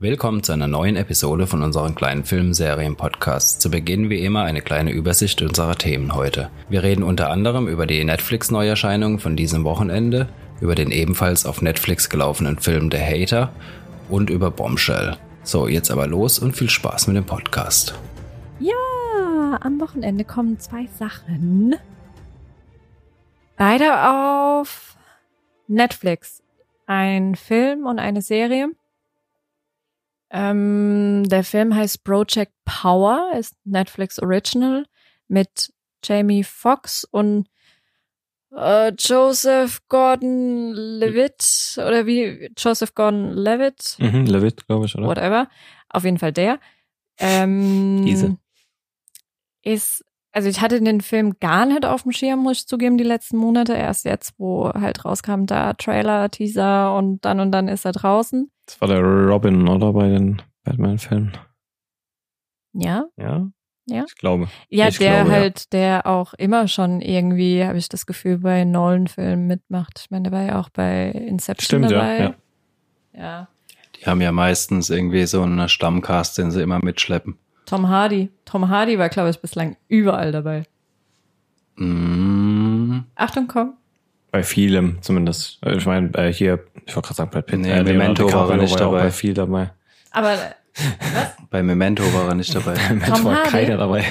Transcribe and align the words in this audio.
Willkommen 0.00 0.44
zu 0.44 0.52
einer 0.52 0.68
neuen 0.68 0.94
Episode 0.94 1.48
von 1.48 1.60
unserem 1.60 1.96
kleinen 1.96 2.22
Filmserien-Podcast. 2.22 3.60
Zu 3.60 3.68
Beginn 3.68 4.10
wie 4.10 4.24
immer 4.24 4.44
eine 4.44 4.62
kleine 4.62 4.92
Übersicht 4.92 5.42
unserer 5.42 5.74
Themen 5.74 6.14
heute. 6.14 6.50
Wir 6.68 6.84
reden 6.84 7.02
unter 7.02 7.30
anderem 7.30 7.66
über 7.66 7.84
die 7.84 8.04
Netflix-Neuerscheinungen 8.04 9.18
von 9.18 9.34
diesem 9.34 9.64
Wochenende, 9.64 10.28
über 10.60 10.76
den 10.76 10.92
ebenfalls 10.92 11.46
auf 11.46 11.62
Netflix 11.62 12.08
gelaufenen 12.08 12.60
Film 12.60 12.92
The 12.92 12.98
Hater 12.98 13.52
und 14.08 14.30
über 14.30 14.52
Bombshell. 14.52 15.16
So, 15.42 15.66
jetzt 15.66 15.90
aber 15.90 16.06
los 16.06 16.38
und 16.38 16.56
viel 16.56 16.70
Spaß 16.70 17.08
mit 17.08 17.16
dem 17.16 17.26
Podcast. 17.26 17.98
Ja, 18.60 19.58
am 19.60 19.80
Wochenende 19.80 20.22
kommen 20.22 20.60
zwei 20.60 20.86
Sachen. 20.96 21.74
Beide 23.56 24.08
auf 24.08 24.96
Netflix. 25.66 26.40
Ein 26.86 27.34
Film 27.34 27.84
und 27.84 27.98
eine 27.98 28.22
Serie. 28.22 28.70
Ähm, 30.30 31.24
der 31.28 31.42
Film 31.42 31.74
heißt 31.74 32.04
Project 32.04 32.52
Power, 32.64 33.32
ist 33.38 33.56
Netflix 33.64 34.18
Original 34.20 34.84
mit 35.26 35.72
Jamie 36.04 36.44
Foxx 36.44 37.04
und 37.04 37.48
äh, 38.54 38.92
Joseph 38.98 39.80
Gordon 39.88 40.72
Levitt 40.72 41.76
oder 41.78 42.06
wie 42.06 42.50
Joseph 42.56 42.94
Gordon 42.94 43.32
Levitt. 43.32 43.96
Mhm, 43.98 44.26
Levitt, 44.26 44.66
glaube 44.66 44.86
ich, 44.86 44.94
oder? 44.96 45.06
Whatever. 45.06 45.48
Auf 45.88 46.04
jeden 46.04 46.18
Fall 46.18 46.32
der. 46.32 46.60
Ähm, 47.18 48.04
Diese. 48.04 48.36
Ist, 49.62 50.04
also 50.38 50.48
ich 50.48 50.60
hatte 50.60 50.80
den 50.80 51.00
Film 51.00 51.34
gar 51.40 51.66
nicht 51.66 51.84
auf 51.84 52.04
dem 52.04 52.12
Schirm, 52.12 52.44
muss 52.44 52.58
ich 52.58 52.68
zugeben, 52.68 52.96
die 52.96 53.02
letzten 53.02 53.38
Monate. 53.38 53.72
Erst 53.74 54.04
jetzt, 54.04 54.34
wo 54.38 54.70
halt 54.72 55.04
rauskam, 55.04 55.46
da 55.46 55.72
Trailer, 55.72 56.30
Teaser 56.30 56.94
und 56.94 57.24
dann 57.24 57.40
und 57.40 57.50
dann 57.50 57.66
ist 57.66 57.84
er 57.84 57.90
draußen. 57.90 58.48
Das 58.66 58.80
war 58.80 58.86
der 58.86 59.00
Robin, 59.02 59.66
oder? 59.66 59.92
Bei 59.92 60.08
den 60.08 60.40
Batman-Filmen. 60.62 61.32
Ja, 62.72 63.06
Ja? 63.16 63.50
Ja. 63.86 64.04
Ich 64.06 64.14
glaube. 64.14 64.46
Ja, 64.68 64.86
Ich 64.86 64.98
der 64.98 65.24
glaube, 65.24 65.30
ja. 65.30 65.36
halt, 65.40 65.72
der 65.72 66.06
auch 66.06 66.34
immer 66.34 66.68
schon 66.68 67.00
irgendwie, 67.00 67.64
habe 67.64 67.78
ich 67.78 67.88
das 67.88 68.06
Gefühl, 68.06 68.38
bei 68.38 68.62
Nolan-Filmen 68.62 69.44
mitmacht. 69.44 69.98
Ich 70.04 70.10
meine, 70.12 70.30
der 70.30 70.38
war 70.38 70.46
ja 70.46 70.60
auch 70.60 70.68
bei 70.68 71.08
Inception 71.10 71.80
Stimmt, 71.80 71.90
ja, 71.90 71.98
dabei. 71.98 72.18
ja. 72.20 72.34
ja. 73.12 73.48
Die 73.96 74.06
haben 74.06 74.20
ja 74.20 74.30
meistens 74.30 74.88
irgendwie 74.88 75.26
so 75.26 75.42
einen 75.42 75.68
Stammcast, 75.68 76.38
den 76.38 76.52
sie 76.52 76.62
immer 76.62 76.78
mitschleppen. 76.78 77.38
Tom 77.68 77.90
Hardy. 77.90 78.30
Tom 78.46 78.70
Hardy 78.70 78.98
war, 78.98 79.10
glaube 79.10 79.28
ich, 79.28 79.38
bislang 79.40 79.76
überall 79.88 80.32
dabei. 80.32 80.64
Mm, 81.76 83.00
Achtung, 83.14 83.46
komm. 83.46 83.74
Bei 84.30 84.42
vielem 84.42 85.02
zumindest. 85.02 85.58
Ich 85.66 85.84
meine, 85.84 86.14
äh, 86.14 86.32
hier, 86.32 86.64
ich 86.86 86.96
wollte 86.96 87.08
gerade 87.08 87.16
sagen, 87.16 87.30
Brad 87.30 87.44
Pitt. 87.44 87.60
Nee, 87.60 87.70
äh, 87.70 87.82
Memento 87.82 88.32
war 88.32 88.50
er 88.50 88.56
nicht 88.56 88.80
dabei. 88.80 89.02
bei 89.02 89.10
viel 89.10 89.34
dabei. 89.34 89.70
Aber 90.12 90.34
bei 91.50 91.62
Memento 91.62 92.02
war 92.14 92.28
er 92.28 92.34
nicht 92.34 92.54
dabei. 92.54 92.74
Mensch, 92.88 93.24
war 93.24 93.36
Hardy? 93.36 93.50
keiner 93.50 93.76
dabei. 93.76 94.04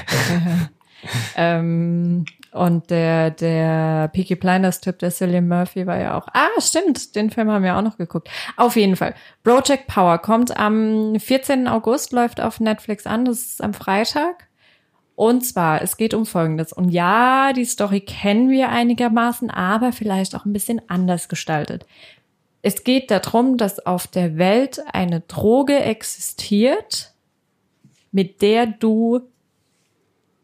ähm, 1.36 2.26
und 2.58 2.90
der, 2.90 3.32
der 3.32 4.10
Peaky 4.10 4.36
Blinders 4.36 4.82
Typ, 4.82 5.00
der 5.00 5.12
Cillian 5.12 5.48
Murphy 5.48 5.86
war 5.86 6.00
ja 6.00 6.18
auch. 6.18 6.28
Ah, 6.34 6.60
stimmt, 6.60 7.16
den 7.16 7.30
Film 7.30 7.50
haben 7.50 7.64
wir 7.64 7.78
auch 7.78 7.82
noch 7.82 7.98
geguckt. 7.98 8.30
Auf 8.56 8.76
jeden 8.76 8.96
Fall. 8.96 9.14
Project 9.44 9.88
Power 9.88 10.18
kommt 10.18 10.58
am 10.58 11.20
14. 11.20 11.68
August, 11.68 12.12
läuft 12.12 12.42
auf 12.42 12.60
Netflix 12.60 13.06
an, 13.06 13.26
das 13.26 13.40
ist 13.40 13.64
am 13.64 13.74
Freitag. 13.74 14.48
Und 15.16 15.44
zwar, 15.44 15.82
es 15.82 15.98
geht 15.98 16.14
um 16.14 16.26
Folgendes. 16.26 16.72
Und 16.72 16.90
ja, 16.90 17.52
die 17.52 17.66
Story 17.66 18.02
kennen 18.02 18.50
wir 18.50 18.70
einigermaßen, 18.70 19.50
aber 19.50 19.92
vielleicht 19.92 20.36
auch 20.36 20.46
ein 20.46 20.54
bisschen 20.54 20.80
anders 20.90 21.28
gestaltet. 21.28 21.88
Es 22.62 22.84
geht 22.84 23.10
darum, 23.10 23.58
dass 23.58 23.86
auf 23.86 24.08
der 24.08 24.38
Welt 24.38 24.80
eine 24.94 25.22
Droge 25.22 25.80
existiert, 25.80 27.14
mit 28.12 28.42
der 28.42 28.68
du 28.68 29.22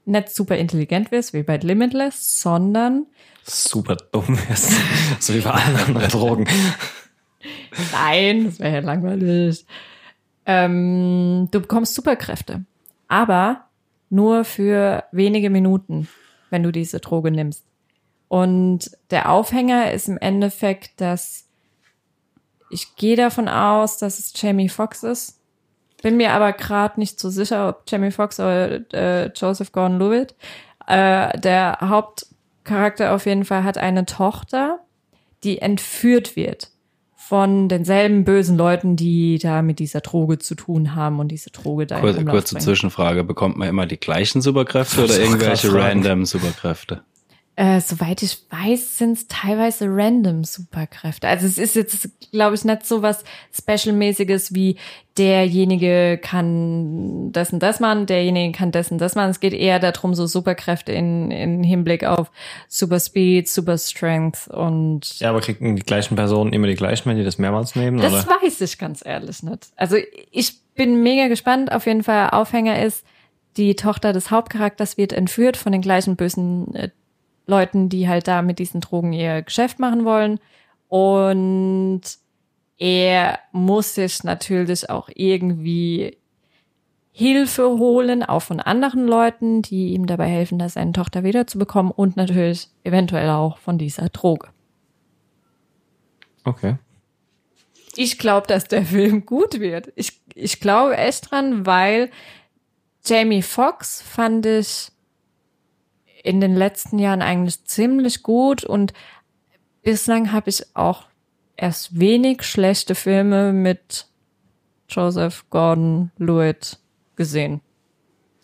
nicht 0.06 0.30
super 0.30 0.58
intelligent 0.58 1.12
wirst, 1.12 1.34
wie 1.34 1.44
bei 1.44 1.58
Limitless, 1.58 2.42
sondern 2.42 3.08
Super 3.46 3.98
dumm 4.12 4.38
ist. 4.52 4.72
so 5.20 5.34
wie 5.34 5.42
bei 5.42 5.52
allen 5.52 5.76
anderen 5.76 6.10
Drogen. 6.10 6.48
nein, 7.92 8.46
das 8.46 8.60
wäre 8.60 8.76
ja 8.76 8.80
langweilig. 8.80 9.66
Ähm, 10.46 11.48
du 11.52 11.60
bekommst 11.60 11.94
Superkräfte, 11.94 12.64
aber 13.08 13.66
nur 14.10 14.46
für 14.46 15.04
wenige 15.12 15.50
Minuten, 15.50 16.08
wenn 16.50 16.64
du 16.64 16.72
diese 16.72 17.00
Droge 17.00 17.32
nimmst. 17.32 17.66
Und 18.30 18.92
der 19.12 19.30
Aufhänger 19.30 19.92
ist 19.92 20.08
im 20.08 20.18
Endeffekt, 20.18 21.02
dass 21.02 21.48
ich 22.72 22.96
gehe 22.96 23.16
davon 23.16 23.48
aus, 23.48 23.98
dass 23.98 24.20
es 24.20 24.34
Jamie 24.36 24.70
Foxx 24.70 25.04
ist. 25.04 25.40
Bin 26.04 26.18
mir 26.18 26.34
aber 26.34 26.52
gerade 26.52 27.00
nicht 27.00 27.18
so 27.18 27.30
sicher, 27.30 27.70
ob 27.70 27.84
Jamie 27.88 28.12
Foxx 28.12 28.38
oder 28.40 28.82
äh, 28.94 29.32
Joseph 29.34 29.72
Gordon-Levitt. 29.72 30.36
Äh, 30.86 31.40
der 31.40 31.78
Hauptcharakter 31.82 33.16
auf 33.16 33.26
jeden 33.26 33.46
Fall 33.46 33.64
hat 33.64 33.78
eine 33.78 34.06
Tochter, 34.06 34.80
die 35.46 35.60
entführt 35.60 36.36
wird 36.36 36.72
von 37.16 37.70
denselben 37.70 38.26
bösen 38.26 38.58
Leuten, 38.58 38.98
die 38.98 39.40
da 39.40 39.62
mit 39.62 39.80
dieser 39.80 40.02
Droge 40.02 40.40
zu 40.40 40.56
tun 40.56 40.94
haben 40.94 41.22
und 41.22 41.30
diese 41.30 41.52
Droge 41.52 41.88
da 41.88 42.02
Kur 42.02 42.14
kurze 42.26 42.56
bringen. 42.56 42.66
Zwischenfrage, 42.66 43.24
bekommt 43.24 43.58
man 43.58 43.70
immer 43.70 43.86
die 43.86 43.98
gleichen 43.98 44.42
Superkräfte 44.42 45.06
oder 45.06 45.18
irgendwelche 45.18 45.74
random 45.74 46.26
Superkräfte? 46.26 47.02
Äh, 47.56 47.82
soweit 47.82 48.24
ich 48.24 48.40
weiß, 48.50 48.98
sind 48.98 49.14
es 49.14 49.28
teilweise 49.28 49.86
random 49.88 50.44
Superkräfte. 50.44 51.28
Also 51.28 51.46
es 51.46 51.60
ist 51.60 51.76
jetzt, 51.76 52.10
glaube 52.32 52.56
ich, 52.56 52.66
nicht 52.66 52.84
so 52.84 53.04
was 53.04 53.24
Special-mäßiges 53.52 54.56
wie 54.56 54.78
derjenige 55.20 56.20
kann 56.20 57.32
das 57.32 57.54
und 57.54 57.62
das 57.62 57.80
machen, 57.80 58.08
derjenige 58.08 58.58
kann 58.58 58.72
das 58.72 58.92
und 58.92 58.98
das 58.98 59.14
machen. 59.14 59.30
Es 59.30 59.40
geht 59.40 59.54
eher 59.54 59.78
darum, 59.78 60.16
so 60.16 60.26
Superkräfte 60.26 60.94
in, 60.94 61.30
in 61.30 61.64
Hinblick 61.64 62.04
auf 62.04 62.32
Super 62.68 63.00
Speed, 63.00 63.48
Super 63.48 63.78
Strength 63.78 64.48
und 64.48 65.20
Ja, 65.20 65.30
aber 65.30 65.42
kriegen 65.42 65.76
die 65.76 65.84
gleichen 65.84 66.16
Personen 66.16 66.54
immer 66.54 66.66
die 66.66 66.76
gleichen, 66.76 67.08
wenn 67.08 67.18
die 67.18 67.24
das 67.24 67.38
mehrmals 67.38 67.76
nehmen? 67.76 68.00
Das 68.00 68.14
oder? 68.14 68.36
weiß 68.42 68.62
ich 68.62 68.80
ganz 68.80 69.06
ehrlich 69.06 69.44
nicht. 69.44 69.68
Also 69.76 69.98
ich 70.32 70.60
bin 70.74 71.04
mega 71.04 71.28
gespannt. 71.28 71.72
Auf 71.72 71.86
jeden 71.86 72.02
Fall 72.02 72.32
Aufhänger 72.32 72.82
ist, 72.82 73.06
die 73.58 73.76
Tochter 73.76 74.14
des 74.14 74.32
Hauptcharakters 74.32 74.98
wird 74.98 75.14
entführt 75.14 75.58
von 75.58 75.72
den 75.72 75.82
gleichen 75.82 76.16
bösen 76.16 76.74
äh, 76.74 76.90
Leuten, 77.46 77.90
die 77.90 78.08
halt 78.08 78.28
da 78.28 78.42
mit 78.42 78.60
diesen 78.60 78.82
Drogen 78.82 79.14
ihr 79.14 79.42
Geschäft 79.42 79.80
machen 79.80 80.06
wollen. 80.06 80.40
Und 80.88 82.02
er 82.78 83.40
muss 83.52 83.96
sich 83.96 84.24
natürlich 84.24 84.90
auch 84.90 85.10
irgendwie 85.14 86.18
Hilfe 87.12 87.70
holen, 87.78 88.24
auch 88.24 88.42
von 88.42 88.60
anderen 88.60 89.06
Leuten, 89.06 89.62
die 89.62 89.94
ihm 89.94 90.08
dabei 90.08 90.28
helfen, 90.28 90.58
da 90.58 90.68
seine 90.68 90.94
Tochter 90.94 91.24
wiederzubekommen 91.24 91.92
und 91.92 92.18
natürlich 92.18 92.70
eventuell 92.84 93.30
auch 93.30 93.60
von 93.60 93.78
dieser 93.78 94.10
Droge. 94.10 94.50
Okay. 96.44 96.78
Ich 97.96 98.18
glaube, 98.18 98.48
dass 98.48 98.64
der 98.64 98.84
Film 98.84 99.26
gut 99.28 99.60
wird. 99.60 99.94
Ich, 99.96 100.22
ich 100.34 100.60
glaube 100.60 100.98
echt 100.98 101.30
dran, 101.30 101.68
weil 101.68 102.10
Jamie 103.06 103.44
Foxx 103.44 104.02
fand 104.02 104.46
ich 104.48 104.92
in 106.24 106.42
den 106.42 106.56
letzten 106.56 106.98
Jahren 106.98 107.22
eigentlich 107.22 107.64
ziemlich 107.66 108.24
gut 108.24 108.64
und 108.64 108.94
bislang 109.84 110.32
habe 110.32 110.50
ich 110.50 110.66
auch 110.76 111.04
erst 111.56 112.00
wenig 112.00 112.44
schlechte 112.44 112.96
Filme 112.96 113.54
mit 113.54 114.08
Joseph 114.90 115.46
Gordon-Levitt 115.50 116.80
gesehen. 117.16 117.62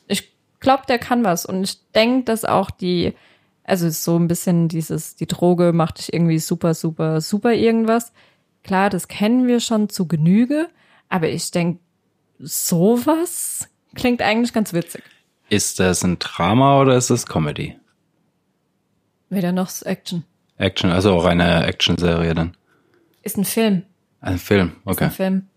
Ich 0.07 0.31
glaube, 0.59 0.83
der 0.87 0.99
kann 0.99 1.23
was 1.23 1.45
und 1.45 1.63
ich 1.63 1.77
denke, 1.95 2.25
dass 2.25 2.45
auch 2.45 2.69
die, 2.69 3.13
also 3.63 3.89
so 3.89 4.17
ein 4.17 4.27
bisschen 4.27 4.67
dieses, 4.67 5.15
die 5.15 5.27
Droge 5.27 5.71
macht 5.73 5.99
dich 5.99 6.13
irgendwie 6.13 6.39
super, 6.39 6.73
super, 6.73 7.21
super 7.21 7.53
irgendwas. 7.53 8.11
Klar, 8.63 8.89
das 8.89 9.07
kennen 9.07 9.47
wir 9.47 9.61
schon 9.61 9.87
zu 9.87 10.05
Genüge, 10.05 10.69
aber 11.07 11.29
ich 11.29 11.49
denke, 11.51 11.79
sowas 12.39 13.69
klingt 13.95 14.21
eigentlich 14.21 14.53
ganz 14.53 14.73
witzig. 14.73 15.03
Ist 15.49 15.79
das 15.79 16.03
ein 16.03 16.19
Drama 16.19 16.79
oder 16.79 16.95
ist 16.95 17.09
das 17.09 17.25
Comedy? 17.25 17.75
Weder 19.29 19.51
noch 19.51 19.69
Action. 19.83 20.23
Action, 20.57 20.91
also 20.91 21.13
auch 21.13 21.25
eine 21.25 21.65
Actionserie 21.65 22.33
dann. 22.33 22.55
Ist 23.23 23.37
ein 23.37 23.45
Film. 23.45 23.83
Ein 24.21 24.37
Film, 24.37 24.75
Ist 24.85 24.91
okay. 24.91 25.03
ein 25.05 25.11
Film. 25.11 25.47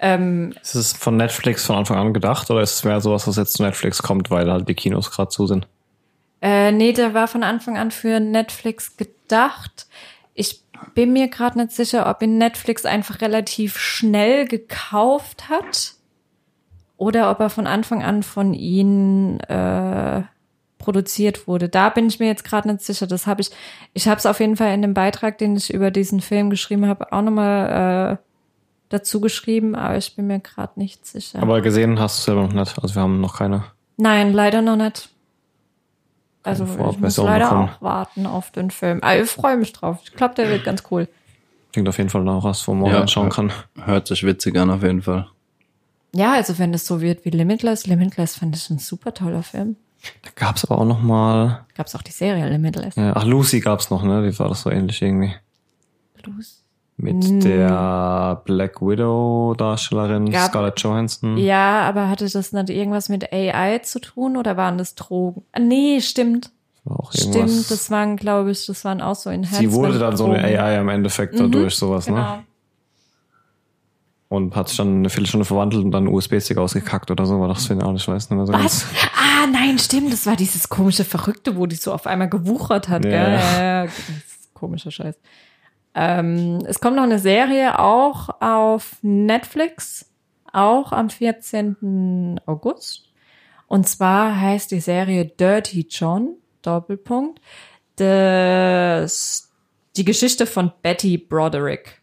Ähm, 0.00 0.54
Ist 0.62 0.74
es 0.74 0.92
von 0.92 1.16
Netflix 1.16 1.66
von 1.66 1.76
Anfang 1.76 1.98
an 1.98 2.14
gedacht 2.14 2.50
oder 2.50 2.62
ist 2.62 2.74
es 2.74 2.84
mehr 2.84 3.00
sowas, 3.00 3.26
was 3.26 3.36
jetzt 3.36 3.54
zu 3.54 3.62
Netflix 3.62 4.02
kommt, 4.02 4.30
weil 4.30 4.50
halt 4.50 4.68
die 4.68 4.74
Kinos 4.74 5.10
gerade 5.10 5.28
zu 5.28 5.46
sind? 5.46 5.66
Äh, 6.40 6.70
nee, 6.70 6.92
der 6.92 7.14
war 7.14 7.26
von 7.26 7.42
Anfang 7.42 7.76
an 7.76 7.90
für 7.90 8.20
Netflix 8.20 8.96
gedacht. 8.96 9.86
Ich 10.34 10.62
bin 10.94 11.12
mir 11.12 11.28
gerade 11.28 11.58
nicht 11.58 11.72
sicher, 11.72 12.08
ob 12.08 12.22
ihn 12.22 12.38
Netflix 12.38 12.84
einfach 12.84 13.20
relativ 13.20 13.76
schnell 13.78 14.46
gekauft 14.46 15.48
hat 15.48 15.94
oder 16.98 17.30
ob 17.30 17.40
er 17.40 17.48
von 17.48 17.66
Anfang 17.66 18.02
an 18.02 18.22
von 18.22 18.52
ihnen 18.52 19.40
äh, 19.40 20.22
produziert 20.78 21.46
wurde. 21.48 21.68
Da 21.70 21.88
bin 21.88 22.06
ich 22.08 22.18
mir 22.20 22.26
jetzt 22.26 22.44
gerade 22.44 22.68
nicht 22.68 22.82
sicher. 22.82 23.06
Das 23.06 23.26
habe 23.26 23.40
ich. 23.40 23.50
Ich 23.94 24.06
habe 24.08 24.18
es 24.18 24.26
auf 24.26 24.40
jeden 24.40 24.56
Fall 24.56 24.74
in 24.74 24.82
dem 24.82 24.92
Beitrag, 24.94 25.38
den 25.38 25.56
ich 25.56 25.72
über 25.72 25.90
diesen 25.90 26.20
Film 26.20 26.50
geschrieben 26.50 26.86
habe, 26.86 27.10
auch 27.12 27.22
nochmal 27.22 28.18
dazu 28.90 29.20
geschrieben, 29.20 29.74
aber 29.74 29.96
ich 29.98 30.16
bin 30.16 30.26
mir 30.28 30.40
gerade 30.40 30.72
nicht 30.76 31.04
sicher. 31.06 31.40
Aber 31.42 31.60
gesehen 31.60 31.98
hast 32.00 32.18
du 32.20 32.22
selber 32.30 32.42
noch 32.44 32.52
nicht. 32.54 32.78
Also 32.82 32.94
wir 32.94 33.02
haben 33.02 33.20
noch 33.20 33.36
keine. 33.38 33.64
Nein, 33.98 34.32
leider 34.32 34.62
noch 34.62 34.76
nicht. 34.76 35.10
Also 36.42 36.64
Keine 36.64 36.90
ich 36.92 36.98
muss 36.98 37.16
leider 37.18 37.44
bekommen. 37.50 37.68
auch 37.68 37.82
warten 37.82 38.24
auf 38.26 38.50
den 38.50 38.70
Film. 38.70 39.02
Aber 39.02 39.20
ich 39.20 39.28
freue 39.28 39.56
mich 39.58 39.72
drauf. 39.74 39.98
Ich 40.04 40.14
glaube, 40.14 40.34
der 40.36 40.48
wird 40.48 40.64
ganz 40.64 40.82
cool. 40.90 41.06
Klingt 41.72 41.86
auf 41.88 41.98
jeden 41.98 42.08
Fall 42.08 42.24
nach 42.24 42.42
was, 42.44 42.66
wo 42.66 42.72
man 42.72 42.90
Ja. 42.90 42.98
reinschauen 43.00 43.28
kann. 43.28 43.52
Hört 43.84 44.06
sich 44.06 44.24
witzig 44.24 44.56
an 44.56 44.70
auf 44.70 44.82
jeden 44.82 45.02
Fall. 45.02 45.28
Ja, 46.14 46.32
also 46.32 46.58
wenn 46.58 46.72
es 46.74 46.86
so 46.86 47.00
wird 47.00 47.24
wie 47.24 47.30
Limitless. 47.30 47.86
Limitless 47.86 48.36
fand 48.36 48.56
ich 48.56 48.68
ein 48.70 48.78
super 48.78 49.12
toller 49.14 49.42
Film. 49.42 49.76
Da 50.22 50.30
gab's 50.34 50.64
aber 50.64 50.80
auch 50.80 50.84
noch 50.86 51.02
mal. 51.02 51.66
Gab's 51.76 51.94
auch 51.94 52.02
die 52.02 52.12
Serie 52.12 52.48
Limitless. 52.48 52.94
Ja, 52.96 53.14
ach, 53.16 53.24
Lucy 53.24 53.60
gab's 53.60 53.90
noch, 53.90 54.02
ne? 54.04 54.28
Die 54.30 54.38
war 54.38 54.48
das 54.48 54.62
so 54.62 54.70
ähnlich 54.70 55.02
irgendwie. 55.02 55.34
Los. 56.24 56.62
Mit 57.00 57.44
der 57.44 58.42
Black 58.44 58.80
Widow 58.80 59.54
Darstellerin 59.56 60.30
Gab- 60.30 60.48
Scarlett 60.50 60.80
Johansson. 60.80 61.36
Ja, 61.36 61.82
aber 61.82 62.08
hatte 62.08 62.28
das 62.28 62.52
nicht 62.52 62.70
irgendwas 62.70 63.08
mit 63.08 63.32
AI 63.32 63.78
zu 63.78 64.00
tun 64.00 64.36
oder 64.36 64.56
waren 64.56 64.78
das 64.78 64.94
Drogen? 64.96 65.42
Ah, 65.52 65.60
nee, 65.60 66.00
stimmt. 66.00 66.50
Auch 66.84 67.12
irgendwas. 67.14 67.20
Stimmt, 67.52 67.70
das 67.70 67.90
waren, 67.92 68.16
glaube 68.16 68.50
ich, 68.50 68.66
das 68.66 68.84
waren 68.84 69.00
auch 69.00 69.14
so 69.14 69.30
Enhancement. 69.30 69.60
Sie 69.70 69.72
wurde 69.72 69.98
dann 70.00 70.16
so 70.16 70.24
eine 70.24 70.40
Drogen. 70.42 70.56
AI 70.58 70.80
im 70.80 70.88
Endeffekt 70.88 71.38
dadurch 71.38 71.76
sowas, 71.76 72.06
Genau. 72.06 72.18
ne? 72.36 72.44
Und 74.28 74.54
hat 74.54 74.68
sich 74.68 74.76
dann 74.76 74.98
eine 74.98 75.10
Viertelstunde 75.10 75.46
verwandelt 75.46 75.82
und 75.82 75.90
dann 75.90 76.06
einen 76.06 76.14
USB-Stick 76.14 76.58
ausgekackt 76.58 77.10
oder 77.10 77.24
so, 77.24 77.40
war 77.40 77.48
das 77.48 77.66
für 77.66 77.72
ihn 77.72 77.82
auch 77.82 77.92
nicht, 77.92 78.06
weiß 78.06 78.28
nicht 78.28 78.36
mehr 78.36 78.46
so 78.46 78.52
Was? 78.52 78.60
ganz. 78.60 78.86
Ah, 79.16 79.46
nein, 79.50 79.78
stimmt. 79.78 80.12
Das 80.12 80.26
war 80.26 80.36
dieses 80.36 80.68
komische 80.68 81.04
Verrückte, 81.04 81.56
wo 81.56 81.64
die 81.64 81.76
so 81.76 81.92
auf 81.94 82.06
einmal 82.06 82.28
gewuchert 82.28 82.88
hat. 82.90 83.04
Ja. 83.06 83.10
Gell? 83.10 83.32
Ja, 83.32 83.84
ja, 83.84 83.90
komischer 84.52 84.90
Scheiß. 84.90 85.18
Ähm, 85.94 86.58
es 86.66 86.80
kommt 86.80 86.96
noch 86.96 87.04
eine 87.04 87.18
Serie 87.18 87.78
auch 87.78 88.28
auf 88.40 88.98
Netflix, 89.02 90.12
auch 90.52 90.92
am 90.92 91.08
14. 91.08 92.38
August. 92.46 93.08
Und 93.66 93.88
zwar 93.88 94.40
heißt 94.40 94.70
die 94.70 94.80
Serie 94.80 95.24
Dirty 95.24 95.86
John, 95.88 96.36
Doppelpunkt, 96.62 97.40
das, 97.96 99.50
die 99.96 100.04
Geschichte 100.04 100.46
von 100.46 100.72
Betty 100.82 101.18
Broderick. 101.18 102.00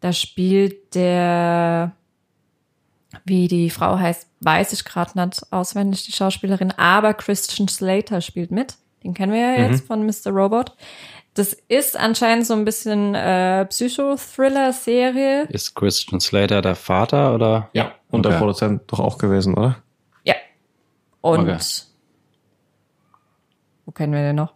Da 0.00 0.12
spielt 0.12 0.94
der, 0.94 1.92
wie 3.24 3.48
die 3.48 3.70
Frau 3.70 3.98
heißt, 3.98 4.28
weiß 4.40 4.72
ich 4.72 4.84
gerade 4.84 5.18
nicht 5.20 5.40
auswendig, 5.52 6.04
die 6.06 6.12
Schauspielerin, 6.12 6.72
aber 6.72 7.12
Christian 7.14 7.68
Slater 7.68 8.20
spielt 8.20 8.50
mit. 8.50 8.76
Den 9.04 9.14
kennen 9.14 9.32
wir 9.32 9.40
ja 9.40 9.68
jetzt 9.68 9.86
von 9.86 10.04
Mr. 10.04 10.30
Robot. 10.30 10.74
Das 11.34 11.52
ist 11.68 11.96
anscheinend 11.96 12.46
so 12.46 12.54
ein 12.54 12.64
bisschen 12.64 13.14
äh, 13.14 13.64
Psychothriller-Serie. 13.66 15.44
Ist 15.44 15.74
Christian 15.74 16.20
Slater 16.20 16.60
der 16.60 16.74
Vater 16.74 17.34
oder? 17.34 17.70
Ja. 17.72 17.92
Und 18.10 18.24
der 18.24 18.32
Okay. 18.32 18.40
Produzent 18.40 18.82
doch 18.88 18.98
auch 19.00 19.16
gewesen, 19.18 19.54
oder? 19.54 19.76
Ja. 20.24 20.34
Und 21.20 21.40
Okay. 21.48 21.58
wo 23.86 23.92
kennen 23.92 24.12
wir 24.12 24.22
den 24.22 24.36
noch? 24.36 24.54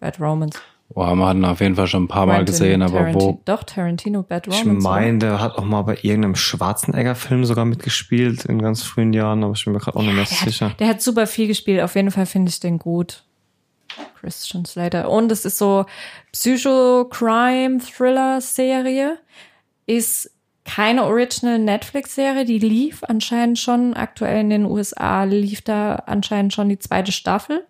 Bad 0.00 0.20
Romance. 0.20 0.58
Boah, 0.94 1.14
wir 1.14 1.26
hatten 1.26 1.44
auf 1.44 1.60
jeden 1.60 1.74
Fall 1.76 1.86
schon 1.86 2.04
ein 2.04 2.08
paar 2.08 2.26
Mal 2.26 2.44
gesehen, 2.44 2.82
aber 2.82 3.00
Tarantino- 3.00 3.20
wo? 3.20 3.40
Doch, 3.44 3.62
Tarantino, 3.64 4.22
Bad 4.22 4.46
Ich 4.46 4.60
Romance. 4.60 4.84
oder? 4.86 4.94
meine, 4.94 5.18
der 5.18 5.40
hat 5.40 5.56
auch 5.56 5.64
mal 5.64 5.82
bei 5.82 5.96
irgendeinem 6.02 6.34
Schwarzenegger-Film 6.34 7.44
sogar 7.44 7.64
mitgespielt 7.64 8.44
in 8.44 8.60
ganz 8.60 8.82
frühen 8.82 9.12
Jahren, 9.12 9.42
aber 9.44 9.54
ich 9.54 9.64
bin 9.64 9.72
mir 9.72 9.78
gerade 9.80 9.96
auch 9.98 10.02
nicht 10.02 10.14
mehr 10.14 10.24
der, 10.24 10.36
sicher. 10.36 10.70
hat, 10.70 10.80
der 10.80 10.88
hat 10.88 11.02
super 11.02 11.26
viel 11.26 11.46
gespielt. 11.46 11.80
Auf 11.80 11.94
jeden 11.94 12.10
Fall 12.10 12.26
finde 12.26 12.50
ich 12.50 12.60
den 12.60 12.78
gut. 12.78 13.24
Christian 14.20 14.64
Slater. 14.64 15.10
Und 15.10 15.32
es 15.32 15.44
ist 15.44 15.58
so 15.58 15.84
Psycho-Crime-Thriller-Serie. 16.32 19.18
Ist 19.86 20.30
keine 20.64 21.04
Original 21.04 21.58
Netflix-Serie. 21.58 22.44
Die 22.44 22.58
lief 22.58 23.02
anscheinend 23.04 23.58
schon, 23.58 23.94
aktuell 23.94 24.40
in 24.42 24.50
den 24.50 24.64
USA 24.64 25.24
lief 25.24 25.62
da 25.62 25.96
anscheinend 26.06 26.52
schon 26.52 26.68
die 26.68 26.78
zweite 26.78 27.12
Staffel. 27.12 27.66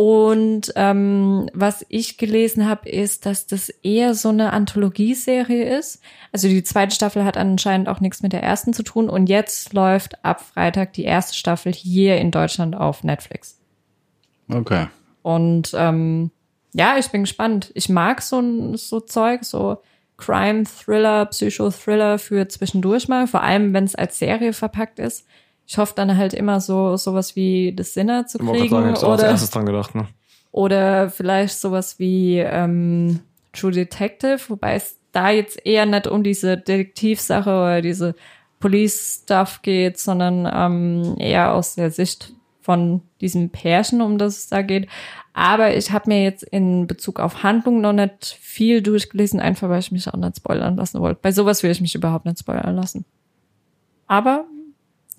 Und 0.00 0.72
ähm, 0.76 1.50
was 1.52 1.84
ich 1.88 2.18
gelesen 2.18 2.68
habe, 2.68 2.88
ist, 2.88 3.26
dass 3.26 3.48
das 3.48 3.68
eher 3.68 4.14
so 4.14 4.28
eine 4.28 4.52
Anthologieserie 4.52 5.76
ist. 5.76 6.00
Also 6.30 6.46
die 6.46 6.62
zweite 6.62 6.94
Staffel 6.94 7.24
hat 7.24 7.36
anscheinend 7.36 7.88
auch 7.88 7.98
nichts 7.98 8.22
mit 8.22 8.32
der 8.32 8.44
ersten 8.44 8.72
zu 8.72 8.84
tun. 8.84 9.10
Und 9.10 9.28
jetzt 9.28 9.72
läuft 9.72 10.24
ab 10.24 10.40
Freitag 10.40 10.92
die 10.92 11.02
erste 11.02 11.36
Staffel 11.36 11.72
hier 11.72 12.16
in 12.18 12.30
Deutschland 12.30 12.76
auf 12.76 13.02
Netflix. 13.02 13.58
Okay. 14.48 14.86
Und 15.22 15.72
ähm, 15.74 16.30
ja, 16.74 16.96
ich 16.96 17.08
bin 17.08 17.22
gespannt. 17.22 17.72
Ich 17.74 17.88
mag 17.88 18.22
so, 18.22 18.38
ein- 18.38 18.76
so 18.76 19.00
Zeug, 19.00 19.42
so 19.42 19.78
Crime-Thriller, 20.16 21.26
Psychothriller 21.26 22.20
für 22.20 22.46
zwischendurch 22.46 23.08
mal, 23.08 23.26
vor 23.26 23.42
allem 23.42 23.74
wenn 23.74 23.82
es 23.82 23.96
als 23.96 24.20
Serie 24.20 24.52
verpackt 24.52 25.00
ist. 25.00 25.26
Ich 25.68 25.76
hoffe 25.78 25.92
dann 25.94 26.16
halt 26.16 26.32
immer 26.32 26.60
so 26.60 26.96
sowas 26.96 27.36
wie 27.36 27.74
The 27.76 27.84
Sinner 27.84 28.26
zu 28.26 28.38
kriegen 28.38 28.70
sagen, 28.70 28.72
habe 28.72 28.88
als 28.88 29.04
oder, 29.04 29.26
erstes 29.28 29.50
dran 29.50 29.66
gedacht, 29.66 29.94
ne? 29.94 30.08
oder 30.50 31.10
vielleicht 31.10 31.58
sowas 31.60 31.98
wie 31.98 32.38
ähm, 32.38 33.20
True 33.52 33.72
Detective, 33.72 34.38
wobei 34.48 34.74
es 34.74 34.98
da 35.12 35.30
jetzt 35.30 35.64
eher 35.66 35.86
nicht 35.86 36.06
um 36.06 36.22
diese 36.22 36.56
Detektivsache 36.56 37.50
oder 37.50 37.82
diese 37.82 38.14
Police-Stuff 38.60 39.62
geht, 39.62 39.98
sondern 39.98 40.50
ähm, 40.52 41.16
eher 41.18 41.52
aus 41.52 41.74
der 41.74 41.90
Sicht 41.90 42.32
von 42.60 43.02
diesem 43.20 43.50
Pärchen, 43.50 44.00
um 44.00 44.18
das 44.18 44.36
es 44.38 44.48
da 44.48 44.62
geht. 44.62 44.88
Aber 45.32 45.74
ich 45.76 45.92
habe 45.92 46.10
mir 46.10 46.22
jetzt 46.22 46.42
in 46.42 46.86
Bezug 46.86 47.20
auf 47.20 47.42
Handlung 47.42 47.80
noch 47.80 47.92
nicht 47.92 48.36
viel 48.40 48.82
durchgelesen, 48.82 49.40
einfach 49.40 49.68
weil 49.68 49.80
ich 49.80 49.92
mich 49.92 50.08
auch 50.08 50.18
nicht 50.18 50.36
spoilern 50.38 50.76
lassen 50.76 51.00
wollte. 51.00 51.20
Bei 51.22 51.30
sowas 51.30 51.62
will 51.62 51.70
ich 51.70 51.80
mich 51.80 51.94
überhaupt 51.94 52.24
nicht 52.24 52.40
spoilern 52.40 52.74
lassen. 52.74 53.04
Aber 54.06 54.44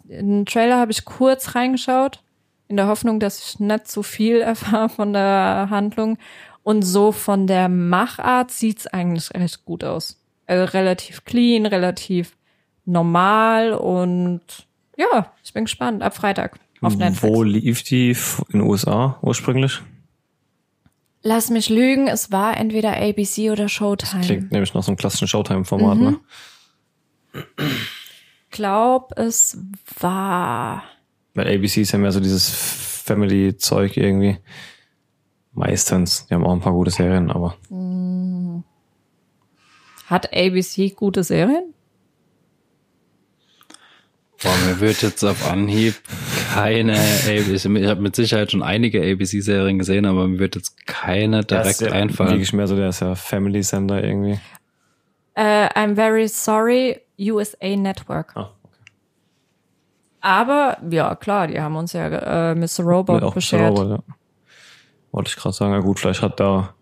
den 0.09 0.45
Trailer 0.45 0.77
habe 0.79 0.91
ich 0.91 1.06
kurz 1.06 1.56
reingeschaut, 1.56 2.21
in 2.67 2.77
der 2.77 2.88
Hoffnung, 2.88 3.19
dass 3.19 3.39
ich 3.39 3.59
nicht 3.59 3.88
zu 3.88 4.03
viel 4.03 4.41
erfahre 4.41 4.89
von 4.89 5.13
der 5.13 5.67
Handlung. 5.69 6.17
Und 6.63 6.83
so 6.83 7.11
von 7.11 7.47
der 7.47 7.69
Machart 7.69 8.51
sieht's 8.51 8.85
eigentlich 8.85 9.31
recht 9.33 9.65
gut 9.65 9.83
aus. 9.83 10.21
Also 10.45 10.71
relativ 10.73 11.23
clean, 11.25 11.65
relativ 11.65 12.35
normal 12.85 13.73
und 13.73 14.41
ja, 14.97 15.31
ich 15.44 15.53
bin 15.53 15.65
gespannt. 15.65 16.01
Ab 16.03 16.15
Freitag 16.15 16.59
auf 16.81 16.95
Netflix. 16.97 17.21
Wo 17.23 17.44
lief 17.44 17.83
die 17.83 18.09
in 18.50 18.59
den 18.59 18.61
USA 18.61 19.17
ursprünglich? 19.21 19.79
Lass 21.21 21.50
mich 21.50 21.69
lügen, 21.69 22.07
es 22.07 22.31
war 22.31 22.57
entweder 22.57 22.95
ABC 22.97 23.51
oder 23.51 23.67
Showtime. 23.69 24.23
Klingt 24.23 24.51
nämlich 24.51 24.73
nach 24.73 24.83
so 24.83 24.91
einem 24.91 24.97
klassischen 24.97 25.27
Showtime-Format, 25.27 25.97
Mhm. 25.97 26.19
ne? 27.33 27.44
Glaub, 28.51 29.17
es 29.17 29.57
war 29.99 30.83
Weil 31.33 31.56
ABC 31.56 31.81
ist 31.81 31.91
ja 31.91 31.99
mehr 31.99 32.11
so 32.11 32.19
dieses 32.19 32.49
Family-Zeug 32.49 33.97
irgendwie. 33.97 34.37
Meistens. 35.53 36.25
Die 36.27 36.33
haben 36.33 36.45
auch 36.45 36.53
ein 36.53 36.61
paar 36.61 36.73
gute 36.73 36.91
Serien, 36.91 37.31
aber 37.31 37.56
hat 40.09 40.33
ABC 40.33 40.89
gute 40.95 41.23
Serien? 41.23 41.73
Boah, 44.41 44.56
mir 44.65 44.79
wird 44.79 45.03
jetzt 45.03 45.23
auf 45.23 45.51
Anhieb 45.51 45.95
keine 46.53 46.94
ABC, 47.27 47.69
ich 47.69 47.87
habe 47.87 48.01
mit 48.01 48.15
Sicherheit 48.15 48.51
schon 48.51 48.63
einige 48.63 49.01
ABC-Serien 49.01 49.77
gesehen, 49.77 50.06
aber 50.06 50.27
mir 50.27 50.39
wird 50.39 50.56
jetzt 50.56 50.87
keine 50.87 51.44
Der 51.44 51.61
direkt 51.61 51.81
ist 51.81 51.87
ja 51.87 51.91
einfallen. 51.91 52.31
Wirklich 52.31 52.53
mehr 52.53 52.68
so, 52.68 52.75
der 52.75 52.89
ist 52.89 53.01
ja 53.01 53.13
Family-Sender 53.13 54.03
irgendwie. 54.03 54.39
Äh, 55.35 55.68
I'm 55.75 55.94
very 55.94 56.27
sorry, 56.27 57.01
USA 57.19 57.76
Network. 57.76 58.31
Ah, 58.35 58.52
okay. 58.64 58.92
Aber 60.21 60.78
ja, 60.90 61.16
klar, 61.16 61.47
die 61.47 61.59
haben 61.59 61.76
uns 61.76 61.94
ja 61.94 62.07
äh, 62.52 62.56
Mr. 62.56 62.83
Robot 62.83 63.23
auch 63.23 63.33
beschert. 63.33 63.78
Robot, 63.78 63.90
ja. 63.90 64.16
Wollte 65.11 65.30
ich 65.30 65.35
gerade 65.35 65.56
sagen, 65.56 65.73
ja 65.73 65.80
gut, 65.80 65.99
vielleicht 65.99 66.21
hat 66.21 66.40
da 66.40 66.73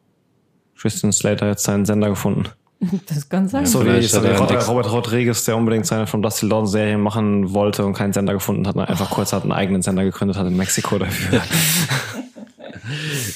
Christian 0.77 1.11
Slater 1.11 1.47
jetzt 1.47 1.63
seinen 1.63 1.85
Sender 1.85 2.09
gefunden. 2.09 2.49
Das 3.07 3.27
kann 3.27 3.47
sein. 3.47 3.65
So 3.65 3.83
wie, 3.83 4.01
so 4.03 4.17
hat 4.17 4.23
wie 4.23 4.27
er 4.27 4.39
einen 4.39 4.61
Robert, 4.61 4.91
Rodriguez, 4.91 5.45
der 5.45 5.57
unbedingt 5.57 5.87
seine 5.87 6.05
von 6.05 6.21
Dusty 6.21 6.45
Lawrence 6.45 6.73
Serie 6.73 6.99
machen 6.99 7.51
wollte 7.53 7.83
und 7.83 7.93
keinen 7.93 8.13
Sender 8.13 8.33
gefunden 8.33 8.67
hat, 8.67 8.75
und 8.75 8.81
einfach 8.81 9.09
kurz 9.09 9.33
hat 9.33 9.41
einen 9.41 9.51
eigenen 9.51 9.81
Sender 9.81 10.03
gegründet 10.03 10.37
hat 10.37 10.45
in 10.45 10.55
Mexiko 10.55 10.99
dafür. 10.99 11.41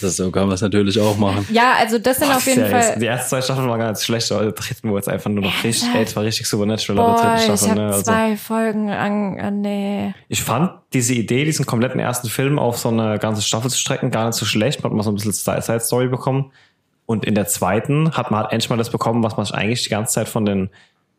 Das, 0.01 0.17
so 0.17 0.31
kann 0.31 0.45
man 0.47 0.55
es 0.55 0.61
natürlich 0.61 0.99
auch 0.99 1.17
machen. 1.17 1.45
Ja, 1.51 1.73
also 1.79 1.97
das 1.99 2.17
sind 2.17 2.29
auf 2.31 2.45
jeden 2.45 2.61
Ja, 2.61 2.67
Fall. 2.67 2.99
Die 2.99 3.05
ersten 3.05 3.29
zwei 3.29 3.41
Staffeln 3.41 3.67
waren 3.67 3.79
gar 3.79 3.91
nicht 3.91 4.03
schlecht, 4.03 4.31
aber 4.31 4.43
der 4.43 4.51
dritten 4.53 4.89
wurde 4.89 4.97
jetzt 4.99 5.09
einfach 5.09 5.29
nur 5.29 5.43
noch 5.43 5.63
richtig, 5.63 5.89
ey, 5.93 6.03
es 6.03 6.15
war 6.15 6.23
richtig 6.23 6.47
Supernatural 6.47 6.95
Boah, 7.03 7.21
der 7.21 7.31
dritten 7.31 7.37
ich 7.37 7.43
Staffel. 7.59 7.69
habe 7.69 7.79
Ne? 7.81 7.85
Also, 7.87 8.03
zwei 8.03 8.37
Folgen 8.37 8.89
an. 8.89 9.37
Äh, 9.37 9.51
nee. 9.51 10.13
ich 10.29 10.41
fand 10.43 10.71
diese 10.93 11.13
Idee, 11.13 11.45
diesen 11.45 11.65
kompletten 11.65 11.99
ersten 11.99 12.29
Film 12.29 12.59
auf 12.59 12.77
so 12.77 12.89
eine 12.89 13.19
ganze 13.19 13.41
Staffel 13.41 13.69
zu 13.69 13.77
strecken, 13.79 14.11
gar 14.11 14.27
nicht 14.27 14.35
so 14.35 14.45
schlecht. 14.45 14.83
Man 14.83 14.91
hat 14.91 14.97
mal 14.97 15.03
so 15.03 15.11
ein 15.11 15.15
bisschen 15.15 15.31
Side-Story 15.33 16.07
bekommen. 16.07 16.51
Und 17.05 17.25
in 17.25 17.35
der 17.35 17.47
zweiten 17.47 18.11
hat 18.15 18.31
man 18.31 18.41
halt 18.41 18.53
endlich 18.53 18.69
mal 18.69 18.77
das 18.77 18.89
bekommen, 18.89 19.21
was 19.23 19.35
man 19.35 19.45
sich 19.45 19.53
eigentlich 19.55 19.83
die 19.83 19.89
ganze 19.89 20.13
Zeit 20.13 20.29
von 20.29 20.45
den 20.45 20.69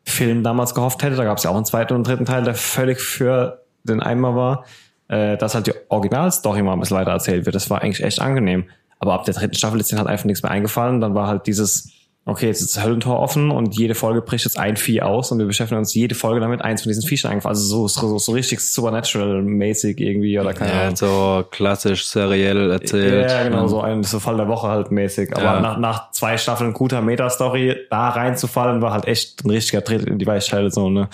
Filmen 0.05 0.43
damals 0.43 0.73
gehofft 0.73 1.03
hätte. 1.03 1.15
Da 1.15 1.23
gab 1.23 1.37
es 1.37 1.43
ja 1.43 1.51
auch 1.51 1.55
einen 1.55 1.65
zweiten 1.65 1.93
und 1.93 2.07
dritten 2.07 2.25
Teil, 2.25 2.43
der 2.43 2.55
völlig 2.55 2.99
für 2.99 3.61
den 3.83 4.01
Eimer 4.01 4.35
war. 4.35 4.65
Äh, 5.13 5.37
dass 5.37 5.53
halt 5.55 5.67
die 5.67 5.73
Originalstory 5.89 6.61
mal 6.63 6.73
ein 6.73 6.79
bisschen 6.79 6.97
weiter 6.97 7.11
erzählt 7.11 7.45
wird. 7.45 7.55
Das 7.55 7.69
war 7.69 7.81
eigentlich 7.81 8.03
echt 8.03 8.21
angenehm. 8.21 8.65
Aber 8.99 9.13
ab 9.13 9.25
der 9.25 9.33
dritten 9.33 9.53
Staffel 9.55 9.79
ist 9.79 9.91
denen 9.91 9.99
halt 9.99 10.09
einfach 10.09 10.25
nichts 10.25 10.43
mehr 10.43 10.51
eingefallen. 10.51 11.01
Dann 11.01 11.13
war 11.13 11.27
halt 11.27 11.45
dieses 11.47 11.89
okay, 12.25 12.47
jetzt 12.47 12.61
ist 12.61 12.77
das 12.77 12.83
Höllentor 12.85 13.19
offen 13.19 13.51
und 13.51 13.75
jede 13.77 13.95
Folge 13.95 14.21
bricht 14.21 14.45
jetzt 14.45 14.57
ein 14.57 14.77
Vieh 14.77 15.01
aus 15.01 15.31
und 15.31 15.39
wir 15.39 15.45
beschäftigen 15.45 15.79
uns 15.79 15.93
jede 15.93 16.15
Folge 16.15 16.39
damit, 16.39 16.61
eins 16.61 16.81
von 16.81 16.89
diesen 16.89 17.03
Viechern 17.03 17.31
eingefallen. 17.31 17.57
Also 17.57 17.65
so, 17.65 17.87
so, 17.89 18.17
so 18.17 18.31
richtig 18.31 18.61
Supernatural-mäßig 18.61 19.99
irgendwie 19.99 20.39
oder 20.39 20.53
keine 20.53 20.71
Ja, 20.71 20.81
Ahnung. 20.83 20.95
so 20.95 21.43
klassisch 21.51 22.05
seriell 22.05 22.71
erzählt. 22.71 23.29
Ja, 23.29 23.43
genau, 23.43 23.67
so 23.67 23.81
ein 23.81 24.03
so 24.03 24.19
Fall 24.19 24.37
der 24.37 24.47
Woche 24.47 24.67
halt 24.69 24.91
mäßig. 24.91 25.35
Aber 25.35 25.43
Ja. 25.43 25.59
nach, 25.59 25.77
nach 25.77 26.11
zwei 26.11 26.37
Staffeln 26.37 26.71
guter 26.73 27.01
Meta-Story, 27.01 27.75
da 27.89 28.09
reinzufallen, 28.09 28.81
war 28.81 28.93
halt 28.93 29.05
echt 29.05 29.43
ein 29.43 29.49
richtiger 29.49 29.83
Tritt 29.83 30.05
in 30.05 30.17
die 30.17 30.25
Weichscheide 30.27 30.71
so, 30.71 30.89
ne? 30.89 31.09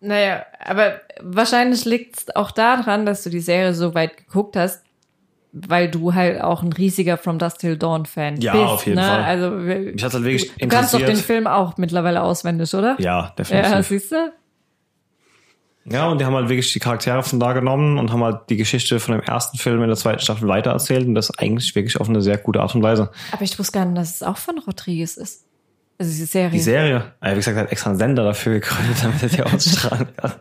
Naja, 0.00 0.44
aber 0.64 1.00
wahrscheinlich 1.20 1.84
liegt 1.84 2.18
es 2.18 2.36
auch 2.36 2.50
daran, 2.52 3.04
dass 3.06 3.22
du 3.22 3.30
die 3.30 3.40
Serie 3.40 3.74
so 3.74 3.94
weit 3.94 4.16
geguckt 4.16 4.56
hast, 4.56 4.82
weil 5.52 5.90
du 5.90 6.14
halt 6.14 6.40
auch 6.40 6.62
ein 6.62 6.72
riesiger 6.72 7.18
From 7.18 7.38
Dust 7.38 7.58
Till 7.58 7.76
Dawn 7.76 8.06
Fan 8.06 8.40
Ja, 8.40 8.52
bist. 8.52 8.64
auf 8.64 8.86
jeden 8.86 8.98
ne? 8.98 9.04
Fall. 9.06 9.22
Also 9.24 9.50
Mich 9.50 10.02
hat's 10.02 10.14
halt 10.14 10.24
wirklich 10.24 10.52
du 10.56 10.68
kannst 10.68 10.94
doch 10.94 10.98
den 10.98 11.08
interessiert. 11.08 11.26
Film 11.26 11.46
auch 11.46 11.76
mittlerweile 11.76 12.22
auswendig, 12.22 12.72
oder? 12.74 12.96
Ja, 12.98 13.34
definitiv. 13.38 13.70
Ja, 13.72 13.82
siehst 13.82 14.12
du? 14.12 14.32
Ja, 15.86 16.06
und 16.08 16.20
die 16.20 16.24
haben 16.24 16.34
halt 16.34 16.48
wirklich 16.48 16.72
die 16.72 16.78
Charaktere 16.78 17.22
von 17.22 17.40
da 17.40 17.52
genommen 17.52 17.98
und 17.98 18.12
haben 18.12 18.22
halt 18.22 18.48
die 18.48 18.56
Geschichte 18.56 19.00
von 19.00 19.14
dem 19.16 19.22
ersten 19.22 19.58
Film 19.58 19.82
in 19.82 19.88
der 19.88 19.96
zweiten 19.96 20.20
Staffel 20.20 20.46
weitererzählt 20.46 21.06
und 21.06 21.14
das 21.14 21.36
eigentlich 21.38 21.74
wirklich 21.74 21.98
auf 22.00 22.08
eine 22.08 22.20
sehr 22.20 22.38
gute 22.38 22.60
Art 22.60 22.74
und 22.74 22.82
Weise. 22.82 23.10
Aber 23.32 23.42
ich 23.42 23.58
wusste 23.58 23.72
gar 23.78 23.84
nicht, 23.86 23.96
dass 23.98 24.16
es 24.16 24.22
auch 24.22 24.36
von 24.36 24.58
Rodriguez 24.58 25.16
ist. 25.16 25.46
Also 26.00 26.12
diese 26.12 26.24
Serie. 26.24 26.50
Die 26.50 26.60
Serie, 26.60 27.12
äh, 27.20 27.32
wie 27.32 27.36
gesagt, 27.36 27.58
hat 27.58 27.70
extra 27.70 27.90
einen 27.90 27.98
Sender 27.98 28.24
dafür 28.24 28.54
gegründet, 28.54 28.96
damit 29.02 29.22
er 29.22 29.28
die 29.28 29.42
ausstrahlen 29.42 30.08
kann. 30.16 30.32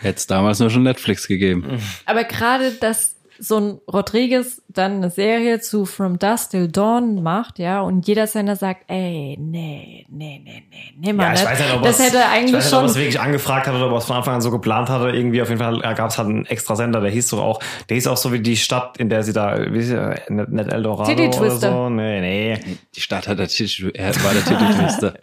Hätte 0.00 0.16
es 0.16 0.26
damals 0.26 0.58
nur 0.58 0.68
schon 0.68 0.82
Netflix 0.82 1.28
gegeben. 1.28 1.80
Aber 2.06 2.24
gerade, 2.24 2.72
dass 2.72 3.14
so 3.42 3.56
ein 3.58 3.80
Rodriguez 3.90 4.62
dann 4.68 4.96
eine 4.96 5.10
Serie 5.10 5.60
zu 5.60 5.86
From 5.86 6.18
Dusk 6.18 6.50
Till 6.50 6.68
Dawn 6.68 7.22
macht, 7.22 7.58
ja, 7.58 7.80
und 7.80 8.06
jeder 8.06 8.26
Sender 8.26 8.54
sagt, 8.54 8.84
ey, 8.88 9.36
nee, 9.40 10.04
nee, 10.10 10.40
nee, 10.44 10.62
nee, 10.70 10.92
nee, 10.98 11.12
mal 11.14 11.24
Ja, 11.24 11.32
ich 11.32 11.40
nicht. 11.40 11.50
weiß 11.50 11.58
nicht, 11.60 11.74
ob 11.74 11.82
das 11.82 11.98
es- 11.98 12.04
hätte 12.06 12.18
ich 12.18 12.24
eigentlich 12.24 12.54
weiß 12.54 12.64
nicht, 12.66 12.74
ob 12.74 12.80
er 12.82 12.84
es 12.84 12.92
schon. 12.92 13.00
wirklich 13.00 13.20
angefragt 13.20 13.66
hat 13.66 13.74
oder 13.74 13.86
ob 13.86 13.92
er 13.92 13.98
es 13.98 14.04
von 14.04 14.16
Anfang 14.16 14.34
an 14.34 14.40
so 14.42 14.50
geplant 14.50 14.90
hatte. 14.90 15.08
Irgendwie 15.08 15.40
auf 15.40 15.48
jeden 15.48 15.60
Fall 15.60 15.80
gab 15.94 16.10
es 16.10 16.18
halt 16.18 16.28
einen 16.28 16.44
extra 16.46 16.76
Sender, 16.76 17.00
der 17.00 17.10
hieß 17.10 17.28
doch 17.30 17.40
auch, 17.40 17.60
der 17.88 17.94
hieß 17.96 18.06
auch 18.08 18.16
so 18.18 18.32
wie 18.32 18.40
die 18.40 18.56
Stadt, 18.58 18.98
in 18.98 19.08
der 19.08 19.22
sie 19.22 19.32
da, 19.32 19.58
wie 19.72 19.80
sie, 19.82 19.96
nicht, 20.28 20.48
nicht 20.50 20.70
Eldorado 20.72 21.10
Titty 21.14 21.38
oder 21.38 21.50
so. 21.50 21.88
Nee, 21.88 22.20
nee. 22.20 22.60
Die 22.94 23.00
Stadt 23.00 23.26
hat 23.26 23.38
der 23.38 23.48
Titel, 23.48 23.86
war 24.22 24.32
der 24.34 24.44
Titeltwister. 24.44 25.14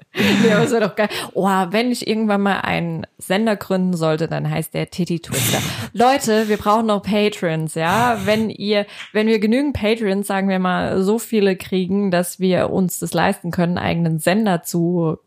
Ja, 0.48 0.56
aber 0.56 0.66
ist 0.66 0.74
ja 0.74 0.80
doch 0.80 0.96
geil. 0.96 1.10
Oh, 1.34 1.48
wenn 1.70 1.92
ich 1.92 2.08
irgendwann 2.08 2.42
mal 2.42 2.62
einen 2.62 3.06
Sender 3.20 3.56
gründen 3.56 3.96
sollte, 3.96 4.28
dann 4.28 4.50
heißt 4.50 4.74
der 4.74 4.90
Titty 4.90 5.20
Twister. 5.20 5.60
Leute, 5.94 6.50
wir 6.50 6.58
brauchen 6.58 6.88
noch 6.88 7.04
Patrons, 7.04 7.76
ja. 7.76 8.07
Wenn 8.26 8.50
ihr, 8.50 8.86
wenn 9.14 9.28
wir 9.28 9.40
genügend 9.40 9.74
Patrons, 9.76 10.28
sagen 10.28 10.50
wir 10.50 10.60
mal, 10.60 11.02
so 11.04 11.20
viele 11.20 11.56
kriegen, 11.56 12.12
dass 12.12 12.40
wir 12.40 12.70
uns 12.70 13.00
das 13.00 13.14
leisten 13.14 13.52
können, 13.52 13.78
einen 13.78 13.86
eigenen 13.88 14.20
Sender 14.20 14.64
zu 14.64 15.18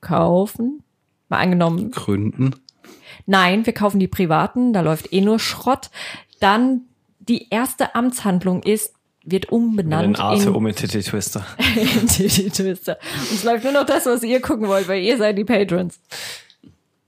kaufen. 0.00 0.82
Mal 1.28 1.38
angenommen, 1.38 1.90
Gründen. 1.90 2.54
Nein, 3.26 3.64
wir 3.66 3.72
kaufen 3.72 4.00
die 4.00 4.08
privaten, 4.08 4.72
da 4.72 4.80
läuft 4.80 5.12
eh 5.12 5.20
nur 5.20 5.38
Schrott. 5.38 5.90
Dann 6.40 6.82
die 7.20 7.48
erste 7.50 7.94
Amtshandlung 7.94 8.62
ist, 8.62 8.94
wird 9.24 9.44
Den 9.44 9.50
umbenannt 9.50 10.18
für 10.18 10.48
in, 10.48 10.48
um 10.48 10.64
mit 10.64 10.76
Titty 10.76 11.00
Twister. 11.00 11.46
in 11.76 12.08
Titty 12.08 12.50
Twister. 12.50 12.98
Und 13.30 13.32
es 13.34 13.44
läuft 13.44 13.62
nur 13.64 13.72
noch 13.72 13.86
das, 13.86 14.06
was 14.06 14.22
ihr 14.24 14.40
gucken 14.40 14.66
wollt, 14.66 14.88
weil 14.88 15.00
ihr 15.02 15.16
seid 15.16 15.38
die 15.38 15.44
Patrons. 15.44 16.00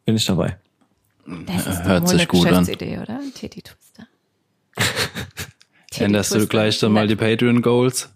Bin 0.04 0.14
ich 0.14 0.24
dabei. 0.24 0.56
Das 1.46 1.66
ist 1.66 1.82
Hört 1.84 2.06
sich 2.08 2.20
eine 2.20 2.26
gut 2.28 2.46
an. 2.46 2.60
Geschäftsidee, 2.64 2.98
oder? 2.98 3.20
Titty 3.34 3.62
Twister. 3.62 4.06
Titty 5.94 6.04
Änderst 6.04 6.34
du 6.34 6.46
gleich 6.46 6.78
dann 6.80 6.92
mal 6.92 7.06
die 7.06 7.16
Patreon 7.16 7.62
Goals? 7.62 8.10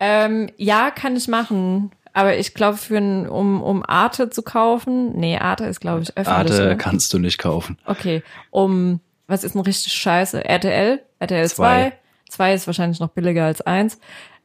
Ähm, 0.00 0.50
ja, 0.56 0.90
kann 0.90 1.16
ich 1.16 1.26
machen. 1.26 1.90
Aber 2.12 2.36
ich 2.36 2.54
glaube, 2.54 2.78
für 2.78 2.98
ein, 2.98 3.28
um, 3.28 3.62
um 3.62 3.84
Arte 3.84 4.30
zu 4.30 4.42
kaufen, 4.42 5.18
nee, 5.18 5.36
Arte 5.38 5.66
ist, 5.66 5.80
glaube 5.80 6.02
ich, 6.02 6.16
öffentlich. 6.16 6.52
Arte 6.52 6.66
oder? 6.66 6.76
kannst 6.76 7.12
du 7.12 7.18
nicht 7.18 7.38
kaufen. 7.38 7.78
Okay, 7.84 8.22
um, 8.50 9.00
was 9.26 9.44
ist 9.44 9.54
denn 9.54 9.62
richtig 9.62 9.92
scheiße? 9.92 10.44
RTL? 10.44 11.02
RTL 11.18 11.48
2? 11.48 11.54
Zwei. 11.54 11.92
2 12.30 12.54
ist 12.54 12.66
wahrscheinlich 12.66 13.00
noch 13.00 13.10
billiger 13.10 13.44
als 13.44 13.60
1. 13.60 13.98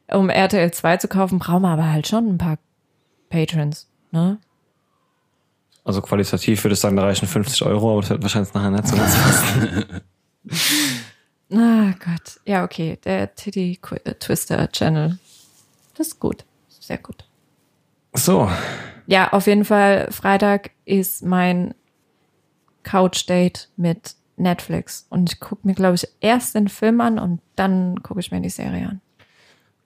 Um 0.08 0.28
RTL 0.28 0.72
2 0.72 0.96
zu 0.98 1.08
kaufen, 1.08 1.38
brauchen 1.38 1.62
wir 1.62 1.68
aber 1.68 1.90
halt 1.90 2.06
schon 2.06 2.28
ein 2.28 2.38
paar 2.38 2.58
Patrons, 3.30 3.88
ne? 4.10 4.38
Also 5.84 6.00
qualitativ 6.00 6.64
würde 6.64 6.74
ich 6.74 6.80
sagen, 6.80 6.96
da 6.96 7.04
reichen 7.04 7.28
50 7.28 7.62
Euro, 7.62 7.92
aber 7.92 8.00
das 8.00 8.10
wird 8.10 8.22
wahrscheinlich 8.22 8.54
nachher 8.54 8.70
nicht 8.70 8.88
so 8.88 8.96
ganz 8.96 9.16
passen. 9.22 10.00
Ah 11.54 11.92
Gott. 12.04 12.40
Ja, 12.46 12.64
okay, 12.64 12.98
der 13.04 13.34
Titty 13.34 13.78
äh, 14.04 14.14
Twister 14.14 14.68
Channel. 14.72 15.18
Das 15.96 16.08
ist 16.08 16.20
gut. 16.20 16.44
Sehr 16.68 16.98
gut. 16.98 17.24
So, 18.14 18.50
Ja, 19.06 19.32
auf 19.32 19.46
jeden 19.46 19.64
Fall, 19.64 20.08
Freitag 20.10 20.70
ist 20.84 21.24
mein 21.24 21.74
Couch-Date 22.82 23.68
mit 23.76 24.14
Netflix. 24.36 25.06
Und 25.10 25.32
ich 25.32 25.40
gucke 25.40 25.66
mir, 25.66 25.74
glaube 25.74 25.94
ich, 25.96 26.08
erst 26.20 26.54
den 26.54 26.68
Film 26.68 27.00
an 27.00 27.18
und 27.18 27.40
dann 27.56 28.02
gucke 28.02 28.20
ich 28.20 28.30
mir 28.30 28.40
die 28.40 28.48
Serie 28.50 28.88
an. 28.88 29.00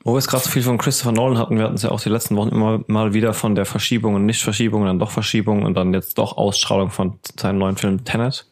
wo 0.05 0.15
wir 0.15 0.19
es 0.19 0.27
gerade 0.29 0.45
so 0.45 0.51
viel 0.51 0.63
von 0.63 0.79
Christopher 0.79 1.13
Nolan 1.13 1.39
hatten, 1.39 1.57
wir 1.59 1.65
hatten 1.65 1.75
es 1.75 1.83
ja 1.83 1.91
auch 1.91 2.01
die 2.01 2.09
letzten 2.09 2.37
Wochen 2.37 2.49
immer 2.49 2.81
mal 2.87 3.13
wieder 3.15 3.35
von 3.35 3.55
der 3.55 3.67
Verschiebung 3.67 4.15
und 4.15 4.25
Nicht-Verschiebung 4.27 4.83
und 4.83 4.87
dann 4.89 4.99
doch 4.99 5.11
Verschiebung 5.11 5.65
und 5.65 5.75
dann 5.75 5.93
jetzt 5.93 6.17
doch 6.19 6.37
Ausstrahlung 6.37 6.91
von 6.91 7.19
seinem 7.39 7.59
neuen 7.59 7.77
Film 7.77 8.05
Tenet. 8.05 8.47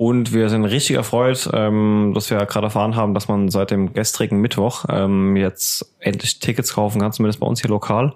Und 0.00 0.32
wir 0.32 0.48
sind 0.48 0.64
richtig 0.64 0.96
erfreut, 0.96 1.50
ähm, 1.52 2.12
dass 2.14 2.30
wir 2.30 2.38
gerade 2.46 2.68
erfahren 2.68 2.96
haben, 2.96 3.12
dass 3.12 3.28
man 3.28 3.50
seit 3.50 3.70
dem 3.70 3.92
gestrigen 3.92 4.40
Mittwoch 4.40 4.86
ähm, 4.88 5.36
jetzt 5.36 5.94
endlich 5.98 6.40
Tickets 6.40 6.72
kaufen 6.72 7.02
kann, 7.02 7.12
zumindest 7.12 7.38
bei 7.38 7.46
uns 7.46 7.60
hier 7.60 7.68
lokal. 7.68 8.14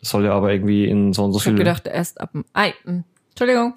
Das 0.00 0.08
soll 0.08 0.24
ja 0.24 0.32
aber 0.32 0.52
irgendwie 0.52 0.86
in 0.86 1.12
so 1.12 1.22
und 1.22 1.32
so 1.32 1.38
Ich 1.38 1.46
habe 1.46 1.54
viel 1.54 1.64
gedacht, 1.64 1.86
erst 1.86 2.20
ab 2.20 2.32
dem... 2.32 2.44
Ei, 2.52 2.74
mm, 2.84 3.04
Entschuldigung. 3.28 3.74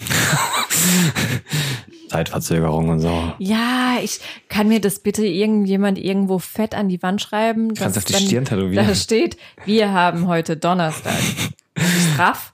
Zeitverzögerung 2.10 2.90
und 2.90 3.02
so. 3.02 3.34
Ja, 3.38 3.98
ich 4.02 4.20
kann 4.50 4.68
mir 4.68 4.82
das 4.82 5.02
bitte 5.02 5.24
irgendjemand 5.24 6.00
irgendwo 6.00 6.40
fett 6.40 6.74
an 6.74 6.90
die 6.90 7.04
Wand 7.04 7.22
schreiben. 7.22 7.76
Kannst 7.76 8.00
auf 8.00 8.06
die 8.06 8.14
Stirn 8.16 8.46
tätowieren. 8.46 8.88
Da 8.88 8.96
steht, 8.96 9.38
wir 9.64 9.92
haben 9.92 10.26
heute 10.26 10.58
Donnerstag. 10.58 11.20
Straff? 12.14 12.53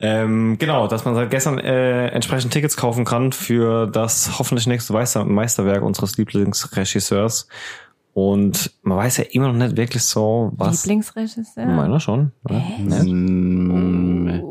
Ähm, 0.00 0.56
genau, 0.58 0.86
dass 0.86 1.04
man 1.04 1.14
seit 1.14 1.30
gestern 1.30 1.58
äh, 1.58 2.08
entsprechend 2.08 2.52
Tickets 2.52 2.76
kaufen 2.76 3.04
kann 3.04 3.32
für 3.32 3.86
das 3.86 4.38
hoffentlich 4.38 4.66
nächste 4.66 4.94
Meister 4.94 5.24
Meisterwerk 5.24 5.82
unseres 5.82 6.16
Lieblingsregisseurs. 6.16 7.48
Und 8.12 8.72
man 8.82 8.98
weiß 8.98 9.18
ja 9.18 9.24
immer 9.30 9.48
noch 9.48 9.54
nicht 9.54 9.76
wirklich 9.76 10.02
so, 10.02 10.52
was. 10.56 10.84
Lieblingsregisseur? 10.84 11.66
Meiner 11.66 12.00
schon. 12.00 12.32
Ne? 12.48 13.04
Mm, 13.04 14.42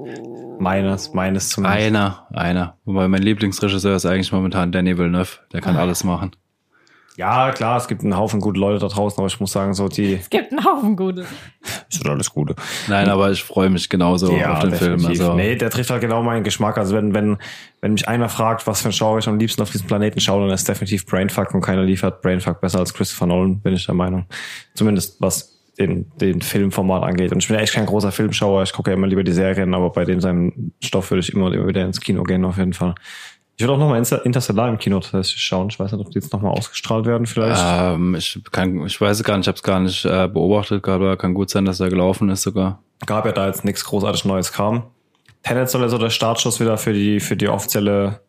Meines, 0.60 1.14
meines 1.14 1.50
zumindest. 1.50 1.86
Einer, 1.86 2.28
einer. 2.32 2.78
Wobei 2.86 3.08
mein 3.08 3.22
Lieblingsregisseur 3.22 3.96
ist 3.96 4.06
eigentlich 4.06 4.32
momentan 4.32 4.72
Danny 4.72 4.98
Villeneuve. 4.98 5.40
Der 5.52 5.62
kann 5.62 5.78
alles 5.78 6.04
machen. 6.04 6.32
Ja, 7.20 7.52
klar, 7.52 7.76
es 7.76 7.90
gibt 7.90 8.02
einen 8.02 8.16
Haufen 8.16 8.40
gute 8.40 8.58
Leute 8.58 8.80
da 8.80 8.88
draußen, 8.88 9.20
aber 9.20 9.28
ich 9.28 9.38
muss 9.42 9.52
sagen, 9.52 9.74
so 9.74 9.90
die 9.90 10.14
Es 10.14 10.30
gibt 10.30 10.54
einen 10.54 10.64
Haufen 10.64 10.96
gute. 10.96 11.26
ist 11.90 12.02
schon 12.02 12.10
alles 12.10 12.30
Gute. 12.30 12.56
Nein, 12.88 13.10
aber 13.10 13.30
ich 13.30 13.44
freue 13.44 13.70
mich 13.70 13.90
genauso 13.90 14.28
auf 14.28 14.60
den 14.62 14.72
Film. 14.72 14.96
definitiv. 14.96 15.22
Also, 15.26 15.34
Nee, 15.34 15.58
der 15.58 15.70
trifft 15.70 15.90
halt 15.90 16.00
genau 16.00 16.24
meinen 16.24 16.46
Geschmack. 16.46 16.78
Also 16.78 16.96
wenn, 16.96 17.14
wenn, 17.14 17.36
wenn 17.82 17.92
mich 17.92 18.08
einer 18.08 18.30
fragt, 18.30 18.66
was 18.68 18.84
für 18.84 18.88
ein 18.88 18.94
Genre 18.94 19.20
ich 19.20 19.28
am 19.28 19.38
liebsten 19.38 19.62
auf 19.62 19.70
diesem 19.70 19.86
Planeten 19.86 20.22
schaue, 20.22 20.46
dann 20.46 20.56
ist 20.56 20.66
definitiv 20.66 21.06
Brainfuck 21.08 21.54
und 21.54 21.60
keiner 21.60 21.84
liefert 21.84 22.22
Brainfuck 22.22 22.62
besser 22.62 22.80
als 22.80 22.94
Christopher 22.94 23.26
Nolan, 23.26 23.60
bin 23.60 23.74
ich 23.74 23.86
der 23.86 23.96
Meinung. 23.96 24.26
Zumindest 24.74 25.20
was 25.20 25.60
den, 25.78 26.10
den 26.22 26.42
Filmformat 26.42 27.04
angeht. 27.04 27.34
Und 27.34 27.40
ich 27.40 27.50
bin 27.50 27.58
ja 27.58 27.62
echt 27.62 27.74
kein 27.74 27.86
großer 27.86 28.14
Filmschauer. 28.14 28.64
Ich 28.64 28.72
gucke 28.72 28.92
ja 28.92 28.96
immer 28.96 29.08
lieber 29.08 29.26
die 29.26 29.34
Serien, 29.34 29.74
aber 29.74 29.90
bei 29.90 30.06
dem 30.06 30.22
seinem 30.22 30.72
Stoff 30.82 31.12
würde 31.12 31.20
ich 31.20 31.34
immer, 31.34 31.52
immer 31.52 31.68
wieder 31.68 31.84
ins 31.84 32.00
Kino 32.00 32.24
gehen, 32.24 32.46
auf 32.46 32.58
jeden 32.58 32.74
Fall. 32.74 32.96
Ich 33.60 33.64
würde 33.64 33.74
auch 33.74 33.78
nochmal 33.78 34.02
Interstellar 34.24 34.70
im 34.70 34.78
Kino 34.78 35.02
tatsächlich 35.02 35.44
schauen. 35.44 35.68
Ich 35.70 35.78
weiß 35.78 35.92
nicht, 35.92 36.00
ob 36.00 36.10
die 36.12 36.20
jetzt 36.20 36.32
nochmal 36.32 36.54
ausgestrahlt 36.54 37.06
werden 37.06 37.28
vielleicht. 37.28 37.62
ähm, 37.62 38.16
ich, 38.16 38.40
kann, 38.54 38.86
ich 38.86 39.02
weiß 39.02 39.18
es 39.18 39.24
gar 39.26 39.36
nicht, 39.36 39.44
ich 39.44 39.48
habe 39.50 39.58
es 39.58 39.64
gar 39.64 39.82
nicht 39.82 40.06
äh, 40.06 40.30
beobachtet, 40.30 40.88
aber 40.88 41.18
kann 41.18 41.34
gut 41.34 41.50
sein, 41.50 41.66
dass 41.66 41.82
er 41.82 41.90
gelaufen 41.90 42.30
ist 42.30 42.44
sogar. 42.44 42.82
gab 43.06 43.26
ja 43.26 43.34
da 43.34 43.48
jetzt 43.48 43.66
nichts 43.66 43.84
großartig 43.84 44.24
Neues 44.24 44.54
kam. 44.54 44.84
Tenet 45.44 45.70
soll 45.70 45.82
ja 45.82 45.90
so 45.90 45.98
der 45.98 46.10
Startschuss 46.10 46.62
wieder 46.62 46.78
für 46.78 46.94
die, 46.94 47.20
für 47.20 47.36
die 47.36 47.50
offizielle 47.50 48.22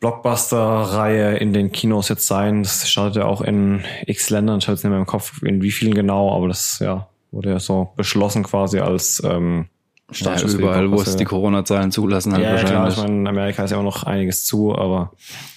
Blockbuster-Reihe 0.00 1.36
in 1.36 1.52
den 1.52 1.70
Kinos 1.70 2.08
jetzt 2.08 2.26
sein. 2.26 2.62
Das 2.62 2.88
startet 2.88 3.16
ja 3.16 3.26
auch 3.26 3.42
in 3.42 3.84
x 4.06 4.30
Ländern. 4.30 4.60
Ich 4.60 4.66
habe 4.66 4.76
jetzt 4.76 4.82
nicht 4.82 4.90
mehr 4.92 4.98
im 4.98 5.04
Kopf, 5.04 5.42
in 5.42 5.60
wie 5.60 5.72
vielen 5.72 5.92
genau, 5.92 6.34
aber 6.34 6.48
das 6.48 6.78
ja, 6.78 7.10
wurde 7.32 7.50
ja 7.50 7.60
so 7.60 7.92
beschlossen 7.96 8.44
quasi 8.44 8.78
als 8.78 9.22
ähm, 9.26 9.68
Ja, 10.12 10.40
überall, 10.42 10.90
wo 10.90 11.00
es 11.00 11.16
die 11.16 11.24
Corona-Zahlen 11.24 11.92
zulassen, 11.92 12.32
halt 12.32 12.42
Ja, 12.42 12.56
ja, 12.56 12.62
klar, 12.62 12.84
wahrscheinlich. 12.84 12.96
ich 12.96 13.02
meine, 13.02 13.16
in 13.20 13.26
Amerika 13.26 13.64
ist 13.64 13.70
ja 13.70 13.78
auch 13.78 13.82
noch 13.82 14.04
einiges 14.04 14.44
zu, 14.44 14.74
aber 14.74 15.12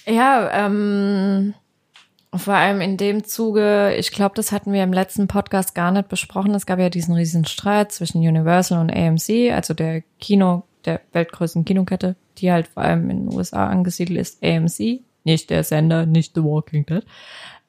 Ja, 0.06 0.66
ähm, 0.66 1.54
vor 2.34 2.54
allem 2.54 2.80
in 2.80 2.96
dem 2.96 3.24
Zuge, 3.24 3.94
ich 3.96 4.10
glaube, 4.10 4.34
das 4.34 4.50
hatten 4.50 4.72
wir 4.72 4.82
im 4.82 4.92
letzten 4.92 5.28
Podcast 5.28 5.74
gar 5.74 5.92
nicht 5.92 6.08
besprochen. 6.08 6.54
Es 6.54 6.66
gab 6.66 6.78
ja 6.78 6.90
diesen 6.90 7.14
riesen 7.14 7.44
Streit 7.44 7.92
zwischen 7.92 8.18
Universal 8.18 8.80
und 8.80 8.90
AMC, 8.90 9.52
also 9.52 9.74
der 9.74 10.02
Kino, 10.18 10.64
der 10.84 11.00
weltgrößten 11.12 11.64
Kinokette, 11.64 12.16
die 12.38 12.50
halt 12.50 12.66
vor 12.66 12.82
allem 12.82 13.08
in 13.10 13.26
den 13.26 13.36
USA 13.36 13.68
angesiedelt 13.68 14.18
ist, 14.18 14.42
AMC, 14.42 15.02
nicht 15.24 15.50
der 15.50 15.64
Sender, 15.64 16.06
nicht 16.06 16.34
The 16.34 16.42
Walking 16.42 16.84
Dead. 16.86 17.04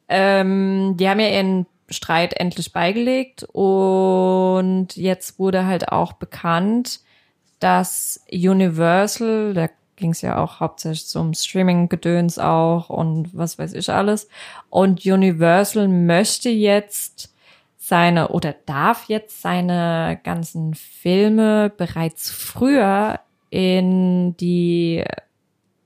Ähm, 0.10 0.96
die 0.98 1.10
haben 1.10 1.20
ja 1.20 1.30
ihren 1.30 1.66
Streit 1.90 2.34
endlich 2.34 2.74
beigelegt 2.74 3.44
und 3.52 4.96
jetzt 4.96 5.38
wurde 5.38 5.66
halt 5.66 5.90
auch 5.90 6.14
bekannt, 6.14 7.02
dass 7.60 8.24
Universal, 8.32 9.54
da 9.54 9.70
ging 9.96 10.12
es 10.12 10.22
ja 10.22 10.38
auch 10.44 10.60
hauptsächlich 10.60 11.08
zum 11.08 11.34
Streaming-Gedöns 11.34 12.40
auch 12.40 12.90
und 12.90 13.36
was 13.36 13.58
weiß 13.58 13.74
ich 13.74 13.90
alles. 13.90 14.28
Und 14.70 15.06
Universal 15.06 15.88
möchte 15.88 16.50
jetzt 16.50 17.34
seine 17.78 18.30
oder 18.30 18.56
darf 18.66 19.06
jetzt 19.08 19.42
seine 19.42 20.20
ganzen 20.24 20.74
Filme 20.74 21.70
bereits 21.70 22.32
früher 22.32 23.20
in 23.52 24.36
die 24.38 25.04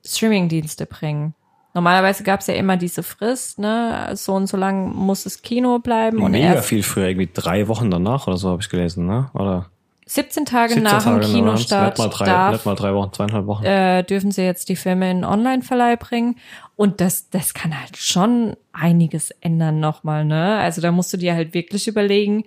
Streaming-Dienste 0.05 0.85
bringen. 0.85 1.35
Normalerweise 1.79 2.23
gab 2.23 2.41
es 2.41 2.47
ja 2.47 2.55
immer 2.55 2.75
diese 2.75 3.03
Frist, 3.03 3.57
ne? 3.57 4.11
So 4.15 4.33
und 4.33 4.47
so 4.47 4.57
lang 4.57 4.93
muss 4.93 5.23
das 5.23 5.41
Kino 5.41 5.79
bleiben. 5.79 6.21
Und 6.21 6.31
Mega 6.31 6.55
erst 6.55 6.67
viel 6.67 6.83
früher, 6.83 7.07
irgendwie 7.07 7.29
drei 7.33 7.69
Wochen 7.69 7.89
danach 7.89 8.27
oder 8.27 8.35
so 8.35 8.49
habe 8.49 8.61
ich 8.61 8.67
gelesen, 8.67 9.05
ne? 9.07 9.29
Oder 9.33 9.67
17 10.05 10.43
Tage 10.45 10.73
17 10.73 10.83
nach 10.83 11.03
dem 11.03 11.21
Tage 11.21 11.31
Kinostart 11.31 11.97
Nicht 11.97 12.05
mal 12.05 12.09
drei, 12.09 12.25
darf, 12.25 12.65
mal 12.65 12.75
drei 12.75 12.93
Wochen, 12.93 13.13
zweieinhalb 13.13 13.45
Wochen. 13.45 13.63
äh, 13.63 14.03
dürfen 14.03 14.31
sie 14.31 14.41
jetzt 14.41 14.67
die 14.67 14.75
Filme 14.75 15.09
in 15.09 15.23
Online-Verleih 15.23 15.95
bringen. 15.95 16.35
Und 16.75 16.99
das, 16.99 17.29
das 17.29 17.53
kann 17.53 17.79
halt 17.79 17.95
schon 17.95 18.57
einiges 18.73 19.31
ändern 19.39 19.79
nochmal, 19.79 20.25
ne? 20.25 20.57
Also 20.57 20.81
da 20.81 20.91
musst 20.91 21.13
du 21.13 21.17
dir 21.17 21.33
halt 21.33 21.53
wirklich 21.53 21.87
überlegen. 21.87 22.43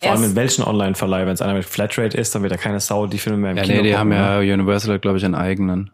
Vor 0.00 0.12
allem 0.12 0.22
in 0.22 0.36
welchen 0.36 0.62
Online-Verleih, 0.62 1.26
wenn 1.26 1.32
es 1.34 1.42
einer 1.42 1.54
mit 1.54 1.64
Flatrate 1.64 2.16
ist, 2.16 2.32
dann 2.32 2.42
wird 2.42 2.52
ja 2.52 2.58
keine 2.58 2.78
Sau 2.78 3.08
die 3.08 3.18
Filme 3.18 3.38
mehr 3.38 3.50
im 3.52 3.56
Ja, 3.56 3.62
Kino 3.64 3.82
nee, 3.82 3.88
die 3.88 3.96
haben 3.96 4.12
ja 4.12 4.38
ne? 4.40 4.52
Universal, 4.52 5.00
glaube 5.00 5.18
ich, 5.18 5.24
einen 5.24 5.34
eigenen. 5.34 5.90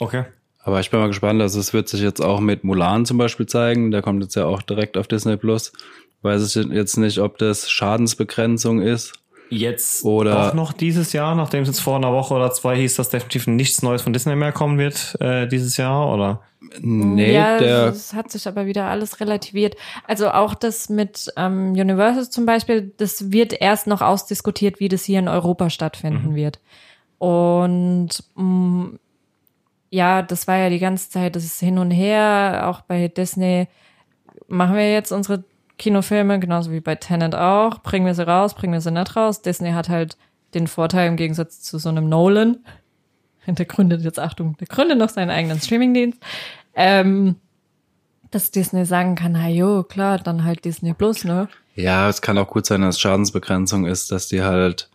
Okay. 0.00 0.24
Aber 0.64 0.80
ich 0.80 0.90
bin 0.90 1.00
mal 1.00 1.08
gespannt, 1.08 1.40
also 1.42 1.58
es 1.58 1.72
wird 1.72 1.88
sich 1.88 2.00
jetzt 2.00 2.20
auch 2.20 2.40
mit 2.40 2.62
Mulan 2.64 3.04
zum 3.04 3.18
Beispiel 3.18 3.46
zeigen. 3.46 3.90
Der 3.90 4.00
kommt 4.02 4.22
jetzt 4.22 4.36
ja 4.36 4.46
auch 4.46 4.62
direkt 4.62 4.96
auf 4.96 5.08
Disney 5.08 5.36
Plus. 5.36 5.72
Weiß 6.22 6.54
ich 6.56 6.64
jetzt 6.70 6.96
nicht, 6.98 7.18
ob 7.18 7.38
das 7.38 7.68
Schadensbegrenzung 7.70 8.80
ist. 8.80 9.14
Jetzt 9.50 10.04
Oder- 10.04 10.46
doch 10.48 10.54
noch 10.54 10.72
dieses 10.72 11.12
Jahr, 11.12 11.34
nachdem 11.34 11.62
es 11.62 11.68
jetzt 11.68 11.80
vor 11.80 11.96
einer 11.96 12.12
Woche 12.12 12.32
oder 12.32 12.52
zwei 12.52 12.76
hieß, 12.76 12.94
dass 12.96 13.10
definitiv 13.10 13.46
nichts 13.48 13.82
Neues 13.82 14.00
von 14.02 14.12
Disney 14.14 14.34
mehr 14.36 14.52
kommen 14.52 14.78
wird 14.78 15.16
äh, 15.20 15.46
dieses 15.46 15.76
Jahr, 15.76 16.10
oder? 16.14 16.40
Nee, 16.80 17.34
ja, 17.34 17.58
der, 17.58 17.86
es 17.88 18.14
hat 18.14 18.30
sich 18.30 18.46
aber 18.48 18.64
wieder 18.66 18.84
alles 18.86 19.20
relativiert. 19.20 19.74
Also 20.06 20.30
auch 20.30 20.54
das 20.54 20.88
mit 20.88 21.30
ähm, 21.36 21.72
Universal 21.72 22.30
zum 22.30 22.46
Beispiel, 22.46 22.92
das 22.96 23.30
wird 23.32 23.52
erst 23.52 23.88
noch 23.88 24.00
ausdiskutiert, 24.00 24.78
wie 24.80 24.88
das 24.88 25.04
hier 25.04 25.18
in 25.18 25.28
Europa 25.28 25.68
stattfinden 25.70 26.30
Mhm. 26.30 26.34
wird. 26.36 26.60
Und 27.18 28.08
mh, 28.36 28.90
ja, 29.92 30.22
das 30.22 30.48
war 30.48 30.56
ja 30.56 30.70
die 30.70 30.78
ganze 30.78 31.10
Zeit 31.10 31.36
das 31.36 31.44
ist 31.44 31.60
hin 31.60 31.76
und 31.78 31.90
her, 31.90 32.62
auch 32.66 32.80
bei 32.80 33.08
Disney 33.08 33.68
machen 34.48 34.74
wir 34.74 34.90
jetzt 34.90 35.12
unsere 35.12 35.44
Kinofilme, 35.78 36.40
genauso 36.40 36.72
wie 36.72 36.80
bei 36.80 36.94
Tenet 36.94 37.34
auch, 37.34 37.82
bringen 37.82 38.06
wir 38.06 38.14
sie 38.14 38.26
raus, 38.26 38.54
bringen 38.54 38.72
wir 38.72 38.80
sie 38.80 38.90
nicht 38.90 39.14
raus. 39.16 39.42
Disney 39.42 39.72
hat 39.72 39.88
halt 39.88 40.16
den 40.54 40.66
Vorteil 40.66 41.08
im 41.08 41.16
Gegensatz 41.16 41.60
zu 41.60 41.78
so 41.78 41.88
einem 41.90 42.08
Nolan, 42.08 42.58
der 43.46 43.66
gründet 43.66 44.02
jetzt, 44.02 44.18
Achtung, 44.18 44.56
der 44.58 44.66
gründet 44.66 44.98
noch 44.98 45.10
seinen 45.10 45.30
eigenen 45.30 45.60
Streamingdienst, 45.60 46.18
ähm, 46.74 47.36
dass 48.30 48.50
Disney 48.50 48.86
sagen 48.86 49.14
kann, 49.14 49.32
na 49.32 49.48
jo, 49.48 49.82
klar, 49.82 50.18
dann 50.18 50.44
halt 50.44 50.64
Disney 50.64 50.94
Plus, 50.94 51.24
ne? 51.24 51.48
ja, 51.74 52.08
es 52.08 52.22
kann 52.22 52.38
auch 52.38 52.48
gut 52.48 52.64
sein, 52.66 52.80
dass 52.80 52.98
Schadensbegrenzung 52.98 53.84
ist, 53.84 54.10
dass 54.10 54.28
die 54.28 54.42
halt, 54.42 54.88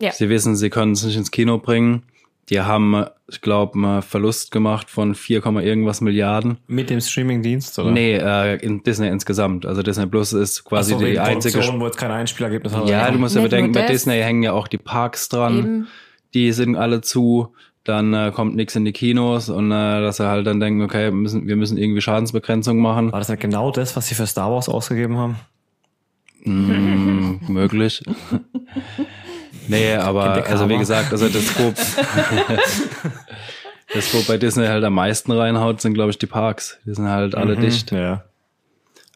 Ja. 0.00 0.12
sie 0.12 0.28
wissen, 0.28 0.54
sie 0.56 0.68
können 0.70 0.92
es 0.92 1.02
nicht 1.04 1.16
ins 1.16 1.30
Kino 1.30 1.58
bringen. 1.58 2.02
Die 2.50 2.60
haben, 2.60 3.06
ich 3.26 3.40
glaube, 3.40 3.78
einen 3.78 4.02
Verlust 4.02 4.50
gemacht 4.50 4.90
von 4.90 5.14
4, 5.14 5.40
Komma 5.40 5.62
irgendwas 5.62 6.00
Milliarden. 6.00 6.58
Mit 6.66 6.90
dem 6.90 7.00
Streamingdienst, 7.00 7.78
oder? 7.78 7.90
Nee, 7.90 8.16
äh, 8.16 8.56
in 8.56 8.82
Disney 8.82 9.08
insgesamt. 9.08 9.64
Also 9.64 9.82
Disney 9.82 10.06
Plus 10.06 10.32
ist 10.34 10.64
quasi 10.64 10.94
Ach 10.94 11.00
so, 11.00 11.06
die 11.06 11.18
einzige. 11.18 11.54
Produktion, 11.54 11.80
wo 11.80 11.86
jetzt 11.86 11.96
kein 11.96 12.10
Einspielergebnis 12.10 12.74
hat. 12.74 12.88
Ja, 12.88 13.10
du 13.10 13.18
musst 13.18 13.34
ja 13.34 13.42
bedenken, 13.42 13.72
bei. 13.72 13.86
Disney 13.86 14.20
hängen 14.20 14.42
ja 14.42 14.52
auch 14.52 14.68
die 14.68 14.78
Parks 14.78 15.28
dran. 15.30 15.58
Eben. 15.58 15.88
Die 16.34 16.52
sind 16.52 16.76
alle 16.76 17.00
zu. 17.00 17.54
Dann 17.84 18.14
äh, 18.14 18.32
kommt 18.34 18.56
nichts 18.56 18.74
in 18.76 18.84
die 18.84 18.92
Kinos 18.92 19.50
und 19.50 19.70
äh, 19.70 20.00
dass 20.00 20.16
sie 20.16 20.26
halt 20.26 20.46
dann 20.46 20.58
denken, 20.58 20.82
okay, 20.82 21.04
wir 21.04 21.12
müssen, 21.12 21.46
wir 21.46 21.56
müssen 21.56 21.76
irgendwie 21.76 22.00
Schadensbegrenzung 22.00 22.78
machen. 22.78 23.12
War 23.12 23.20
das 23.20 23.28
nicht 23.28 23.40
genau 23.40 23.70
das, 23.70 23.94
was 23.94 24.08
sie 24.08 24.14
für 24.14 24.26
Star 24.26 24.50
Wars 24.50 24.70
ausgegeben 24.70 25.18
haben? 25.18 25.36
Mm, 26.44 27.40
möglich. 27.52 28.02
nee, 29.68 29.94
aber 29.94 30.44
also 30.46 30.68
wie 30.68 30.78
gesagt, 30.78 31.12
also 31.12 31.28
das 31.28 31.58
wo, 31.58 31.72
das 33.94 34.14
wo 34.14 34.22
bei 34.26 34.38
Disney 34.38 34.66
halt 34.66 34.84
am 34.84 34.94
meisten 34.94 35.32
reinhaut, 35.32 35.80
sind 35.80 35.94
glaube 35.94 36.10
ich 36.10 36.18
die 36.18 36.26
Parks. 36.26 36.78
Die 36.86 36.94
sind 36.94 37.08
halt 37.08 37.34
alle 37.34 37.56
dicht. 37.56 37.90
Ja. 37.92 38.24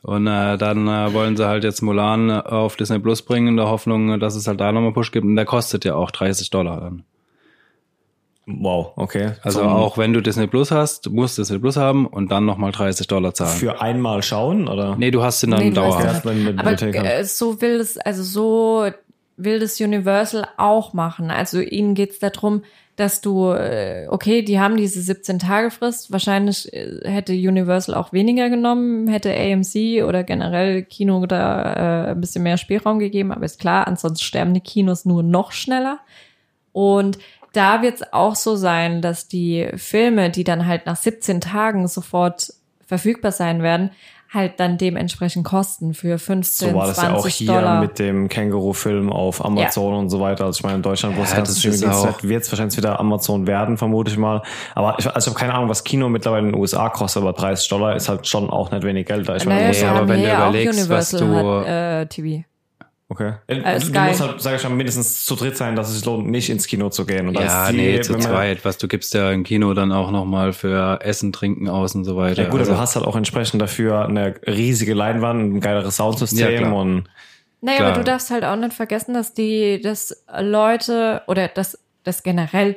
Und 0.02 0.26
äh, 0.26 0.56
dann 0.56 0.86
äh, 0.86 1.12
wollen 1.12 1.36
sie 1.36 1.46
halt 1.46 1.64
jetzt 1.64 1.82
Mulan 1.82 2.30
äh, 2.30 2.34
auf 2.34 2.76
Disney 2.76 2.98
Plus 3.00 3.22
bringen 3.22 3.48
in 3.48 3.56
der 3.56 3.68
Hoffnung, 3.68 4.20
dass 4.20 4.36
es 4.36 4.46
halt 4.46 4.60
da 4.60 4.70
nochmal 4.72 4.92
Push 4.92 5.10
gibt. 5.10 5.24
Und 5.26 5.36
der 5.36 5.44
kostet 5.44 5.84
ja 5.84 5.94
auch 5.96 6.10
30 6.10 6.50
Dollar 6.50 6.80
dann. 6.80 7.04
Wow, 8.46 8.92
okay. 8.96 9.32
Also 9.42 9.58
Zum- 9.60 9.68
auch 9.68 9.98
wenn 9.98 10.12
du 10.14 10.22
Disney 10.22 10.46
Plus 10.46 10.70
hast, 10.70 11.10
musst 11.10 11.36
du 11.36 11.42
Disney 11.42 11.58
Plus 11.58 11.76
haben 11.76 12.06
und 12.06 12.30
dann 12.30 12.46
nochmal 12.46 12.70
30 12.72 13.06
Dollar 13.08 13.34
zahlen. 13.34 13.58
Für 13.58 13.82
einmal 13.82 14.22
schauen, 14.22 14.68
oder? 14.68 14.96
nee, 14.96 15.10
du 15.10 15.22
hast 15.22 15.42
ihn 15.42 15.50
dann 15.50 15.60
Nee, 15.60 15.70
dauerhaft. 15.72 16.24
Aber 16.24 16.82
äh, 16.82 17.24
so 17.24 17.60
will 17.60 17.80
es, 17.80 17.98
also 17.98 18.22
so 18.22 18.90
will 19.38 19.60
das 19.60 19.80
Universal 19.80 20.46
auch 20.56 20.92
machen. 20.92 21.30
Also 21.30 21.60
ihnen 21.60 21.94
geht's 21.94 22.18
darum, 22.18 22.62
dass 22.96 23.20
du, 23.20 23.52
äh, 23.52 24.08
okay, 24.10 24.42
die 24.42 24.58
haben 24.58 24.76
diese 24.76 25.00
17-Tage-Frist. 25.00 26.10
Wahrscheinlich 26.10 26.72
äh, 26.72 27.00
hätte 27.04 27.32
Universal 27.32 27.94
auch 27.94 28.12
weniger 28.12 28.50
genommen, 28.50 29.06
hätte 29.06 29.32
AMC 29.32 30.04
oder 30.04 30.24
generell 30.24 30.82
Kino 30.82 31.24
da 31.26 32.08
äh, 32.08 32.10
ein 32.10 32.20
bisschen 32.20 32.42
mehr 32.42 32.56
Spielraum 32.56 32.98
gegeben. 32.98 33.30
Aber 33.30 33.44
ist 33.44 33.60
klar, 33.60 33.86
ansonsten 33.86 34.24
sterben 34.24 34.52
die 34.52 34.60
Kinos 34.60 35.04
nur 35.04 35.22
noch 35.22 35.52
schneller. 35.52 36.00
Und 36.72 37.18
da 37.52 37.82
wird 37.82 37.94
es 38.00 38.12
auch 38.12 38.34
so 38.34 38.56
sein, 38.56 39.00
dass 39.00 39.28
die 39.28 39.68
Filme, 39.76 40.30
die 40.30 40.44
dann 40.44 40.66
halt 40.66 40.86
nach 40.86 40.96
17 40.96 41.40
Tagen 41.40 41.86
sofort 41.86 42.52
verfügbar 42.84 43.32
sein 43.32 43.62
werden, 43.62 43.90
halt 44.30 44.60
dann 44.60 44.76
dementsprechend 44.78 45.44
kosten 45.44 45.94
für 45.94 46.18
15, 46.18 46.70
So 46.70 46.74
war 46.76 46.86
das 46.86 46.96
20 46.96 47.12
ja 47.12 47.18
auch 47.18 47.26
hier 47.28 47.46
Dollar. 47.62 47.80
mit 47.80 47.98
dem 47.98 48.28
Känguru-Film 48.28 49.10
auf 49.10 49.44
Amazon 49.44 49.94
und 49.94 50.10
so 50.10 50.20
weiter. 50.20 50.44
Also 50.44 50.58
ich 50.58 50.62
meine, 50.62 50.76
in 50.76 50.82
Deutschland, 50.82 51.16
wo 51.16 51.22
es 51.22 51.30
Ja, 51.30 51.36
ganz 51.38 51.48
das 51.48 51.58
Streaming 51.60 51.82
ist 51.90 51.96
auch- 51.96 52.18
ist, 52.18 52.28
wird 52.28 52.42
es 52.42 52.52
wahrscheinlich 52.52 52.76
wieder 52.76 53.00
Amazon 53.00 53.46
werden, 53.46 53.76
vermute 53.78 54.10
ich 54.10 54.18
mal. 54.18 54.42
Aber 54.74 54.96
ich, 54.98 55.06
also 55.06 55.18
ich 55.18 55.26
habe 55.34 55.38
keine 55.40 55.54
Ahnung, 55.54 55.68
was 55.68 55.82
Kino 55.84 56.08
mittlerweile 56.08 56.46
in 56.46 56.52
den 56.52 56.60
USA 56.60 56.88
kostet, 56.90 57.22
aber 57.22 57.32
30 57.32 57.68
Dollar 57.68 57.96
ist 57.96 58.08
halt 58.08 58.26
schon 58.26 58.50
auch 58.50 58.70
nicht 58.70 58.82
wenig 58.82 59.06
Geld 59.06 59.28
da. 59.28 59.36
Ich 59.36 59.46
meine, 59.46 59.60
naja, 59.62 59.72
wir 59.80 59.88
halt- 59.88 59.96
aber 59.98 60.08
wenn 60.08 60.20
du 60.22 60.28
ja 60.28 60.48
überlegst, 60.48 60.88
was 60.90 61.14
Universal 61.14 61.20
du- 61.20 61.60
hat 61.60 61.66
äh, 62.02 62.06
TV. 62.06 62.44
Okay. 63.10 63.34
Äh, 63.46 63.60
Äh, 63.60 63.78
du 63.80 64.00
musst 64.00 64.20
halt, 64.20 64.40
sag 64.40 64.56
ich 64.56 64.62
mal, 64.64 64.68
mindestens 64.68 65.24
zu 65.24 65.34
dritt 65.34 65.56
sein, 65.56 65.76
dass 65.76 65.88
es 65.88 65.96
sich 65.96 66.04
lohnt, 66.04 66.26
nicht 66.28 66.50
ins 66.50 66.66
Kino 66.66 66.90
zu 66.90 67.06
gehen. 67.06 67.28
Und 67.28 67.38
Ja, 67.38 67.70
die, 67.70 67.76
nee, 67.78 68.00
zu 68.02 68.18
zweit. 68.18 68.64
Was 68.66 68.76
du 68.76 68.86
gibst 68.86 69.14
ja 69.14 69.32
im 69.32 69.44
Kino 69.44 69.72
dann 69.72 69.92
auch 69.92 70.10
nochmal 70.10 70.52
für 70.52 71.00
Essen, 71.02 71.32
Trinken 71.32 71.68
aus 71.68 71.94
und 71.94 72.04
so 72.04 72.16
weiter. 72.16 72.42
Ja 72.42 72.48
gut, 72.50 72.60
also, 72.60 72.72
aber 72.72 72.76
du 72.76 72.82
hast 72.82 72.96
halt 72.96 73.06
auch 73.06 73.16
entsprechend 73.16 73.62
dafür 73.62 74.04
eine 74.04 74.34
riesige 74.46 74.92
Leinwand, 74.92 75.54
ein 75.54 75.60
geileres 75.60 75.96
Soundsystem 75.96 76.64
Ja, 76.64 76.70
und 76.70 77.04
Naja, 77.62 77.78
Klar. 77.78 77.88
aber 77.92 77.98
du 77.98 78.04
darfst 78.04 78.30
halt 78.30 78.44
auch 78.44 78.56
nicht 78.56 78.74
vergessen, 78.74 79.14
dass 79.14 79.32
die, 79.32 79.80
dass 79.80 80.24
Leute 80.38 81.22
oder 81.28 81.48
dass, 81.48 81.78
dass 82.04 82.22
generell 82.22 82.76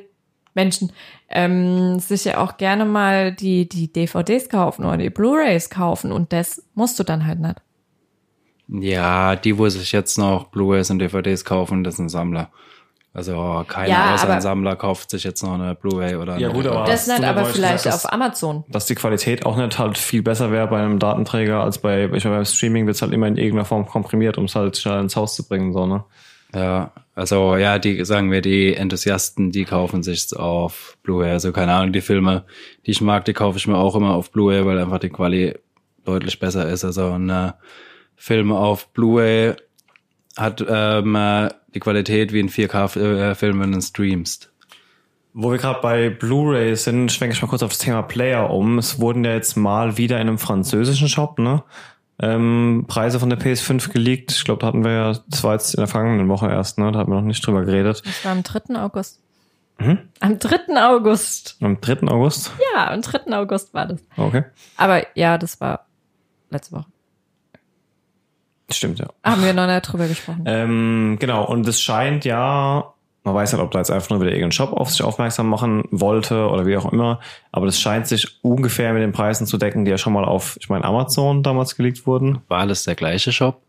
Menschen 0.54 0.94
ähm, 1.30 2.00
sich 2.00 2.24
ja 2.24 2.38
auch 2.38 2.56
gerne 2.58 2.86
mal 2.86 3.34
die, 3.34 3.68
die 3.68 3.92
DVDs 3.92 4.48
kaufen 4.48 4.86
oder 4.86 4.98
die 4.98 5.10
Blu-Rays 5.10 5.70
kaufen 5.70 6.12
und 6.14 6.32
das 6.32 6.64
musst 6.74 7.00
du 7.00 7.04
dann 7.04 7.26
halt 7.26 7.40
nicht. 7.40 7.56
Ja, 8.72 9.36
die, 9.36 9.58
wo 9.58 9.68
sich 9.70 9.92
jetzt 9.92 10.18
noch 10.18 10.46
Blu-rays 10.46 10.90
und 10.90 11.00
DVDs 11.00 11.46
kaufen, 11.46 11.84
das 11.84 11.98
sind 11.98 12.10
Sammler. 12.10 12.50
Also 13.14 13.66
keiner 13.68 13.90
Ja, 13.90 14.14
außer 14.14 14.30
ein 14.30 14.42
Sammler 14.42 14.78
kauft 14.78 15.10
sich 15.10 15.26
jetzt 15.26 15.44
noch 15.44 15.56
eine 15.56 15.76
Blu-ray 15.76 16.16
oder 16.16 16.38
Ja, 16.38 16.48
eine 16.48 16.58
gut, 16.58 16.66
aber-. 16.66 16.86
Das 16.86 17.08
nicht, 17.08 17.24
aber 17.24 17.44
vielleicht 17.44 17.84
gesagt 17.84 18.06
auf 18.06 18.14
Amazon. 18.14 18.64
dass 18.70 18.86
die 18.86 18.96
Qualität 18.96 19.46
auch 19.46 19.58
nicht 19.58 19.78
halt 19.78 19.98
viel 19.98 20.22
besser 20.22 20.50
wäre 20.52 20.68
bei 20.68 20.80
einem 20.82 20.98
Datenträger 20.98 21.62
als 21.62 21.80
bei, 21.80 22.06
ich 22.06 22.24
meine, 22.24 22.38
beim 22.38 22.46
Streaming 22.46 22.86
wird 22.86 22.96
es 22.96 23.02
halt 23.02 23.12
immer 23.12 23.28
in 23.28 23.36
irgendeiner 23.36 23.66
Form 23.66 23.86
komprimiert, 23.86 24.38
um 24.38 24.46
es 24.46 24.56
halt 24.56 24.78
schnell 24.78 25.02
ins 25.02 25.18
Haus 25.18 25.36
zu 25.36 25.46
bringen, 25.46 25.74
so, 25.74 25.86
ne? 25.86 26.06
Ja, 26.54 26.92
also 27.16 27.56
ja, 27.56 27.80
die 27.80 28.04
sagen 28.06 28.32
wir, 28.32 28.42
die 28.42 28.76
Enthusiasten, 28.76 29.52
die 29.52 29.66
kaufen 29.66 30.04
sich 30.04 30.28
auf 30.36 30.98
Blu-ray. 31.04 31.32
Also 31.32 31.52
keine 31.52 31.74
Ahnung, 31.74 31.94
die 31.94 32.02
Filme, 32.02 32.44
die 32.86 32.92
ich 32.92 33.02
mag, 33.02 33.26
die 33.26 33.34
kaufe 33.34 33.58
ich 33.58 33.68
mir 33.68 33.78
auch 33.78 33.96
immer 33.96 34.14
auf 34.14 34.32
Blu-ray, 34.32 34.66
weil 34.66 34.80
einfach 34.80 35.00
die 35.00 35.10
Quali 35.10 35.56
deutlich 36.04 36.40
besser 36.40 36.68
ist. 36.68 36.84
Also 36.84 37.12
ein 37.12 37.30
äh, 37.30 37.52
Film 38.22 38.52
auf 38.52 38.90
Blu-ray 38.90 39.56
hat 40.38 40.64
ähm, 40.70 41.16
äh, 41.16 41.50
die 41.74 41.80
Qualität 41.80 42.32
wie 42.32 42.40
ein 42.40 42.50
4K-Film, 42.50 43.60
wenn 43.60 43.72
du 43.72 43.80
ihn 43.80 43.82
streamst. 43.82 44.52
Wo 45.34 45.50
wir 45.50 45.58
gerade 45.58 45.82
bei 45.82 46.12
Blu-ray 46.12 46.76
sind, 46.76 47.12
schwenke 47.12 47.34
ich 47.34 47.42
mal 47.42 47.48
kurz 47.48 47.64
auf 47.64 47.72
das 47.72 47.80
Thema 47.80 48.04
Player 48.04 48.52
um. 48.52 48.78
Es 48.78 49.00
wurden 49.00 49.26
ja 49.26 49.34
jetzt 49.34 49.58
mal 49.58 49.98
wieder 49.98 50.18
in 50.18 50.28
einem 50.28 50.38
französischen 50.38 51.10
Shop, 51.10 51.40
ne? 51.40 51.64
Ähm, 52.20 52.86
Preise 52.88 53.20
von 53.20 53.32
der 53.32 53.40
PS5 53.40 53.92
geleakt. 53.92 54.32
Ich 54.32 54.44
glaube, 54.44 54.60
da 54.60 54.68
hatten 54.68 54.84
wir 54.84 54.92
ja, 54.92 55.20
das 55.28 55.44
war 55.44 55.54
jetzt 55.54 55.74
in 55.74 55.82
der 55.82 55.88
vergangenen 55.88 56.30
Woche 56.30 56.48
erst, 56.48 56.78
ne? 56.78 56.92
Da 56.92 57.00
hatten 57.00 57.10
wir 57.10 57.16
noch 57.16 57.26
nicht 57.26 57.46
drüber 57.46 57.66
geredet. 57.66 58.04
Das 58.06 58.24
war 58.24 58.34
am 58.34 58.44
3. 58.44 58.76
August. 58.76 59.20
Mhm. 59.80 59.98
Am 60.20 60.38
3. 60.38 60.60
August. 60.76 61.58
Am 61.60 61.82
3. 61.82 62.08
August. 62.08 62.52
Ja, 62.76 62.92
am 62.92 63.02
3. 63.02 63.36
August 63.36 63.74
war 63.74 63.88
das. 63.88 64.00
Okay. 64.16 64.44
Aber 64.78 65.08
ja, 65.18 65.40
das 65.40 65.60
war 65.60 65.88
letzte 66.52 66.76
Woche. 66.76 66.86
Stimmt, 68.74 69.00
ja. 69.00 69.08
Haben 69.24 69.44
wir 69.44 69.54
noch 69.54 69.68
nicht 69.68 69.82
drüber 69.82 70.08
gesprochen. 70.08 70.44
Ähm, 70.46 71.18
genau, 71.20 71.46
und 71.46 71.68
es 71.68 71.82
scheint 71.82 72.26
ja, 72.26 72.94
man 73.24 73.36
weiß 73.36 73.54
nicht, 73.54 73.62
ob 73.62 73.72
da 73.72 73.80
jetzt 73.80 73.92
einfach 73.92 74.10
nur 74.10 74.22
wieder 74.22 74.32
irgendein 74.32 74.52
Shop 74.52 74.74
auf 74.74 74.90
sich 74.90 75.04
aufmerksam 75.04 75.48
machen 75.48 75.84
wollte 75.92 76.48
oder 76.48 76.66
wie 76.66 76.78
auch 76.78 76.92
immer, 76.92 77.20
aber 77.52 77.66
das 77.66 77.80
scheint 77.80 78.08
sich 78.08 78.40
ungefähr 78.42 78.94
mit 78.94 79.02
den 79.02 79.12
Preisen 79.12 79.46
zu 79.48 79.58
decken, 79.58 79.86
die 79.86 79.92
ja 79.92 79.98
schon 79.98 80.14
mal 80.14 80.26
auf, 80.26 80.58
ich 80.60 80.70
meine, 80.70 80.86
Amazon 80.86 81.44
damals 81.44 81.76
gelegt 81.76 82.08
wurden. 82.08 82.40
War 82.48 82.60
alles 82.60 82.84
der 82.84 82.96
gleiche 82.96 83.32
Shop? 83.32 83.62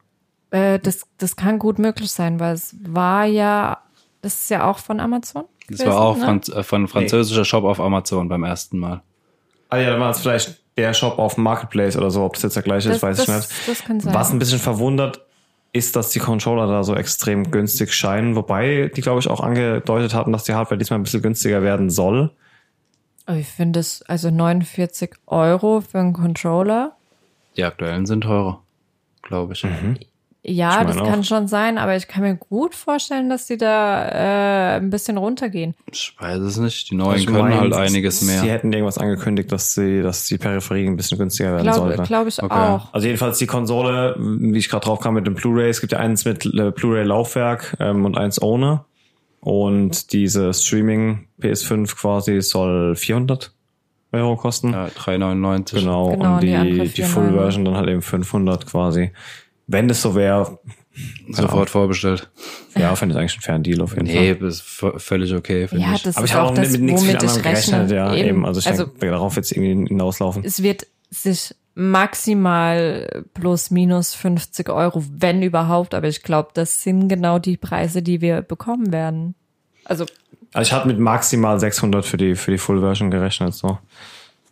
Äh, 0.51 0.79
das, 0.79 1.03
das 1.19 1.37
kann 1.37 1.59
gut 1.59 1.79
möglich 1.79 2.11
sein, 2.11 2.39
weil 2.41 2.55
es 2.55 2.77
war 2.83 3.25
ja, 3.25 3.79
das 4.21 4.35
ist 4.35 4.51
ja 4.51 4.71
auch 4.71 4.79
von 4.79 5.01
Amazon. 5.01 5.45
Das 5.69 5.79
gewesen, 5.79 5.93
war 5.93 6.01
auch 6.01 6.17
ne? 6.17 6.25
Franz 6.25 6.49
äh, 6.49 6.63
von 6.63 6.89
französischer 6.89 7.45
Shop 7.45 7.65
auf 7.65 7.81
Amazon 7.81 8.29
beim 8.29 8.45
ersten 8.45 8.79
Mal. 8.79 9.03
Ah 9.69 9.79
ja, 9.79 9.91
dann 9.91 10.01
war 10.01 10.11
es 10.11 10.21
vielleicht 10.21 10.62
der 10.77 10.95
Shop 10.95 11.19
auf 11.19 11.35
dem 11.35 11.45
Marketplace 11.45 11.97
oder 11.97 12.11
so, 12.11 12.23
ob 12.25 12.35
das 12.35 12.43
jetzt 12.43 12.57
der 12.57 12.63
gleiche 12.63 12.89
Das, 12.89 12.97
ist, 12.99 13.03
weiß 13.03 13.17
das, 13.19 13.29
ich 13.29 13.35
nicht. 13.35 13.69
das 13.69 13.85
kann 13.85 14.01
sein. 14.01 14.15
Was 14.15 14.31
ein 14.31 14.39
bisschen 14.39 14.59
verwundert, 14.59 15.21
ist, 15.75 15.97
dass 15.97 16.11
die 16.11 16.19
Controller 16.19 16.67
da 16.67 16.85
so 16.85 16.95
extrem 16.95 17.51
günstig 17.51 17.95
scheinen, 17.95 18.37
wobei 18.37 18.91
die, 18.95 19.01
glaube 19.01 19.21
ich, 19.21 19.29
auch 19.29 19.41
angedeutet 19.41 20.15
hatten, 20.15 20.33
dass 20.33 20.45
die 20.45 20.53
Hardware 20.55 20.77
diesmal 20.79 20.99
ein 20.99 21.03
bisschen 21.03 21.23
günstiger 21.23 21.63
werden 21.63 21.89
soll. 21.89 22.31
Aber 23.25 23.39
ich 23.39 23.49
finde 23.49 23.81
es, 23.81 24.03
also 24.03 24.31
49 24.31 25.15
Euro 25.27 25.81
für 25.81 25.99
einen 25.99 26.13
Controller. 26.13 26.97
Die 27.57 27.65
aktuellen 27.65 28.05
sind 28.05 28.23
teurer, 28.23 28.63
glaube 29.23 29.55
ich. 29.55 29.65
Ja, 30.45 30.81
Ich 30.81 30.87
das 30.89 30.97
meine 30.97 31.09
kann 31.09 31.21
auch. 31.21 31.25
schon 31.25 31.47
sein, 31.47 31.79
aber 31.79 31.95
ich 31.95 32.09
kann 32.09 32.23
mir 32.25 32.35
gut 32.35 32.75
vorstellen, 32.75 33.31
dass 33.31 33.47
die 33.47 33.57
da 33.57 34.09
äh, 34.09 34.77
ein 34.79 34.91
bisschen 34.91 35.17
runtergehen. 35.17 35.75
Ich 35.93 36.17
weiß 36.19 36.41
es 36.41 36.57
nicht. 36.57 36.91
Die 36.91 36.97
neuen 36.97 37.19
Ich 37.21 37.27
können 37.27 37.39
meine, 37.43 37.61
halt 37.61 37.73
einiges 37.75 38.19
Sie 38.21 38.27
mehr. 38.27 38.43
hätten 38.43 38.73
irgendwas 38.73 38.99
angekündigt, 38.99 39.53
dass 39.53 39.73
sie, 39.75 40.03
dass 40.03 40.25
die 40.27 40.39
Peripherie 40.39 40.87
ein 40.89 40.97
bisschen 40.97 41.17
günstiger 41.17 41.53
werden 41.53 41.63
Glaube 41.63 41.79
sollte. 41.79 42.03
glaub 42.03 42.27
ich 42.27 42.43
Okay. 42.43 42.53
auch. 42.53 42.93
Also 42.93 43.07
jedenfalls 43.07 43.39
die 43.39 43.47
Konsole, 43.47 44.17
wie 44.19 44.59
ich 44.59 44.69
gerade 44.69 44.85
drauf 44.85 44.99
kam 44.99 45.15
mit 45.15 45.29
dem 45.29 45.35
Blu-ray, 45.35 45.69
es 45.71 45.81
gibt 45.81 45.93
ja 45.93 46.01
eins 46.01 46.25
mit 46.25 46.45
äh, 46.45 46.73
Blu-ray-Laufwerk 46.73 47.77
ähm, 47.79 48.05
und 48.05 48.19
eins 48.19 48.43
ohne. 48.43 48.85
Und 49.39 50.13
diese 50.13 50.53
Streaming 50.55 51.29
PS5 51.41 51.95
quasi 51.97 52.41
soll 52.43 52.97
400 52.97 53.53
Euro 54.13 54.37
kosten. 54.37 54.73
Ja, 54.73 54.87
3,99. 54.87 55.75
Genau, 55.81 56.11
Genau, 56.11 56.35
und 56.35 56.41
die 56.43 56.89
die, 56.95 57.03
Full 57.03 57.29
4,99. 57.29 57.33
Version 57.37 57.65
dann 57.65 57.77
halt 57.77 57.89
eben 57.89 58.03
500 58.03 58.67
quasi. 58.67 59.13
Wenn 59.67 59.89
das 59.89 60.03
so 60.03 60.15
wäre, 60.15 60.59
Sofort 61.31 61.71
vorbestellt. 61.71 62.31
ja, 62.77 62.95
finde 62.97 63.15
ich 63.15 63.19
eigentlich 63.21 63.39
ein 63.39 63.41
fairen 63.41 63.63
Deal 63.63 63.81
auf 63.81 63.93
jeden 63.95 64.05
Nee, 64.05 64.35
Fall. 64.35 64.47
ist 64.49 64.61
v- 64.61 64.99
völlig 64.99 65.33
okay, 65.35 65.67
finde 65.67 65.85
Ja, 65.85 65.95
ich. 65.95 66.03
das 66.03 66.17
Aber 66.17 66.25
ist 66.25 66.31
ich 66.31 66.37
habe 66.37 66.47
auch 66.47 66.51
auch 66.51 66.55
das, 66.55 66.71
mit 66.73 66.83
nichts 66.83 67.03
viel 67.05 67.17
anderem 67.17 67.31
rechne. 67.41 67.43
gerechnet, 67.87 67.91
ja, 67.93 68.15
eben. 68.15 68.45
Also 68.45 68.61
ich 68.61 68.67
also 68.69 68.85
denke, 68.85 69.07
darauf 69.11 69.35
wird 69.37 69.47
es 69.47 69.53
irgendwie 69.53 69.89
hinauslaufen. 69.89 70.45
es 70.45 70.63
wird 70.63 70.87
sich 71.09 71.55
maximal 71.75 73.25
plus 73.35 73.71
minus 73.71 74.15
50 74.15 74.69
Euro, 74.69 75.03
wenn 75.11 75.43
überhaupt, 75.43 75.95
aber 75.95 76.09
ich 76.09 76.23
glaube, 76.23 76.51
das 76.55 76.83
sind 76.83 77.09
genau 77.09 77.39
die 77.39 77.57
Preise, 77.57 78.03
die 78.03 78.21
wir 78.21 78.43
bekommen 78.43 78.93
werden. 78.93 79.35
Also, 79.85 80.05
Also 80.53 80.69
ich 80.69 80.73
hatte 80.73 80.89
mit 80.89 80.99
maximal 80.99 81.59
600 81.59 82.05
für 82.05 82.17
die, 82.19 82.35
für 82.35 82.51
die 82.51 82.59
Full 82.59 82.81
Version 82.81 83.11
gerechnet, 83.11 83.55
so. 83.55 83.79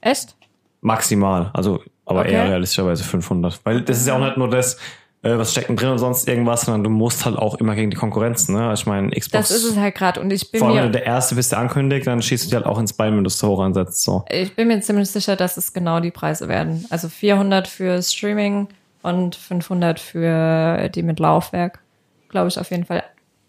echt? 0.00 0.34
Maximal, 0.80 1.50
also, 1.52 1.82
aber 2.10 2.20
Okay. 2.20 2.32
eher 2.32 2.48
realistischerweise 2.48 3.04
500. 3.04 3.60
Weil 3.64 3.82
das 3.82 3.98
ist 3.98 4.06
ja 4.06 4.14
auch 4.14 4.20
nicht 4.20 4.36
nur 4.36 4.50
das, 4.50 4.76
äh, 5.22 5.36
was 5.36 5.52
steckt 5.52 5.68
denn 5.68 5.76
drin 5.76 5.90
und 5.90 5.98
sonst 5.98 6.26
irgendwas, 6.28 6.62
sondern 6.62 6.82
du 6.84 6.90
musst 6.90 7.24
halt 7.24 7.36
auch 7.36 7.54
immer 7.56 7.74
gegen 7.74 7.90
die 7.90 7.96
Konkurrenz, 7.96 8.48
ne? 8.48 8.72
Ich 8.74 8.86
meine, 8.86 9.10
Xbox, 9.10 9.30
Das 9.30 9.50
ist 9.50 9.64
es 9.64 9.76
halt 9.76 9.94
gerade 9.94 10.20
und 10.20 10.32
ich 10.32 10.50
bin 10.50 10.58
vor 10.58 10.68
allem 10.68 10.76
wenn 10.78 10.84
mir 10.86 10.92
du 10.92 10.98
der 10.98 11.06
Erste 11.06 11.34
bist, 11.34 11.52
der 11.52 11.58
ankündigt, 11.58 12.06
dann 12.06 12.22
schießt 12.22 12.46
du 12.46 12.50
dir 12.50 12.56
halt 12.56 12.66
auch 12.66 12.78
ins 12.78 12.92
Bein, 12.92 13.16
wenn 13.16 13.24
du 13.24 13.28
es 13.28 13.38
zu 13.38 13.48
hoch 13.48 13.60
ansetzt, 13.60 14.02
so. 14.02 14.24
ich 14.30 14.54
bin 14.56 14.68
mir 14.68 14.80
ziemlich 14.80 15.10
sicher, 15.10 15.36
dass 15.36 15.56
es 15.56 15.72
genau 15.72 16.00
die 16.00 16.10
Preise 16.10 16.48
werden. 16.48 16.86
Also 16.90 17.08
400 17.08 17.68
für 17.68 18.02
Streaming 18.02 18.68
und 19.02 19.36
500 19.36 20.00
für 20.00 20.88
die 20.88 21.02
mit 21.02 21.20
Laufwerk, 21.20 21.80
glaube 22.28 22.48
ich 22.48 22.58
auf 22.58 22.70
jeden 22.70 22.84
Fall. 22.84 23.02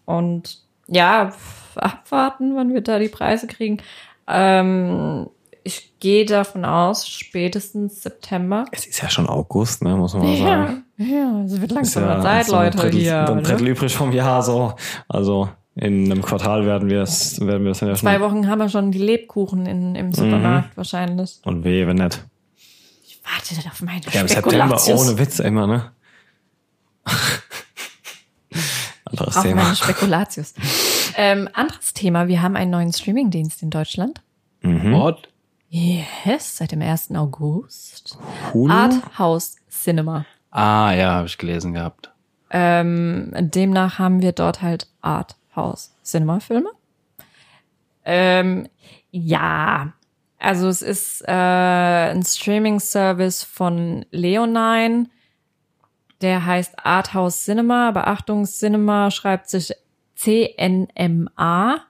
Und 0.04 0.58
ja, 0.88 1.32
abwarten, 1.76 2.54
wann 2.54 2.74
wir 2.74 2.82
da 2.82 2.98
die 2.98 3.08
Preise 3.08 3.46
kriegen. 3.46 3.78
Ähm, 4.28 5.26
ich 5.64 5.98
gehe 6.00 6.24
davon 6.26 6.64
aus, 6.64 7.08
spätestens 7.08 8.02
September. 8.02 8.64
Es 8.72 8.86
ist 8.86 9.00
ja 9.02 9.08
schon 9.10 9.28
August, 9.28 9.82
ne, 9.82 9.96
muss 9.96 10.14
man 10.14 10.22
mal 10.24 10.36
sagen. 10.36 10.84
Ja, 10.96 11.06
ja, 11.06 11.42
es 11.44 11.60
wird 11.60 11.70
langsam 11.72 12.04
ja 12.04 12.20
Zeit, 12.20 12.46
so 12.46 12.56
Leute, 12.56 12.78
Drittel, 12.78 13.00
hier. 13.00 13.28
Ein 13.28 13.42
Drittel 13.42 13.64
Ne? 13.64 13.70
übrig 13.70 13.94
vom 13.94 14.12
Jahr, 14.12 14.42
so. 14.42 14.74
Also, 15.08 15.48
in 15.74 16.10
einem 16.10 16.22
Quartal 16.22 16.66
werden 16.66 16.88
wir 16.90 17.02
es, 17.02 17.40
werden 17.40 17.64
wir 17.64 17.70
es 17.72 17.78
dann 17.78 17.88
ja 17.88 17.96
schon. 17.96 18.08
Zwei 18.08 18.20
Wochen 18.20 18.46
haben 18.48 18.58
wir 18.58 18.68
schon 18.68 18.90
die 18.92 18.98
Lebkuchen 18.98 19.66
in, 19.66 19.94
im 19.94 20.12
Supermarkt 20.12 20.76
wahrscheinlich. 20.76 21.38
Und 21.44 21.64
wehe, 21.64 21.86
wenn 21.86 21.96
nicht. 21.96 22.24
Ich 23.04 23.20
warte 23.24 23.68
auf 23.70 23.80
meine 23.82 24.02
Ja, 24.12 24.20
im 24.22 24.28
September 24.28 24.80
ohne 24.88 25.18
Witz 25.18 25.38
immer, 25.38 25.66
ne? 25.66 25.92
Anderes 29.04 29.36
Auf 29.36 29.42
Thema. 29.42 29.74
Spekulatius. 29.74 30.54
ähm, 31.16 31.48
anderes 31.52 31.92
Thema. 31.92 32.28
Wir 32.28 32.42
haben 32.42 32.56
einen 32.56 32.70
neuen 32.70 32.92
Streamingdienst 32.92 33.62
in 33.62 33.70
Deutschland. 33.70 34.22
Mhm. 34.62 34.92
What? 34.94 35.28
Yes, 35.74 36.58
seit 36.58 36.72
dem 36.72 36.82
1. 36.82 37.12
August. 37.12 38.18
Hulu? 38.52 38.70
Art 38.70 39.18
House 39.18 39.56
Cinema. 39.70 40.26
Ah, 40.50 40.92
ja, 40.92 41.12
habe 41.12 41.26
ich 41.28 41.38
gelesen 41.38 41.72
gehabt. 41.72 42.12
Ähm, 42.50 43.30
demnach 43.34 43.98
haben 43.98 44.20
wir 44.20 44.32
dort 44.32 44.60
halt 44.60 44.86
Art 45.00 45.36
House 45.56 45.94
Cinema 46.02 46.40
Filme. 46.40 46.68
Ähm, 48.04 48.68
ja, 49.12 49.94
also 50.38 50.68
es 50.68 50.82
ist 50.82 51.22
äh, 51.26 51.32
ein 51.32 52.22
Streaming 52.22 52.78
Service 52.78 53.42
von 53.42 54.04
Leonine. 54.10 55.06
Der 56.20 56.44
heißt 56.44 56.84
Art 56.84 57.14
House 57.14 57.44
Cinema. 57.44 57.88
Aber 57.88 58.08
Achtung, 58.08 58.44
Cinema 58.44 59.10
schreibt 59.10 59.48
sich 59.48 59.72
CNMA. 60.16 61.86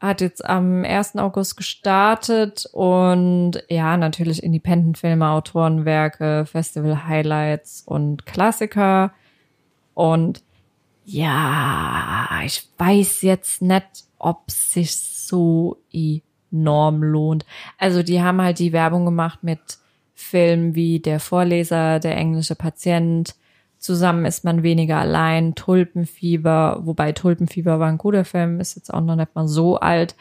Hat 0.00 0.22
jetzt 0.22 0.42
am 0.44 0.82
1. 0.82 1.16
August 1.16 1.58
gestartet 1.58 2.66
und 2.72 3.62
ja, 3.68 3.98
natürlich 3.98 4.42
Independent-Filme, 4.42 5.28
Autorenwerke, 5.28 6.46
Festival-Highlights 6.46 7.82
und 7.86 8.24
Klassiker. 8.24 9.12
Und 9.92 10.42
ja, 11.04 12.28
ich 12.44 12.66
weiß 12.78 13.22
jetzt 13.22 13.60
nicht, 13.60 14.04
ob 14.18 14.50
sich 14.50 14.96
so 14.96 15.76
enorm 15.92 17.02
lohnt. 17.02 17.44
Also 17.76 18.02
die 18.02 18.22
haben 18.22 18.40
halt 18.40 18.58
die 18.58 18.72
Werbung 18.72 19.04
gemacht 19.04 19.40
mit 19.42 19.60
Filmen 20.14 20.74
wie 20.74 21.00
Der 21.00 21.20
Vorleser, 21.20 22.00
Der 22.00 22.16
englische 22.16 22.54
Patient, 22.54 23.34
Zusammen 23.80 24.26
ist 24.26 24.44
man 24.44 24.62
weniger 24.62 24.98
allein, 24.98 25.56
Tulpenfieber, 25.56 26.82
wobei 26.84 27.12
Tulpenfieber 27.12 27.80
war 27.80 27.88
ein 27.88 27.98
guter 27.98 28.24
Film, 28.24 28.60
ist 28.60 28.76
jetzt 28.76 28.94
auch 28.94 29.00
noch 29.00 29.16
nicht 29.16 29.34
mal 29.34 29.48
so 29.48 29.80
alt. 29.80 30.14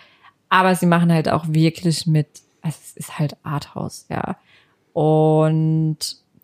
Aber 0.50 0.74
sie 0.74 0.88
machen 0.88 1.14
halt 1.14 1.30
auch 1.30 1.46
wirklich 1.48 2.08
mit, 2.08 2.28
also 2.62 2.78
es 2.82 2.98
ist 2.98 3.20
halt 3.20 3.38
Arthouse, 3.44 4.08
ja. 4.10 4.38
Und 4.94 5.98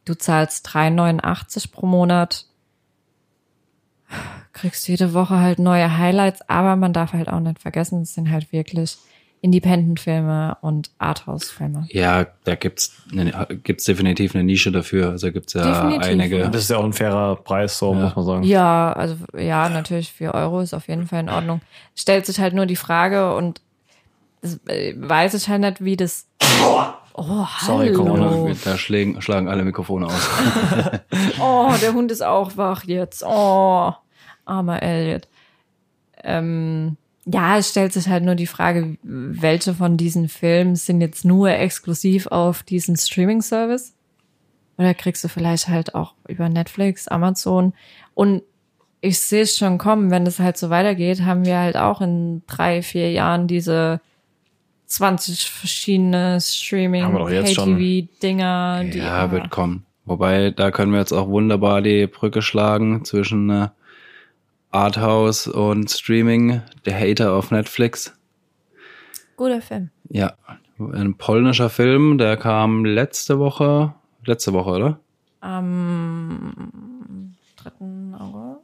du 0.05 0.13
zahlst 0.13 0.67
3,89 0.67 1.71
pro 1.71 1.87
Monat 1.87 2.45
kriegst 4.53 4.87
jede 4.87 5.13
Woche 5.13 5.39
halt 5.39 5.59
neue 5.59 5.97
Highlights, 5.97 6.47
aber 6.49 6.75
man 6.75 6.93
darf 6.93 7.13
halt 7.13 7.29
auch 7.29 7.39
nicht 7.39 7.59
vergessen, 7.59 8.01
es 8.01 8.13
sind 8.13 8.31
halt 8.31 8.51
wirklich 8.51 8.97
Independent-Filme 9.45 10.57
und 10.61 10.89
Arthouse-Filme. 10.97 11.85
Ja, 11.91 12.25
da 12.45 12.55
gibt's, 12.55 12.97
eine, 13.11 13.31
gibt's 13.63 13.83
definitiv 13.85 14.33
eine 14.33 14.43
Nische 14.43 14.71
dafür. 14.71 15.11
Also 15.11 15.31
gibt's 15.31 15.53
ja 15.53 15.63
Definitiv, 15.63 16.09
einige. 16.11 16.39
ja. 16.39 16.47
Das 16.47 16.63
ist 16.63 16.71
ja 16.71 16.77
auch 16.77 16.83
ein 16.83 16.93
fairer 16.93 17.35
Preis, 17.35 17.77
so 17.77 17.93
muss 17.93 18.15
man 18.15 18.25
sagen. 18.25 18.43
Ja, 18.43 18.91
also 18.93 19.17
ja, 19.37 19.69
natürlich 19.69 20.11
4 20.11 20.33
Euro 20.33 20.61
ist 20.61 20.73
auf 20.73 20.87
jeden 20.87 21.05
Fall 21.05 21.19
in 21.19 21.29
Ordnung. 21.29 21.61
Stellt 21.95 22.25
sich 22.25 22.39
halt 22.39 22.55
nur 22.55 22.65
die 22.65 22.75
Frage 22.75 23.35
und 23.35 23.61
das, 24.41 24.59
äh, 24.67 24.95
weiß 24.97 25.35
ich 25.35 25.47
halt 25.47 25.61
nicht, 25.61 25.83
wie 25.83 25.95
das. 25.95 26.27
Oh, 27.13 27.45
Sorry. 27.61 27.93
Corona. 27.93 28.51
Da 28.65 28.77
schlagen, 28.79 29.21
schlagen 29.21 29.47
alle 29.47 29.63
Mikrofone 29.63 30.07
aus. 30.07 30.29
Oh, 31.39 31.71
der 31.81 31.93
Hund 31.93 32.11
ist 32.11 32.23
auch 32.23 32.57
wach 32.57 32.83
jetzt. 32.85 33.23
Oh, 33.23 33.93
armer 34.43 34.81
Elliot. 34.81 35.27
Ähm, 36.23 36.97
ja, 37.25 37.57
es 37.57 37.69
stellt 37.69 37.93
sich 37.93 38.07
halt 38.07 38.23
nur 38.23 38.35
die 38.35 38.47
Frage, 38.47 38.97
welche 39.01 39.73
von 39.73 39.97
diesen 39.97 40.29
Filmen 40.29 40.75
sind 40.75 41.01
jetzt 41.01 41.25
nur 41.25 41.49
exklusiv 41.49 42.27
auf 42.27 42.63
diesen 42.63 42.95
Streaming-Service? 42.95 43.93
Oder 44.77 44.93
kriegst 44.93 45.23
du 45.23 45.27
vielleicht 45.27 45.67
halt 45.67 45.95
auch 45.95 46.13
über 46.27 46.49
Netflix, 46.49 47.07
Amazon? 47.07 47.73
Und 48.13 48.43
ich 49.01 49.19
sehe 49.19 49.43
es 49.43 49.57
schon 49.57 49.77
kommen, 49.77 50.11
wenn 50.11 50.25
das 50.25 50.39
halt 50.39 50.57
so 50.57 50.69
weitergeht, 50.69 51.21
haben 51.23 51.45
wir 51.45 51.57
halt 51.57 51.77
auch 51.77 52.01
in 52.01 52.43
drei, 52.47 52.81
vier 52.81 53.11
Jahren 53.11 53.47
diese 53.47 54.01
20 54.87 55.49
verschiedene 55.49 56.39
Streaming, 56.41 57.03
Haben 57.03 57.13
wir 57.13 57.19
doch 57.19 57.29
jetzt 57.29 57.55
schon. 57.55 57.77
Pay-TV-Dinger. 57.77 58.83
die 58.85 58.99
ja, 58.99 59.31
wird 59.31 59.49
kommen. 59.49 59.85
Wobei, 60.05 60.51
da 60.51 60.69
können 60.69 60.91
wir 60.91 60.99
jetzt 60.99 61.13
auch 61.13 61.27
wunderbar 61.27 61.81
die 61.81 62.05
Brücke 62.05 62.43
schlagen 62.43 63.03
zwischen 63.05 63.49
äh, 63.49 63.69
Arthouse 64.75 65.47
und 65.47 65.89
Streaming, 65.89 66.61
The 66.83 66.93
Hater 66.93 67.33
auf 67.33 67.49
Netflix. 67.49 68.13
Guter 69.37 69.61
Film. 69.61 69.89
Ja, 70.09 70.33
ein 70.77 71.17
polnischer 71.17 71.69
Film, 71.69 72.17
der 72.17 72.35
kam 72.35 72.83
letzte 72.83 73.39
Woche, 73.39 73.95
letzte 74.25 74.51
Woche, 74.51 74.69
oder? 74.69 74.99
Am 75.39 77.33
3. 77.55 77.71
August. 78.19 78.61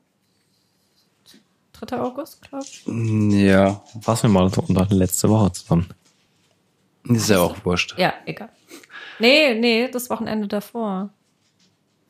3. 1.73 1.99
August, 1.99 2.41
glaube 2.41 2.65
ich. 2.65 2.83
Mm, 2.85 3.29
ja. 3.31 3.81
Fassen 4.01 4.33
wir 4.33 4.41
mal 4.41 4.49
so 4.49 4.63
unter 4.67 4.85
letzte 4.93 5.29
Woche 5.29 5.53
zusammen. 5.53 5.87
Ist 7.05 7.29
ja 7.29 7.39
auch 7.39 7.55
wurscht. 7.63 7.97
Ja, 7.97 8.13
egal. 8.25 8.49
Nee, 9.19 9.55
nee, 9.55 9.89
das 9.89 10.09
Wochenende 10.09 10.47
davor. 10.47 11.09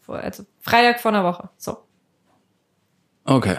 Vor, 0.02 0.18
also 0.18 0.44
Freitag 0.60 1.00
vor 1.00 1.12
einer 1.12 1.24
Woche. 1.24 1.50
So. 1.58 1.78
Okay. 3.26 3.58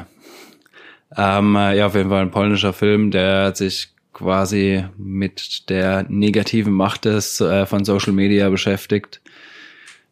Ähm, 1.16 1.57
äh, 1.57 1.77
ja, 1.77 1.87
auf 1.87 1.94
jeden 1.94 2.09
Fall 2.09 2.22
ein 2.22 2.31
polnischer 2.31 2.72
Film, 2.72 3.11
der 3.11 3.55
sich 3.55 3.88
quasi 4.12 4.85
mit 4.96 5.68
der 5.68 6.05
negativen 6.09 6.72
Macht 6.72 7.05
des 7.05 7.40
äh, 7.40 7.66
von 7.66 7.85
Social 7.85 8.12
Media 8.12 8.48
beschäftigt. 8.48 9.20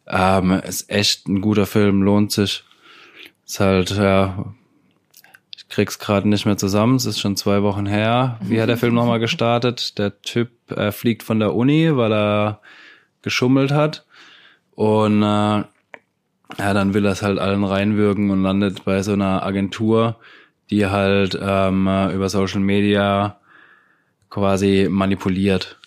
Ähm, 0.07 0.51
ist 0.51 0.89
echt 0.89 1.27
ein 1.27 1.41
guter 1.41 1.65
Film, 1.65 2.01
lohnt 2.01 2.31
sich. 2.31 2.63
Ist 3.45 3.59
halt, 3.59 3.91
ja, 3.91 4.53
ich 5.55 5.67
krieg's 5.69 5.99
gerade 5.99 6.27
nicht 6.27 6.45
mehr 6.45 6.57
zusammen, 6.57 6.95
es 6.95 7.05
ist 7.05 7.19
schon 7.19 7.37
zwei 7.37 7.63
Wochen 7.63 7.85
her. 7.85 8.37
Wie 8.41 8.61
hat 8.61 8.69
der 8.69 8.77
Film 8.77 8.95
nochmal 8.95 9.19
gestartet? 9.21 9.97
Der 9.97 10.21
Typ 10.21 10.49
äh, 10.71 10.91
fliegt 10.91 11.23
von 11.23 11.39
der 11.39 11.55
Uni, 11.55 11.95
weil 11.95 12.11
er 12.11 12.61
geschummelt 13.21 13.71
hat. 13.71 14.05
Und 14.71 15.23
äh, 15.23 15.63
ja, 16.59 16.73
dann 16.73 16.93
will 16.93 17.05
es 17.05 17.21
halt 17.21 17.39
allen 17.39 17.63
reinwürgen 17.63 18.29
und 18.29 18.43
landet 18.43 18.85
bei 18.85 19.01
so 19.03 19.13
einer 19.13 19.43
Agentur, 19.43 20.17
die 20.69 20.85
halt 20.87 21.37
ähm, 21.41 21.87
über 22.13 22.29
Social 22.29 22.59
Media 22.61 23.37
quasi 24.29 24.87
manipuliert. 24.89 25.77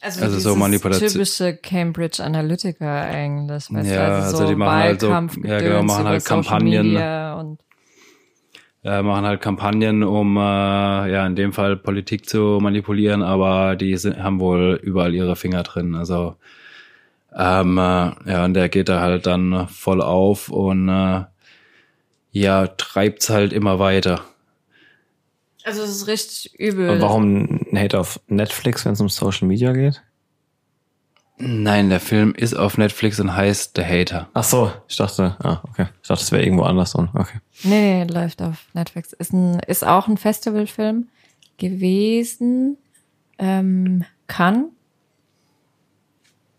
Also, 0.00 0.22
Also 0.24 0.38
so 0.38 0.48
dieses 0.54 0.56
Manipulation- 0.56 1.12
typische 1.12 1.56
Cambridge 1.56 2.22
Analytica 2.24 3.02
eigentlich. 3.02 3.66
Weißt 3.70 3.90
Ja, 3.90 4.06
du? 4.08 4.12
also, 4.14 4.26
also 4.26 4.36
so 4.38 4.46
die 4.48 4.54
machen 4.54 4.76
halt 4.76 5.00
so- 5.00 5.10
ja, 5.10 5.58
genau, 5.60 5.82
machen 5.82 6.06
halt 6.06 6.22
Social 6.22 6.42
Kampagnen. 6.42 6.86
Media 6.92 7.34
Und 7.34 7.58
Äh, 8.84 9.02
machen 9.02 9.26
halt 9.26 9.40
Kampagnen, 9.42 10.02
um 10.04 10.36
äh, 10.36 10.40
ja 10.40 11.26
in 11.26 11.34
dem 11.36 11.52
Fall 11.52 11.76
Politik 11.76 12.28
zu 12.28 12.58
manipulieren, 12.62 13.22
aber 13.22 13.74
die 13.76 13.96
sind, 13.96 14.22
haben 14.22 14.40
wohl 14.40 14.78
überall 14.82 15.12
ihre 15.14 15.36
Finger 15.36 15.64
drin. 15.64 15.94
Also 15.96 16.36
ähm, 17.38 17.78
äh, 17.78 17.80
ja, 18.30 18.44
und 18.44 18.54
der 18.54 18.68
geht 18.68 18.88
da 18.88 19.00
halt 19.00 19.26
dann 19.26 19.68
voll 19.68 20.02
auf 20.02 20.48
und 20.48 20.88
äh, 20.88 21.24
ja, 22.32 22.66
treibt's 22.66 23.30
halt 23.30 23.52
immer 23.52 23.78
weiter. 23.78 24.22
also 25.64 25.82
es 25.82 25.90
ist 25.90 26.06
richtig 26.08 26.58
übel. 26.58 26.90
Und 26.90 27.00
warum 27.00 27.62
ein 27.72 27.78
Hate 27.78 27.98
auf 27.98 28.20
Netflix, 28.26 28.84
wenn 28.84 28.92
es 28.92 29.00
um 29.00 29.08
Social 29.08 29.46
Media 29.46 29.72
geht? 29.72 30.02
Nein, 31.40 31.88
der 31.88 32.00
Film 32.00 32.34
ist 32.34 32.54
auf 32.54 32.76
Netflix 32.76 33.20
und 33.20 33.36
heißt 33.36 33.76
The 33.76 33.84
Hater. 33.84 34.28
Ach 34.34 34.42
so, 34.42 34.72
ich 34.88 34.96
dachte, 34.96 35.36
ah, 35.38 35.62
okay. 35.68 35.86
Ich 36.02 36.08
dachte, 36.08 36.24
es 36.24 36.32
wäre 36.32 36.42
irgendwo 36.42 36.64
anders. 36.64 36.96
Und, 36.96 37.10
okay. 37.14 37.38
Nee, 37.62 38.04
nee, 38.04 38.12
läuft 38.12 38.42
auf 38.42 38.64
Netflix. 38.74 39.12
Ist, 39.12 39.32
ein, 39.32 39.60
ist 39.60 39.86
auch 39.86 40.08
ein 40.08 40.16
Festivalfilm 40.16 41.06
gewesen. 41.56 42.76
Ähm, 43.38 44.04
kann, 44.26 44.70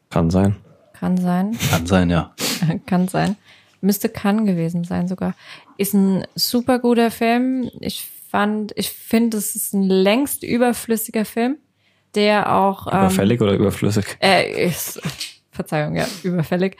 Kann 0.10 0.30
sein. 0.30 0.56
Kann 1.00 1.18
sein. 1.18 1.58
Kann 1.70 1.86
sein, 1.86 2.10
ja. 2.10 2.36
kann 2.86 3.08
sein. 3.08 3.38
Müsste 3.82 4.10
kann 4.10 4.46
gewesen 4.46 4.84
sein 4.84 5.08
sogar. 5.08 5.34
Ist 5.78 5.94
ein 5.94 6.26
super 6.36 6.80
guter 6.80 7.10
Film. 7.12 7.72
Ich 7.80 8.06
fand, 8.30 8.74
ich 8.76 8.90
finde, 8.90 9.38
es 9.38 9.56
ist 9.56 9.74
ein 9.74 9.84
längst 9.84 10.44
überflüssiger 10.44 11.24
Film, 11.24 11.58
der 12.16 12.54
auch 12.54 12.88
ähm, 12.88 13.00
Überfällig 13.00 13.42
oder 13.42 13.54
überflüssig? 13.54 14.18
äh, 14.22 14.66
ist, 14.66 15.02
Verzeihung, 15.52 15.96
ja, 15.96 16.06
überfällig. 16.24 16.76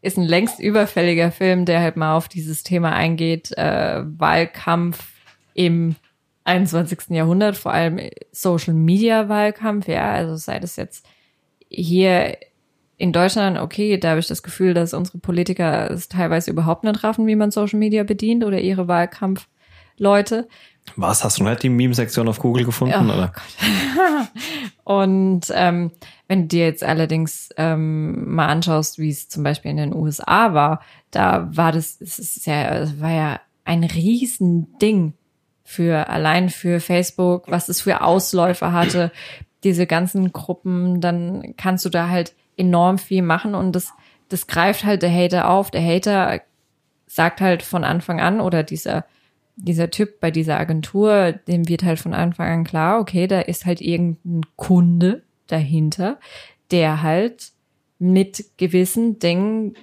Ist 0.00 0.18
ein 0.18 0.24
längst 0.24 0.60
überfälliger 0.60 1.32
Film, 1.32 1.64
der 1.64 1.80
halt 1.80 1.96
mal 1.96 2.14
auf 2.14 2.28
dieses 2.28 2.62
Thema 2.62 2.92
eingeht, 2.92 3.50
äh, 3.56 4.02
Wahlkampf 4.04 5.02
im 5.54 5.96
21. 6.44 7.10
Jahrhundert, 7.10 7.56
vor 7.56 7.72
allem 7.72 7.98
Social 8.30 8.74
Media 8.74 9.28
Wahlkampf, 9.28 9.88
ja, 9.88 10.12
also 10.12 10.36
sei 10.36 10.60
das 10.60 10.76
jetzt 10.76 11.06
hier 11.68 12.36
in 13.04 13.12
Deutschland, 13.12 13.58
okay, 13.58 13.98
da 13.98 14.10
habe 14.10 14.20
ich 14.20 14.28
das 14.28 14.42
Gefühl, 14.42 14.72
dass 14.72 14.94
unsere 14.94 15.18
Politiker 15.18 15.90
es 15.90 16.08
teilweise 16.08 16.50
überhaupt 16.50 16.84
nicht 16.84 17.04
raffen, 17.04 17.26
wie 17.26 17.36
man 17.36 17.50
Social 17.50 17.78
Media 17.78 18.02
bedient 18.02 18.44
oder 18.44 18.58
ihre 18.58 18.88
Wahlkampfleute. 18.88 20.48
Was, 20.96 21.22
hast 21.22 21.38
du 21.38 21.44
nicht 21.44 21.62
die 21.62 21.68
Meme-Sektion 21.68 22.28
auf 22.28 22.38
Google 22.38 22.64
gefunden? 22.64 23.10
Oh 23.10 23.12
oder? 23.12 23.34
Und 24.84 25.52
ähm, 25.54 25.90
wenn 26.28 26.42
du 26.42 26.48
dir 26.48 26.64
jetzt 26.64 26.82
allerdings 26.82 27.50
ähm, 27.58 28.34
mal 28.34 28.46
anschaust, 28.46 28.98
wie 28.98 29.10
es 29.10 29.28
zum 29.28 29.42
Beispiel 29.42 29.70
in 29.72 29.76
den 29.76 29.94
USA 29.94 30.54
war, 30.54 30.80
da 31.10 31.46
war 31.54 31.72
das, 31.72 32.00
es 32.00 32.18
ist 32.18 32.46
ja, 32.46 32.70
es 32.74 33.02
war 33.02 33.12
ja 33.12 33.40
ein 33.66 33.84
Riesending 33.84 35.12
für 35.62 36.08
allein 36.08 36.48
für 36.48 36.80
Facebook, 36.80 37.50
was 37.50 37.68
es 37.68 37.82
für 37.82 38.00
Ausläufer 38.00 38.72
hatte, 38.72 39.12
diese 39.62 39.86
ganzen 39.86 40.32
Gruppen, 40.32 41.02
dann 41.02 41.54
kannst 41.58 41.84
du 41.84 41.90
da 41.90 42.08
halt 42.08 42.34
enorm 42.56 42.98
viel 42.98 43.22
machen 43.22 43.54
und 43.54 43.72
das, 43.72 43.92
das 44.28 44.46
greift 44.46 44.84
halt 44.84 45.02
der 45.02 45.12
Hater 45.12 45.50
auf. 45.50 45.70
Der 45.70 45.84
Hater 45.84 46.40
sagt 47.06 47.40
halt 47.40 47.62
von 47.62 47.84
Anfang 47.84 48.20
an 48.20 48.40
oder 48.40 48.62
dieser 48.62 49.04
dieser 49.56 49.90
Typ 49.90 50.20
bei 50.20 50.30
dieser 50.30 50.58
Agentur, 50.58 51.32
dem 51.32 51.68
wird 51.68 51.84
halt 51.84 51.98
von 51.98 52.14
Anfang 52.14 52.48
an 52.48 52.64
klar, 52.64 53.00
okay, 53.00 53.26
da 53.26 53.40
ist 53.40 53.66
halt 53.66 53.80
irgendein 53.80 54.42
Kunde 54.56 55.22
dahinter, 55.46 56.18
der 56.70 57.02
halt 57.02 57.52
mit 57.98 58.44
gewissen 58.56 59.18
Dingen, 59.18 59.76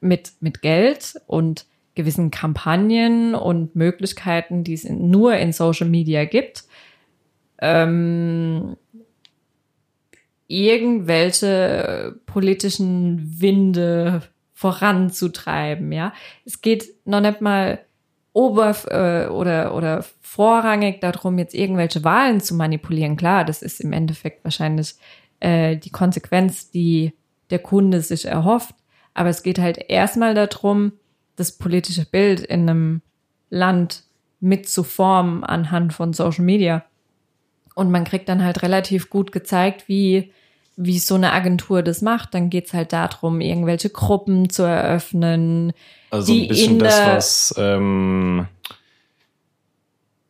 mit, 0.00 0.32
mit 0.40 0.62
Geld 0.62 1.14
und 1.26 1.66
gewissen 1.94 2.30
Kampagnen 2.30 3.34
und 3.34 3.76
Möglichkeiten, 3.76 4.64
die 4.64 4.74
es 4.74 4.88
nur 4.88 5.36
in 5.36 5.52
Social 5.52 5.88
Media 5.88 6.24
gibt, 6.24 6.64
ähm, 7.60 8.76
irgendwelche 10.46 12.20
politischen 12.26 13.40
Winde 13.40 14.22
voranzutreiben, 14.52 15.92
ja. 15.92 16.12
Es 16.44 16.60
geht 16.60 17.06
noch 17.06 17.20
nicht 17.20 17.40
mal 17.40 17.80
oberf 18.32 18.86
äh, 18.86 19.26
oder 19.28 19.74
oder 19.74 20.04
vorrangig 20.20 21.00
darum, 21.00 21.38
jetzt 21.38 21.54
irgendwelche 21.54 22.04
Wahlen 22.04 22.40
zu 22.40 22.54
manipulieren. 22.54 23.16
Klar, 23.16 23.44
das 23.44 23.62
ist 23.62 23.80
im 23.80 23.92
Endeffekt 23.92 24.44
wahrscheinlich 24.44 24.94
äh, 25.40 25.76
die 25.76 25.90
Konsequenz, 25.90 26.70
die 26.70 27.12
der 27.50 27.60
Kunde 27.60 28.00
sich 28.00 28.24
erhofft. 28.24 28.74
Aber 29.14 29.28
es 29.28 29.42
geht 29.42 29.58
halt 29.58 29.78
erstmal 29.88 30.34
darum, 30.34 30.92
das 31.36 31.52
politische 31.52 32.04
Bild 32.04 32.40
in 32.40 32.68
einem 32.68 33.02
Land 33.50 34.04
mitzuformen 34.40 35.44
anhand 35.44 35.92
von 35.92 36.12
Social 36.12 36.44
Media. 36.44 36.84
Und 37.74 37.90
man 37.90 38.04
kriegt 38.04 38.28
dann 38.28 38.44
halt 38.44 38.62
relativ 38.62 39.10
gut 39.10 39.32
gezeigt, 39.32 39.88
wie, 39.88 40.32
wie 40.76 40.98
so 40.98 41.16
eine 41.16 41.32
Agentur 41.32 41.82
das 41.82 42.02
macht. 42.02 42.32
Dann 42.34 42.48
geht's 42.50 42.72
halt 42.72 42.92
darum, 42.92 43.40
irgendwelche 43.40 43.90
Gruppen 43.90 44.48
zu 44.48 44.62
eröffnen. 44.62 45.72
Also 46.10 46.32
ein 46.34 46.46
bisschen 46.48 46.78
das, 46.78 47.04
was 47.04 47.54
ähm, 47.58 48.46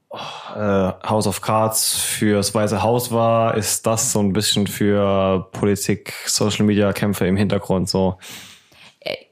oh, 0.08 0.18
äh, 0.56 0.92
House 1.06 1.26
of 1.26 1.42
Cards 1.42 1.94
fürs 1.98 2.54
Weiße 2.54 2.82
Haus 2.82 3.10
war, 3.12 3.56
ist 3.56 3.86
das 3.86 4.12
so 4.12 4.20
ein 4.20 4.32
bisschen 4.32 4.66
für 4.66 5.48
Politik, 5.52 6.14
Social 6.26 6.64
Media 6.64 6.92
Kämpfe 6.92 7.26
im 7.26 7.36
Hintergrund 7.36 7.88
so. 7.88 8.18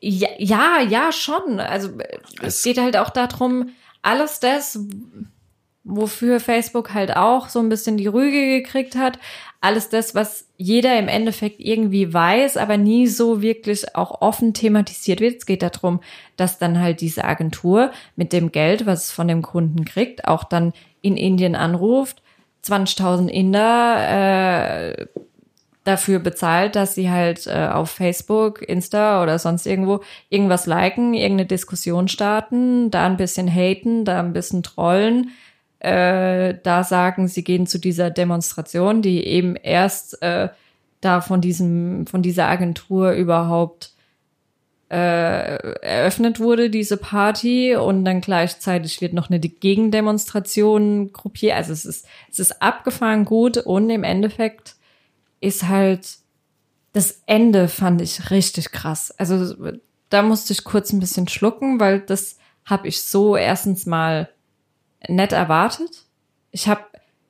Ja, 0.00 0.28
ja, 0.36 0.80
ja, 0.86 1.12
schon. 1.12 1.58
Also 1.60 1.98
äh, 1.98 2.18
es 2.42 2.56
Es- 2.56 2.62
geht 2.62 2.78
halt 2.78 2.96
auch 2.98 3.08
darum, 3.10 3.70
alles 4.02 4.40
das, 4.40 4.78
wofür 5.84 6.38
Facebook 6.40 6.94
halt 6.94 7.16
auch 7.16 7.48
so 7.48 7.58
ein 7.58 7.68
bisschen 7.68 7.96
die 7.96 8.06
Rüge 8.06 8.60
gekriegt 8.60 8.94
hat, 8.94 9.18
alles 9.60 9.88
das, 9.88 10.14
was 10.14 10.46
jeder 10.56 10.98
im 10.98 11.08
Endeffekt 11.08 11.60
irgendwie 11.60 12.12
weiß, 12.12 12.56
aber 12.56 12.76
nie 12.76 13.06
so 13.06 13.42
wirklich 13.42 13.94
auch 13.94 14.20
offen 14.20 14.54
thematisiert 14.54 15.20
wird. 15.20 15.38
Es 15.38 15.46
geht 15.46 15.62
darum, 15.62 16.00
dass 16.36 16.58
dann 16.58 16.80
halt 16.80 17.00
diese 17.00 17.24
Agentur 17.24 17.92
mit 18.16 18.32
dem 18.32 18.52
Geld, 18.52 18.86
was 18.86 19.06
es 19.06 19.10
von 19.12 19.28
dem 19.28 19.42
Kunden 19.42 19.84
kriegt, 19.84 20.26
auch 20.26 20.44
dann 20.44 20.72
in 21.00 21.16
Indien 21.16 21.54
anruft, 21.54 22.22
20.000 22.64 23.28
Inder 23.28 24.88
äh, 24.88 25.06
dafür 25.84 26.20
bezahlt, 26.20 26.76
dass 26.76 26.94
sie 26.94 27.10
halt 27.10 27.46
äh, 27.46 27.68
auf 27.72 27.90
Facebook, 27.90 28.62
Insta 28.62 29.22
oder 29.22 29.38
sonst 29.38 29.66
irgendwo 29.66 30.00
irgendwas 30.28 30.66
liken, 30.66 31.14
irgendeine 31.14 31.46
Diskussion 31.46 32.08
starten, 32.08 32.90
da 32.90 33.06
ein 33.06 33.16
bisschen 33.16 33.52
haten, 33.52 34.04
da 34.04 34.20
ein 34.20 34.32
bisschen 34.32 34.62
trollen, 34.62 35.30
äh, 35.82 36.54
da 36.62 36.84
sagen, 36.84 37.26
sie 37.26 37.42
gehen 37.42 37.66
zu 37.66 37.78
dieser 37.78 38.10
Demonstration, 38.10 39.02
die 39.02 39.26
eben 39.26 39.56
erst 39.56 40.22
äh, 40.22 40.48
da 41.00 41.20
von 41.20 41.40
diesem, 41.40 42.06
von 42.06 42.22
dieser 42.22 42.46
Agentur 42.46 43.10
überhaupt 43.12 43.90
äh, 44.90 45.56
eröffnet 45.56 46.38
wurde, 46.38 46.70
diese 46.70 46.96
Party, 46.96 47.74
und 47.74 48.04
dann 48.04 48.20
gleichzeitig 48.20 49.00
wird 49.00 49.12
noch 49.12 49.28
eine 49.28 49.40
Gegendemonstration 49.40 51.12
gruppiert. 51.12 51.54
Also 51.54 51.72
es 51.72 51.84
ist, 51.84 52.06
es 52.30 52.38
ist 52.38 52.62
abgefahren 52.62 53.24
gut 53.24 53.56
und 53.56 53.90
im 53.90 54.04
Endeffekt 54.04 54.76
ist 55.40 55.66
halt 55.68 56.18
das 56.92 57.22
Ende 57.26 57.66
fand 57.66 58.00
ich 58.02 58.30
richtig 58.30 58.70
krass. 58.70 59.12
Also 59.18 59.56
da 60.10 60.22
musste 60.22 60.52
ich 60.52 60.62
kurz 60.62 60.92
ein 60.92 61.00
bisschen 61.00 61.26
schlucken, 61.26 61.80
weil 61.80 62.00
das 62.00 62.36
habe 62.66 62.86
ich 62.86 63.02
so 63.02 63.34
erstens 63.34 63.86
mal 63.86 64.28
nett 65.08 65.32
erwartet. 65.32 66.04
Ich 66.50 66.68
habe, 66.68 66.82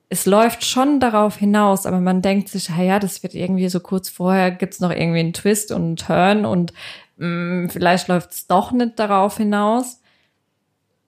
es 0.09 0.27
läuft 0.27 0.65
schon 0.65 1.01
darauf 1.01 1.37
hinaus, 1.37 1.87
aber 1.87 2.01
man 2.01 2.23
denkt 2.23 2.49
sich, 2.49 2.69
ja, 2.69 2.99
das 2.99 3.23
wird 3.23 3.35
irgendwie 3.35 3.69
so 3.69 3.81
kurz 3.81 4.09
vorher, 4.09 4.51
gibt's 4.51 4.81
noch 4.81 4.91
irgendwie 4.91 5.21
einen 5.21 5.33
Twist 5.33 5.73
und 5.73 5.83
einen 5.83 5.97
Turn 5.97 6.45
und 6.45 6.73
mh, 7.17 7.69
vielleicht 7.71 8.09
läuft's 8.09 8.47
doch 8.47 8.73
nicht 8.73 8.99
darauf 8.99 9.37
hinaus. 9.37 10.01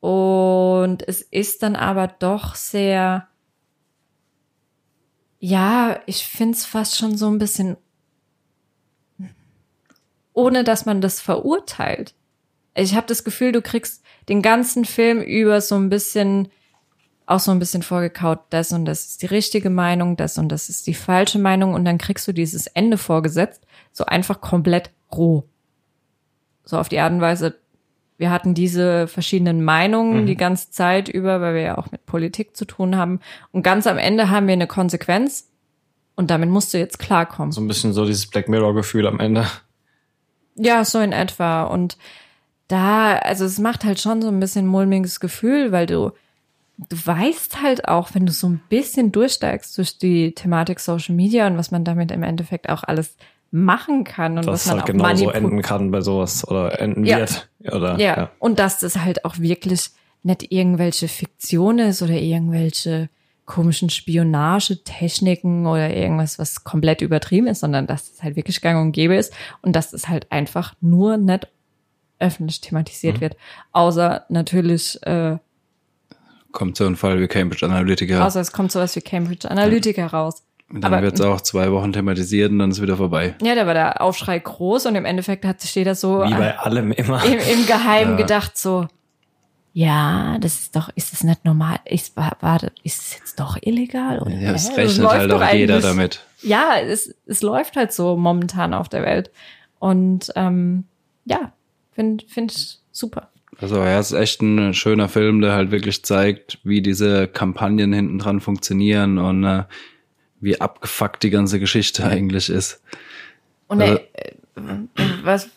Und 0.01 1.07
es 1.09 1.23
ist 1.23 1.63
dann 1.63 1.77
aber 1.77 2.09
doch 2.09 2.55
sehr, 2.55 3.27
ja, 5.39 6.01
ich 6.07 6.27
find's 6.27 6.67
fast 6.67 6.97
schon 6.99 7.17
so 7.17 7.29
ein 7.29 7.39
bisschen, 7.39 7.79
ohne 10.35 10.63
dass 10.63 10.85
man 10.85 11.01
das 11.01 11.21
verurteilt. 11.21 12.15
Ich 12.75 12.95
habe 12.95 13.07
das 13.07 13.25
Gefühl, 13.25 13.53
du 13.53 13.63
kriegst 13.63 14.04
den 14.29 14.43
ganzen 14.43 14.85
Film 14.85 15.21
über 15.21 15.61
so 15.61 15.75
ein 15.77 15.89
bisschen, 15.89 16.49
auch 17.27 17.41
so 17.41 17.51
ein 17.51 17.59
bisschen 17.59 17.83
vorgekaut, 17.83 18.41
das 18.51 18.73
und 18.73 18.85
das 18.85 19.05
ist 19.07 19.23
die 19.23 19.27
richtige 19.27 19.71
Meinung, 19.71 20.17
das 20.17 20.39
und 20.39 20.49
das 20.51 20.69
ist 20.69 20.87
die 20.87 20.95
falsche 20.95 21.39
Meinung 21.39 21.75
und 21.75 21.85
dann 21.85 21.99
kriegst 21.99 22.27
du 22.29 22.33
dieses 22.33 22.67
Ende 22.67 22.99
vorgesetzt, 22.99 23.63
so 23.93 24.05
einfach 24.05 24.41
komplett 24.41 24.91
roh. 25.13 25.45
So 26.65 26.79
auf 26.79 26.89
die 26.89 26.99
Art 26.99 27.13
und 27.13 27.21
Weise, 27.21 27.59
wir 28.17 28.31
hatten 28.31 28.55
diese 28.55 29.07
verschiedenen 29.09 29.63
Meinungen 29.65 30.23
Mhm. 30.23 30.27
die 30.27 30.37
ganze 30.37 30.71
Zeit 30.71 31.09
über, 31.09 31.41
weil 31.41 31.55
wir 31.55 31.63
ja 31.63 31.79
auch 31.79 31.91
mit 31.91 32.07
Politik 32.07 32.57
zu 32.57 32.65
tun 32.65 32.97
haben. 32.97 33.21
Und 33.53 33.63
ganz 33.63 33.87
am 33.87 33.99
Ende 33.99 34.31
haben 34.31 34.47
wir 34.47 34.53
eine 34.53 34.67
Konsequenz 34.67 35.51
und 36.15 36.31
damit 36.31 36.49
musst 36.49 36.73
du 36.73 36.79
jetzt 36.79 36.99
klarkommen. 36.99 37.53
So 37.53 37.61
ein 37.61 37.67
bisschen 37.69 37.93
so 37.93 38.07
dieses 38.07 38.27
Black 38.29 38.49
Mirror-Gefühl 38.49 39.07
am 39.07 39.19
Ende. 39.21 39.47
Ja, 40.55 40.85
so 40.85 41.01
in 41.01 41.13
etwa. 41.13 41.65
Und 41.65 41.99
da, 42.69 43.17
also 43.19 43.45
es 43.45 43.59
macht 43.59 43.85
halt 43.85 44.01
schon 44.01 44.23
so 44.23 44.29
ein 44.29 44.41
bisschen 44.41 44.67
mulmiges 44.67 45.21
Gefühl, 45.21 45.71
weil 45.73 45.87
du, 45.87 46.13
du 46.79 46.97
weißt 47.05 47.63
halt 47.63 47.89
auch, 47.89 48.11
wenn 48.15 48.27
du 48.27 48.33
so 48.33 48.49
ein 48.49 48.61
bisschen 48.69 49.13
durchsteigst 49.13 49.77
durch 49.79 49.99
die 49.99 50.33
Thematik 50.33 50.81
Social 50.81 51.15
Media 51.15 51.47
und 51.47 51.57
was 51.59 51.71
man 51.71 51.85
damit 51.85 52.11
im 52.11 52.23
Endeffekt 52.23 52.69
auch 52.69 52.83
alles 52.83 53.17
machen 53.51 54.03
kann 54.05 54.39
und 54.39 54.47
Dass 54.47 54.53
was 54.55 54.67
man 54.67 54.75
halt 54.77 54.83
auch 54.83 54.87
genauso 54.87 55.31
enden 55.31 55.63
kann 55.63 55.91
bei 55.91 56.01
sowas 56.01 56.47
oder 56.49 56.81
enden 56.81 57.05
Ja. 57.05 57.19
wird. 57.19 57.49
Oder, 57.71 57.99
Ja. 58.01 58.31
und 58.41 58.59
dass 58.59 58.81
das 58.81 58.97
halt 58.99 59.25
auch 59.25 59.39
wirklich 59.39 59.91
nicht 60.23 60.51
irgendwelche 60.51 61.07
Fiktion 61.07 61.79
ist 61.79 62.03
oder 62.03 62.15
irgendwelche 62.15 63.11
komischen 63.45 63.91
Spionagetechniken 63.91 65.67
oder 65.67 65.95
irgendwas, 65.95 66.39
was 66.39 66.65
komplett 66.65 67.03
übertrieben 67.03 67.47
ist, 67.47 67.61
sondern 67.61 67.87
dass 67.87 68.11
es 68.15 68.23
halt 68.23 68.37
wirklich 68.37 68.61
gang 68.61 68.81
und 68.81 68.93
gäbe 68.93 69.17
ist 69.17 69.33
und 69.63 69.77
dass 69.77 69.93
es 69.93 70.09
halt 70.09 70.33
einfach 70.33 70.75
nur 70.81 71.17
nicht 71.17 71.49
öffentlich 72.25 72.61
thematisiert 72.61 73.21
wird. 73.21 73.37
Außer 73.73 74.25
natürlich, 74.29 74.99
äh, 75.07 75.37
Kommt 76.53 76.77
so 76.77 76.87
ein 76.87 76.95
Fall 76.97 77.21
wie 77.21 77.27
Cambridge 77.27 77.67
Analytica. 77.67 78.25
außer 78.25 78.41
es 78.41 78.53
kommt 78.53 78.71
sowas 78.73 78.95
wie 78.97 79.01
Cambridge 79.01 79.51
Analytica 79.51 80.07
raus. 80.07 80.43
Und 80.73 80.81
dann 80.83 81.03
wird 81.03 81.15
es 81.15 81.21
auch 81.21 81.41
zwei 81.41 81.71
Wochen 81.73 81.93
thematisiert 81.93 82.51
und 82.51 82.59
dann 82.59 82.71
ist 82.71 82.81
wieder 82.81 82.97
vorbei. 82.97 83.35
Ja, 83.43 83.55
da 83.55 83.67
war 83.67 83.75
der 83.75 84.01
Aufschrei 84.01 84.39
groß 84.39 84.87
und 84.87 84.95
im 84.95 85.05
Endeffekt 85.05 85.45
hat 85.45 85.61
sich 85.61 85.75
jeder 85.75 85.95
so 85.95 86.23
Wie 86.25 86.33
äh, 86.33 86.37
bei 86.37 86.59
allem 86.59 86.91
immer. 86.93 87.23
im, 87.25 87.39
im 87.39 87.67
Geheimen 87.67 88.13
Ja. 88.13 88.17
gedacht 88.17 88.57
so, 88.57 88.87
ja, 89.73 90.39
das 90.39 90.61
ist 90.61 90.77
doch, 90.77 90.89
ist 90.95 91.13
das 91.13 91.25
nicht 91.25 91.45
normal? 91.45 91.81
Ist, 91.85 92.17
wa- 92.17 92.37
warte, 92.41 92.73
ist 92.85 93.03
es 93.03 93.19
jetzt 93.19 93.41
doch 93.41 93.59
illegal? 93.61 94.21
Oder? 94.21 94.31
Ja, 94.31 94.53
es 94.53 94.69
rechnet 94.77 94.99
läuft 94.99 95.17
halt 95.17 95.31
doch 95.33 95.43
auch 95.43 95.53
jeder 95.53 95.81
damit. 95.81 96.25
Ja, 96.43 96.75
es, 96.81 97.13
es 97.27 97.43
läuft 97.43 97.77
halt 97.77 97.93
so 97.93 98.17
momentan 98.17 98.73
auf 98.73 98.89
der 98.89 99.03
Welt. 99.03 99.31
Und 99.81 100.33
ähm, 100.37 100.85
ja, 101.25 101.53
finde 101.95 102.25
find 102.27 102.53
ich 102.53 102.79
super. 102.93 103.31
Also 103.61 103.77
ja, 103.77 103.99
es 104.01 104.11
ist 104.11 104.19
echt 104.19 104.43
ein 104.43 104.75
schöner 104.75 105.09
Film, 105.09 105.41
der 105.41 105.53
halt 105.55 105.71
wirklich 105.71 106.03
zeigt, 106.03 106.59
wie 106.65 106.83
diese 106.83 107.29
Kampagnen 107.29 107.93
hinten 107.93 108.19
dran 108.19 108.41
funktionieren 108.41 109.19
und 109.19 109.45
äh, 109.45 109.65
wie 110.41 110.61
abgefuckt 110.61 111.23
die 111.23 111.31
ganze 111.31 111.61
Geschichte 111.61 112.05
eigentlich 112.07 112.51
ist. 112.51 112.83
Und 113.69 113.81
Also- 113.81 114.01
er, 114.15 114.33
äh, 114.33 114.87
was, 115.23 115.49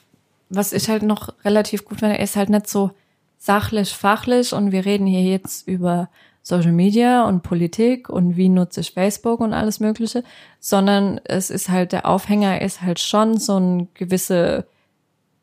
was 0.50 0.74
ich 0.74 0.90
halt 0.90 1.04
noch 1.04 1.34
relativ 1.44 1.86
gut 1.86 2.00
finde, 2.00 2.18
er 2.18 2.24
ist 2.24 2.36
halt 2.36 2.50
nicht 2.50 2.68
so 2.68 2.92
sachlich, 3.38 3.90
fachlich 3.90 4.54
und 4.54 4.72
wir 4.72 4.86
reden 4.86 5.06
hier 5.08 5.22
jetzt 5.24 5.68
über 5.68 6.10
Social 6.42 6.72
Media 6.72 7.26
und 7.28 7.44
Politik 7.44 8.10
und 8.10 8.38
wie 8.38 8.48
nutze 8.50 8.80
ich 8.80 8.92
Facebook 8.92 9.42
und 9.42 9.54
alles 9.54 9.80
Mögliche, 9.80 10.24
sondern 10.60 11.20
es 11.26 11.50
ist 11.50 11.68
halt, 11.70 11.92
der 11.92 12.06
Aufhänger 12.06 12.62
ist 12.62 12.82
halt 12.82 13.00
schon 13.00 13.38
so 13.38 13.58
eine 13.58 13.88
gewisse 13.96 14.66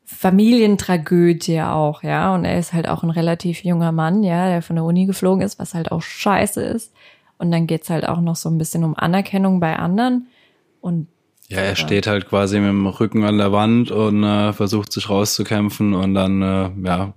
Familientragödie 0.05 1.61
auch, 1.61 2.03
ja, 2.03 2.33
und 2.35 2.45
er 2.45 2.59
ist 2.59 2.73
halt 2.73 2.87
auch 2.87 3.03
ein 3.03 3.09
relativ 3.09 3.63
junger 3.63 3.91
Mann, 3.91 4.23
ja, 4.23 4.47
der 4.47 4.61
von 4.61 4.75
der 4.75 4.85
Uni 4.85 5.05
geflogen 5.05 5.41
ist, 5.41 5.59
was 5.59 5.73
halt 5.73 5.91
auch 5.91 6.01
scheiße 6.01 6.61
ist. 6.61 6.93
Und 7.37 7.51
dann 7.51 7.67
geht's 7.67 7.89
halt 7.89 8.07
auch 8.07 8.21
noch 8.21 8.35
so 8.35 8.49
ein 8.49 8.57
bisschen 8.57 8.83
um 8.83 8.95
Anerkennung 8.95 9.59
bei 9.59 9.75
anderen 9.75 10.27
und 10.79 11.07
Ja, 11.47 11.59
er 11.59 11.75
steht 11.75 12.07
halt 12.07 12.29
quasi 12.29 12.59
mit 12.59 12.69
dem 12.69 12.87
Rücken 12.87 13.23
an 13.23 13.37
der 13.37 13.51
Wand 13.51 13.91
und 13.91 14.23
äh, 14.23 14.53
versucht 14.53 14.93
sich 14.93 15.09
rauszukämpfen 15.09 15.93
und 15.93 16.13
dann 16.13 16.41
äh, 16.41 16.71
ja, 16.83 17.13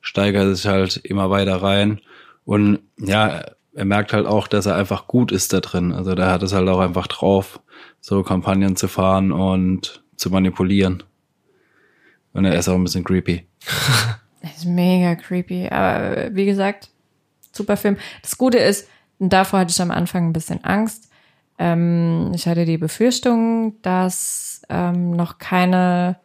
steigert 0.00 0.42
er 0.42 0.54
sich 0.54 0.66
halt 0.66 0.96
immer 0.96 1.30
weiter 1.30 1.62
rein. 1.62 2.00
Und 2.44 2.80
ja, 2.98 3.42
er 3.74 3.84
merkt 3.84 4.12
halt 4.12 4.26
auch, 4.26 4.48
dass 4.48 4.66
er 4.66 4.76
einfach 4.76 5.06
gut 5.06 5.32
ist 5.32 5.52
da 5.52 5.60
drin. 5.60 5.92
Also 5.92 6.14
der 6.14 6.30
hat 6.30 6.42
es 6.42 6.52
halt 6.52 6.68
auch 6.68 6.80
einfach 6.80 7.06
drauf, 7.06 7.60
so 8.00 8.22
Kampagnen 8.22 8.76
zu 8.76 8.88
fahren 8.88 9.32
und 9.32 10.02
zu 10.16 10.30
manipulieren. 10.30 11.02
Und 12.32 12.44
er 12.44 12.58
ist 12.58 12.68
auch 12.68 12.74
ein 12.74 12.84
bisschen 12.84 13.04
creepy. 13.04 13.46
Das 14.40 14.56
ist 14.58 14.64
mega 14.66 15.14
creepy. 15.14 15.68
Aber 15.68 16.34
wie 16.34 16.46
gesagt, 16.46 16.90
super 17.52 17.76
Film. 17.76 17.96
Das 18.22 18.38
Gute 18.38 18.58
ist, 18.58 18.88
davor 19.18 19.60
hatte 19.60 19.70
ich 19.70 19.80
am 19.80 19.90
Anfang 19.90 20.28
ein 20.28 20.32
bisschen 20.32 20.64
Angst. 20.64 21.10
Ähm, 21.58 22.32
ich 22.34 22.46
hatte 22.46 22.64
die 22.64 22.78
Befürchtung, 22.78 23.80
dass 23.82 24.62
ähm, 24.68 25.12
noch 25.12 25.38
keine 25.38 26.16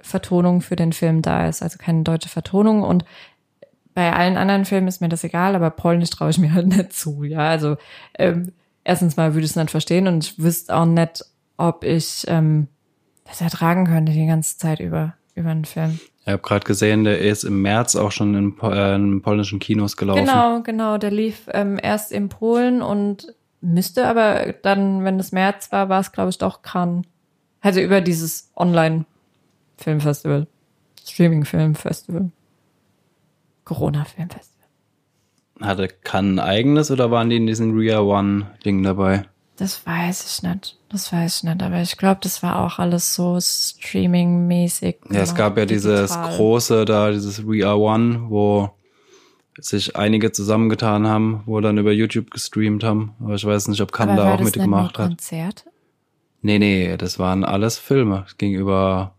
Vertonung 0.00 0.60
für 0.60 0.76
den 0.76 0.92
Film 0.92 1.22
da 1.22 1.48
ist, 1.48 1.62
also 1.62 1.76
keine 1.78 2.02
deutsche 2.02 2.28
Vertonung. 2.28 2.82
Und 2.82 3.04
bei 3.94 4.12
allen 4.12 4.36
anderen 4.36 4.64
Filmen 4.64 4.88
ist 4.88 5.00
mir 5.00 5.08
das 5.08 5.24
egal, 5.24 5.56
aber 5.56 5.70
Polnisch 5.70 6.10
traue 6.10 6.30
ich 6.30 6.38
mir 6.38 6.54
halt 6.54 6.68
nicht 6.68 6.92
zu. 6.92 7.24
Ja, 7.24 7.48
also 7.48 7.76
ähm, 8.16 8.52
erstens 8.84 9.16
mal 9.16 9.34
würde 9.34 9.44
ich 9.44 9.50
es 9.50 9.56
nicht 9.56 9.70
verstehen 9.70 10.06
und 10.06 10.24
ich 10.24 10.38
wüsste 10.38 10.74
auch 10.76 10.86
nicht, 10.86 11.24
ob 11.56 11.84
ich 11.84 12.24
ähm, 12.28 12.68
das 13.28 13.40
ertragen 13.40 13.86
könnte 13.86 14.12
die 14.12 14.26
ganze 14.26 14.58
Zeit 14.58 14.80
über 14.80 15.14
über 15.38 15.50
einen 15.50 15.64
Film. 15.64 15.98
Ich 16.22 16.28
habe 16.28 16.42
gerade 16.42 16.66
gesehen, 16.66 17.04
der 17.04 17.20
ist 17.20 17.44
im 17.44 17.62
März 17.62 17.96
auch 17.96 18.12
schon 18.12 18.34
in, 18.34 18.58
äh, 18.60 18.94
in 18.96 19.22
polnischen 19.22 19.60
Kinos 19.60 19.96
gelaufen. 19.96 20.26
Genau, 20.26 20.60
genau. 20.62 20.98
Der 20.98 21.10
lief 21.10 21.48
ähm, 21.52 21.78
erst 21.82 22.12
in 22.12 22.28
Polen 22.28 22.82
und 22.82 23.34
müsste 23.60 24.06
aber 24.06 24.52
dann, 24.62 25.04
wenn 25.04 25.18
es 25.18 25.32
März 25.32 25.72
war, 25.72 25.88
war 25.88 26.00
es, 26.00 26.12
glaube 26.12 26.30
ich, 26.30 26.38
doch 26.38 26.60
Cannes. 26.62 27.06
Also 27.60 27.80
über 27.80 28.00
dieses 28.00 28.50
Online-Filmfestival. 28.56 30.46
Streaming-Filmfestival. 31.04 32.30
Corona-Filmfestival. 33.64 34.66
Hatte 35.60 35.88
Cannes 35.88 36.38
ein 36.38 36.46
eigenes 36.46 36.90
oder 36.90 37.10
waren 37.10 37.30
die 37.30 37.36
in 37.36 37.46
diesem 37.46 37.74
Ria 37.76 38.00
One-Ding 38.00 38.82
dabei? 38.82 39.24
Das 39.58 39.84
weiß 39.84 40.24
ich 40.24 40.42
nicht. 40.42 40.78
Das 40.88 41.12
weiß 41.12 41.38
ich 41.38 41.42
nicht. 41.42 41.62
Aber 41.62 41.82
ich 41.82 41.96
glaube, 41.96 42.20
das 42.22 42.42
war 42.44 42.64
auch 42.64 42.78
alles 42.78 43.14
so 43.14 43.38
Streaming-mäßig. 43.40 44.98
Ja, 45.10 45.20
es 45.20 45.34
gab 45.34 45.58
ja 45.58 45.66
dieses 45.66 46.12
digital. 46.12 46.36
große 46.36 46.84
da, 46.84 47.10
dieses 47.10 47.46
We 47.46 47.66
Are 47.66 47.78
One, 47.78 48.30
wo 48.30 48.70
sich 49.58 49.96
einige 49.96 50.30
zusammengetan 50.30 51.08
haben, 51.08 51.42
wo 51.44 51.60
dann 51.60 51.76
über 51.76 51.90
YouTube 51.90 52.30
gestreamt 52.30 52.84
haben. 52.84 53.14
Aber 53.20 53.34
ich 53.34 53.44
weiß 53.44 53.66
nicht, 53.66 53.80
ob 53.80 53.90
Kann 53.90 54.10
Aber 54.10 54.18
da 54.18 54.24
war 54.26 54.34
auch 54.34 54.40
mitgemacht 54.40 54.96
hat. 54.96 55.08
Konzerte? 55.08 55.64
Nee, 56.40 56.60
nee, 56.60 56.96
das 56.96 57.18
waren 57.18 57.42
alles 57.42 57.78
Filme. 57.78 58.24
Es 58.28 58.38
ging 58.38 58.54
über 58.54 59.17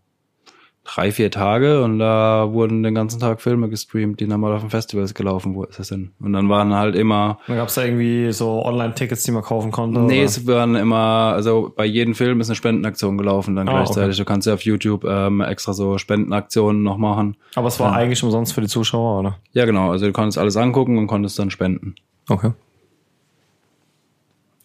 drei, 0.84 1.12
vier 1.12 1.30
Tage 1.30 1.84
und 1.84 1.98
da 1.98 2.48
wurden 2.52 2.82
den 2.82 2.94
ganzen 2.94 3.20
Tag 3.20 3.40
Filme 3.42 3.68
gestreamt, 3.68 4.18
die 4.18 4.26
normal 4.26 4.54
auf 4.54 4.60
den 4.62 4.70
Festivals 4.70 5.14
gelaufen 5.14 5.54
wo- 5.54 5.66
sind. 5.70 6.10
Und 6.20 6.32
dann 6.32 6.48
waren 6.48 6.74
halt 6.74 6.96
immer 6.96 7.38
Dann 7.46 7.56
gab 7.56 7.68
es 7.68 7.74
da 7.74 7.84
irgendwie 7.84 8.32
so 8.32 8.64
Online-Tickets, 8.64 9.22
die 9.24 9.30
man 9.30 9.42
kaufen 9.42 9.70
konnte. 9.70 10.00
Nee, 10.00 10.16
oder? 10.18 10.24
es 10.24 10.46
waren 10.46 10.74
immer, 10.74 10.96
also 11.34 11.72
bei 11.76 11.84
jedem 11.84 12.14
Film 12.14 12.40
ist 12.40 12.48
eine 12.48 12.56
Spendenaktion 12.56 13.18
gelaufen 13.18 13.54
dann 13.56 13.68
Ah, 13.68 13.72
gleichzeitig. 13.72 14.16
okay. 14.16 14.18
Du 14.18 14.24
kannst 14.24 14.46
ja 14.46 14.54
auf 14.54 14.62
YouTube 14.62 15.04
ähm, 15.04 15.40
extra 15.42 15.74
so 15.74 15.98
Spendenaktionen 15.98 16.82
noch 16.82 16.96
machen. 16.96 17.36
Aber 17.54 17.68
es 17.68 17.78
war 17.78 17.92
Ja. 17.92 17.96
eigentlich 17.98 18.22
umsonst 18.24 18.52
für 18.54 18.60
die 18.62 18.66
Zuschauer, 18.68 19.20
oder? 19.20 19.36
Ja, 19.52 19.66
genau. 19.66 19.90
Also 19.90 20.06
du 20.06 20.12
konntest 20.12 20.38
alles 20.38 20.56
angucken 20.56 20.98
und 20.98 21.06
konntest 21.06 21.38
dann 21.38 21.50
spenden. 21.50 21.94
Okay. 22.28 22.52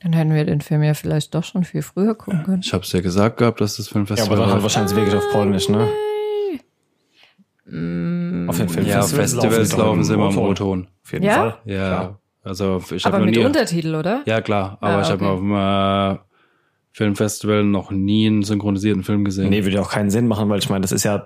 Dann 0.06 0.14
hätten 0.14 0.36
wir 0.36 0.46
den 0.46 0.62
Film 0.62 0.84
ja 0.84 0.94
vielleicht 0.94 1.34
doch 1.34 1.44
schon 1.44 1.64
viel 1.64 1.82
früher 1.82 2.14
gucken 2.14 2.44
können. 2.44 2.62
Ich 2.64 2.72
hab's 2.74 2.92
ja 2.92 3.02
gesagt 3.02 3.38
gehabt, 3.38 3.60
dass 3.60 3.78
das 3.78 3.88
Ja, 3.88 3.94
Filmfestival 3.94 4.38
aber 4.38 4.46
dann 4.46 4.54
halt 4.54 4.62
wahrscheinlich 4.62 4.96
wirklich 4.96 5.16
auf 5.16 5.28
Polnisch, 5.32 5.68
ne? 5.68 5.88
auf 7.68 8.58
den 8.58 8.70
Film 8.70 8.86
ja, 8.86 9.02
Festivals 9.02 9.76
laufen 9.76 10.04
sie 10.04 10.14
immer 10.14 10.30
im 10.30 10.38
O-Ton. 10.38 10.88
Auf 11.04 11.12
jeden 11.12 11.26
Ja? 11.26 11.34
Fall. 11.34 11.58
Ja, 11.66 11.88
Klar. 11.88 12.20
also 12.44 12.84
ich 12.92 13.04
Aber 13.04 13.16
habe 13.16 13.26
noch 13.26 13.32
mit 13.32 13.40
nie. 13.40 13.46
Untertitel, 13.46 13.96
oder? 13.96 14.22
Ja, 14.28 14.42
klar. 14.42 14.78
Aber 14.80 14.98
Ah, 14.98 15.02
ich 15.02 15.10
habe 15.10 15.26
okay. 15.26 15.34
auf 15.34 15.40
dem 15.40 15.56
äh, 15.56 16.20
Filmfestival 16.92 17.64
noch 17.64 17.90
nie 17.90 18.28
einen 18.28 18.44
synchronisierten 18.44 19.02
Film 19.04 19.26
gesehen. 19.26 19.50
Nee, 19.50 19.64
würde 19.64 19.78
ja 19.78 19.82
auch 19.82 19.90
keinen 19.90 20.12
Sinn 20.12 20.28
machen, 20.28 20.48
weil 20.50 20.60
ich 20.60 20.70
meine, 20.70 20.82
das 20.82 20.92
ist 20.92 21.04
ja 21.04 21.26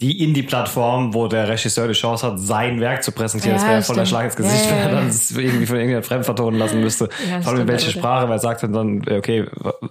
die 0.00 0.22
Indie-Plattform, 0.22 1.12
wo 1.12 1.26
der 1.26 1.48
Regisseur 1.48 1.88
die 1.88 1.92
Chance 1.94 2.24
hat, 2.26 2.38
sein 2.38 2.80
Werk 2.80 3.02
zu 3.02 3.10
präsentieren. 3.10 3.56
Ja, 3.56 3.62
das 3.62 3.66
wäre 3.68 3.78
ja 3.78 3.82
voll 3.82 3.96
der 3.96 4.06
stimmt. 4.06 4.08
Schlag 4.08 4.24
ins 4.26 4.36
Gesicht, 4.36 4.64
Ja, 4.66 4.70
ja, 4.76 4.76
wenn 4.84 4.88
er 4.90 4.94
dann 5.00 5.08
es 5.08 5.30
irgendwie 5.32 5.66
von 5.66 5.76
irgendjemand 5.76 6.06
fremd 6.06 6.24
vertonen 6.24 6.58
lassen 6.58 6.80
müsste. 6.80 7.08
Ja, 7.28 7.40
Vor 7.40 7.52
allem 7.52 7.62
in 7.62 7.68
welche 7.68 7.90
aber- 7.90 7.98
Sprache, 7.98 8.28
weil 8.28 8.36
er 8.36 8.38
sagt 8.38 8.62
dann, 8.62 9.02
okay, 9.10 9.46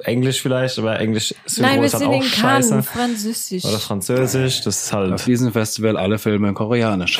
Englisch 0.05 0.41
vielleicht, 0.41 0.79
aber 0.79 0.99
Englisch 0.99 1.35
Nein, 1.57 1.79
wir 1.81 1.85
ist 1.87 1.93
halt 1.93 2.03
sind 2.03 2.09
auch 2.11 2.15
in 2.15 2.23
scheiße. 2.23 2.69
Cannes, 2.69 2.85
Französisch. 2.87 3.65
Oder 3.65 3.79
Französisch, 3.79 4.61
das 4.61 4.83
ist 4.85 4.93
Auf 4.93 4.99
halt. 5.01 5.25
diesem 5.27 5.51
Festival 5.51 5.97
alle 5.97 6.17
Filme 6.19 6.47
in 6.49 6.53
Koreanisch. 6.53 7.19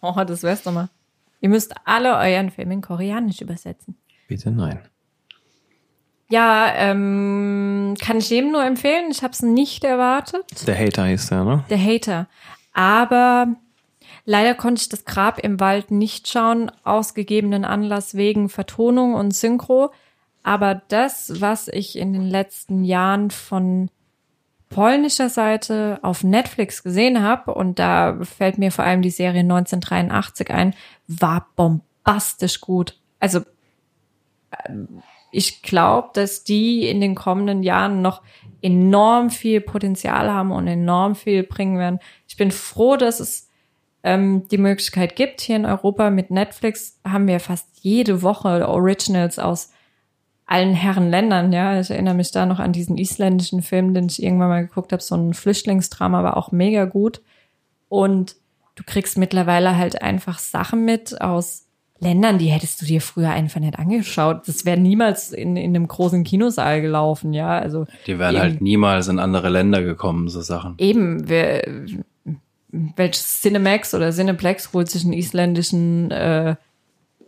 Oh, 0.00 0.14
das 0.24 0.42
wär's 0.44 0.62
doch 0.62 0.72
mal. 0.72 0.88
Ihr 1.40 1.48
müsst 1.48 1.74
alle 1.84 2.16
euren 2.16 2.50
Film 2.50 2.70
in 2.70 2.80
Koreanisch 2.80 3.40
übersetzen. 3.40 3.96
Bitte 4.28 4.50
nein. 4.50 4.78
Ja, 6.30 6.72
ähm, 6.74 7.94
kann 8.00 8.18
ich 8.18 8.30
jedem 8.30 8.52
nur 8.52 8.64
empfehlen. 8.64 9.10
Ich 9.10 9.22
habe 9.22 9.32
es 9.32 9.42
nicht 9.42 9.84
erwartet. 9.84 10.44
Der 10.66 10.78
Hater 10.78 11.06
hieß 11.06 11.28
der, 11.28 11.44
ne? 11.44 11.64
Der 11.68 11.78
Hater. 11.78 12.26
Aber 12.72 13.48
leider 14.24 14.54
konnte 14.54 14.80
ich 14.80 14.88
das 14.88 15.04
Grab 15.04 15.38
im 15.38 15.60
Wald 15.60 15.90
nicht 15.90 16.28
schauen, 16.28 16.72
aus 16.82 17.14
gegebenen 17.14 17.64
Anlass 17.64 18.14
wegen 18.14 18.48
Vertonung 18.48 19.14
und 19.14 19.32
Synchro. 19.32 19.92
Aber 20.42 20.82
das, 20.88 21.40
was 21.40 21.68
ich 21.68 21.96
in 21.96 22.12
den 22.12 22.28
letzten 22.28 22.84
Jahren 22.84 23.30
von 23.30 23.90
polnischer 24.70 25.28
Seite 25.28 26.00
auf 26.02 26.24
Netflix 26.24 26.82
gesehen 26.82 27.22
habe, 27.22 27.54
und 27.54 27.78
da 27.78 28.18
fällt 28.22 28.58
mir 28.58 28.72
vor 28.72 28.84
allem 28.84 29.02
die 29.02 29.10
Serie 29.10 29.40
1983 29.40 30.50
ein, 30.50 30.74
war 31.06 31.46
bombastisch 31.54 32.60
gut. 32.60 32.98
Also 33.20 33.40
ich 35.34 35.62
glaube, 35.62 36.10
dass 36.14 36.44
die 36.44 36.88
in 36.88 37.00
den 37.00 37.14
kommenden 37.14 37.62
Jahren 37.62 38.02
noch 38.02 38.22
enorm 38.62 39.30
viel 39.30 39.60
Potenzial 39.60 40.30
haben 40.30 40.52
und 40.52 40.66
enorm 40.66 41.14
viel 41.16 41.42
bringen 41.42 41.78
werden. 41.78 41.98
Ich 42.28 42.36
bin 42.36 42.50
froh, 42.50 42.96
dass 42.96 43.20
es 43.20 43.50
ähm, 44.04 44.46
die 44.48 44.58
Möglichkeit 44.58 45.16
gibt. 45.16 45.40
Hier 45.40 45.56
in 45.56 45.66
Europa 45.66 46.10
mit 46.10 46.30
Netflix 46.30 47.00
haben 47.06 47.26
wir 47.26 47.40
fast 47.40 47.68
jede 47.80 48.22
Woche 48.22 48.68
Originals 48.68 49.38
aus 49.38 49.72
allen 50.46 50.74
Herren 50.74 51.10
Ländern. 51.10 51.52
Ja, 51.52 51.80
ich 51.80 51.90
erinnere 51.90 52.14
mich 52.14 52.30
da 52.30 52.46
noch 52.46 52.60
an 52.60 52.72
diesen 52.72 52.96
isländischen 52.96 53.62
Film, 53.62 53.92
den 53.92 54.06
ich 54.06 54.22
irgendwann 54.22 54.48
mal 54.48 54.66
geguckt 54.66 54.92
habe. 54.92 55.02
So 55.02 55.16
ein 55.16 55.34
Flüchtlingsdrama, 55.34 56.22
war 56.22 56.36
auch 56.36 56.52
mega 56.52 56.84
gut. 56.84 57.22
Und 57.88 58.36
du 58.76 58.84
kriegst 58.86 59.18
mittlerweile 59.18 59.76
halt 59.76 60.00
einfach 60.00 60.38
Sachen 60.38 60.84
mit 60.84 61.20
aus 61.20 61.66
Ländern, 62.04 62.38
die 62.38 62.46
hättest 62.46 62.80
du 62.80 62.86
dir 62.86 63.00
früher 63.00 63.30
einfach 63.30 63.60
nicht 63.60 63.78
angeschaut. 63.78 64.42
Das 64.46 64.64
wäre 64.64 64.78
niemals 64.78 65.32
in, 65.32 65.56
in 65.56 65.74
einem 65.74 65.88
großen 65.88 66.22
Kinosaal 66.22 66.80
gelaufen, 66.80 67.32
ja. 67.32 67.58
Also 67.58 67.86
Die 68.06 68.18
wären 68.20 68.34
eben, 68.36 68.42
halt 68.42 68.60
niemals 68.60 69.08
in 69.08 69.18
andere 69.18 69.48
Länder 69.48 69.82
gekommen, 69.82 70.28
so 70.28 70.40
Sachen. 70.42 70.74
eben, 70.78 71.28
wer, 71.28 71.66
welches 72.70 73.40
Cinemax 73.42 73.94
oder 73.94 74.10
Cineplex 74.12 74.72
holt 74.72 74.88
sich 74.90 75.04
einen 75.04 75.12
isländischen 75.14 76.10
äh, 76.12 76.54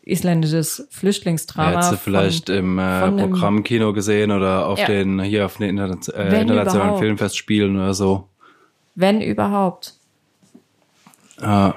isländisches 0.02 0.86
Flüchtlingsdrama. 0.90 1.70
Hättest 1.72 1.90
du 1.92 1.96
von- 1.96 2.04
vielleicht 2.04 2.48
im 2.48 2.78
äh, 2.78 3.00
von 3.00 3.16
Programmkino 3.16 3.92
gesehen 3.92 4.30
oder 4.30 4.68
auf 4.68 4.78
Ja. 4.78 4.86
den, 4.86 5.20
hier 5.20 5.46
auf 5.46 5.56
den 5.56 5.70
Interna 5.70 5.94
äh, 6.14 6.40
internationalen 6.40 6.70
überhaupt. 6.88 6.98
Filmfestspielen 7.00 7.76
oder 7.76 7.92
so. 7.94 8.28
wenn 8.94 9.20
überhaupt. 9.20 9.94
Äh, 11.40 11.70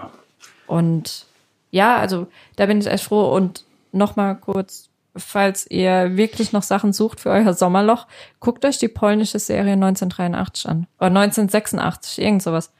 Und 0.67 1.25
ja, 1.71 1.97
also 1.97 2.27
da 2.55 2.65
bin 2.65 2.79
ich 2.79 2.87
echt 2.87 3.03
froh. 3.03 3.33
Und 3.33 3.65
nochmal 3.91 4.39
kurz, 4.39 4.89
falls 5.15 5.69
ihr 5.69 6.17
wirklich 6.17 6.51
noch 6.51 6.63
Sachen 6.63 6.93
sucht 6.93 7.19
für 7.19 7.29
euer 7.29 7.53
Sommerloch, 7.53 8.07
guckt 8.39 8.65
euch 8.65 8.77
die 8.77 8.87
polnische 8.87 9.39
Serie 9.39 9.73
1983 9.73 10.69
an. 10.69 10.87
Oder 10.97 11.07
1986, 11.07 12.23
irgend 12.23 12.43
sowas. 12.43 12.71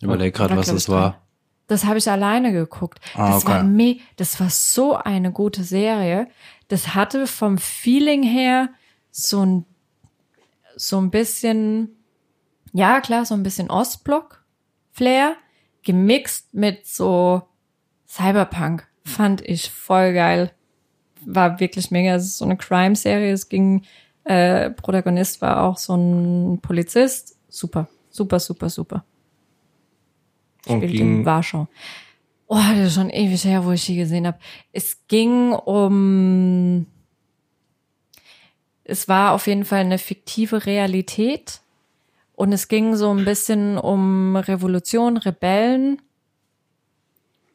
überleg 0.00 0.34
gerade, 0.34 0.50
War, 0.50 0.58
was 0.58 0.66
das 0.66 0.88
war. 0.88 1.20
Das 1.66 1.84
habe 1.84 1.98
ich 1.98 2.10
alleine 2.10 2.52
geguckt. 2.52 3.00
Ah, 3.14 3.32
das, 3.32 3.44
okay. 3.44 3.52
war 3.54 3.64
me 3.64 3.96
das 4.16 4.38
war 4.38 4.50
so 4.50 4.96
eine 4.96 5.32
gute 5.32 5.64
Serie. 5.64 6.28
Das 6.68 6.94
hatte 6.94 7.26
vom 7.26 7.58
Feeling 7.58 8.22
her 8.22 8.68
so 9.10 9.44
ein, 9.44 9.66
so 10.76 10.98
ein 10.98 11.10
bisschen, 11.10 11.96
ja 12.72 13.00
klar, 13.00 13.24
so 13.24 13.34
ein 13.34 13.42
bisschen 13.42 13.70
Ostblock-Flair, 13.70 15.36
gemixt 15.84 16.52
mit 16.54 16.86
so 16.86 17.42
Cyberpunk. 18.08 18.86
Fand 19.04 19.42
ich 19.42 19.70
voll 19.70 20.12
geil. 20.14 20.52
War 21.24 21.60
wirklich 21.60 21.90
mega. 21.90 22.14
Es 22.14 22.24
ist 22.24 22.38
so 22.38 22.44
eine 22.44 22.56
Crime-Serie. 22.56 23.32
Es 23.32 23.48
ging, 23.48 23.84
äh, 24.24 24.70
Protagonist 24.70 25.40
war 25.42 25.62
auch 25.62 25.78
so 25.78 25.94
ein 25.94 26.60
Polizist. 26.60 27.36
Super, 27.48 27.88
super, 28.10 28.40
super, 28.40 28.68
super 28.68 29.04
Und 30.66 30.78
spielt 30.78 30.92
in 30.92 30.98
ging, 30.98 31.24
Warschau. 31.24 31.68
Oh, 32.46 32.56
das 32.56 32.88
ist 32.88 32.94
schon 32.94 33.10
ewig 33.10 33.44
her, 33.44 33.64
wo 33.64 33.72
ich 33.72 33.86
die 33.86 33.96
gesehen 33.96 34.26
habe. 34.26 34.38
Es 34.72 35.06
ging 35.08 35.52
um, 35.52 36.86
es 38.84 39.08
war 39.08 39.32
auf 39.32 39.46
jeden 39.46 39.64
Fall 39.64 39.80
eine 39.80 39.98
fiktive 39.98 40.66
Realität 40.66 41.60
und 42.36 42.52
es 42.52 42.68
ging 42.68 42.96
so 42.96 43.10
ein 43.10 43.24
bisschen 43.24 43.78
um 43.78 44.36
Revolution, 44.36 45.16
Rebellen 45.16 46.00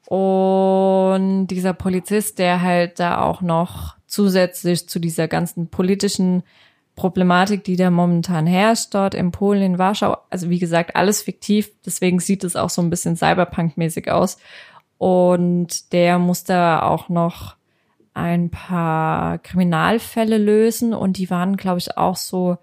und 0.08 1.48
dieser 1.48 1.74
Polizist, 1.74 2.40
der 2.40 2.62
halt 2.62 3.00
da 3.00 3.22
auch 3.22 3.42
noch 3.42 3.96
zusätzlich 4.08 4.90
zu 4.90 5.00
dieser 5.00 5.28
ganzen 5.28 5.68
politischen 5.68 6.44
Problematik, 6.96 7.64
die 7.64 7.76
da 7.76 7.92
momentan 7.92 8.48
herrscht, 8.48 8.94
dort 8.94 9.14
in 9.14 9.32
Polen, 9.32 9.62
in 9.62 9.78
Warschau. 9.78 10.18
Also 10.30 10.50
wie 10.50 10.60
gesagt, 10.60 10.96
alles 10.96 11.22
fiktiv, 11.22 11.72
deswegen 11.86 12.20
sieht 12.20 12.44
es 12.44 12.56
auch 12.56 12.70
so 12.70 12.82
ein 12.82 12.90
bisschen 12.90 13.16
Cyberpunk-mäßig 13.16 14.10
aus. 14.10 14.38
Und 14.98 15.94
der 15.94 16.20
muss 16.20 16.44
da 16.44 16.82
auch 16.82 17.08
noch 17.08 17.56
ein 18.14 18.50
paar 18.50 19.38
Kriminalfälle 19.38 20.38
lösen 20.38 20.94
und 20.94 21.18
die 21.18 21.30
waren, 21.30 21.56
glaube 21.56 21.78
ich, 21.78 21.98
auch 21.98 22.18
so 22.18 22.58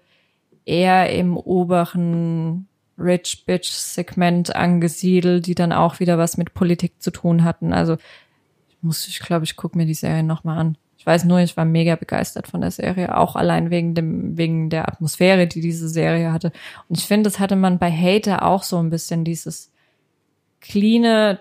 eher 0.67 1.11
im 1.11 1.37
oberen 1.37 2.67
Rich 2.97 3.45
Bitch 3.45 3.69
Segment 3.69 4.55
angesiedelt, 4.55 5.45
die 5.45 5.55
dann 5.55 5.71
auch 5.71 5.99
wieder 5.99 6.17
was 6.17 6.37
mit 6.37 6.53
Politik 6.53 7.01
zu 7.01 7.11
tun 7.11 7.43
hatten. 7.43 7.73
Also 7.73 7.97
ich 8.69 8.77
muss, 8.81 9.07
ich 9.07 9.19
glaube, 9.19 9.45
ich 9.45 9.55
gucke 9.55 9.77
mir 9.77 9.85
die 9.85 9.93
Serie 9.93 10.23
nochmal 10.23 10.57
an. 10.57 10.77
Ich 10.97 11.05
weiß 11.05 11.25
nur, 11.25 11.39
ich 11.39 11.55
war 11.55 11.63
mega 11.63 11.95
begeistert 11.95 12.47
von 12.47 12.61
der 12.61 12.71
Serie, 12.71 13.15
auch 13.15 13.35
allein 13.35 13.69
wegen 13.69 13.93
dem, 13.93 14.37
wegen 14.37 14.69
der 14.69 14.87
Atmosphäre, 14.89 15.47
die 15.47 15.61
diese 15.61 15.87
Serie 15.87 16.33
hatte. 16.33 16.51
Und 16.89 16.97
ich 16.97 17.05
finde, 17.05 17.29
das 17.29 17.39
hatte 17.39 17.55
man 17.55 17.79
bei 17.79 17.91
Hater 17.91 18.43
auch 18.43 18.63
so 18.63 18.77
ein 18.77 18.89
bisschen 18.89 19.23
dieses 19.23 19.71
cleane 20.59 21.39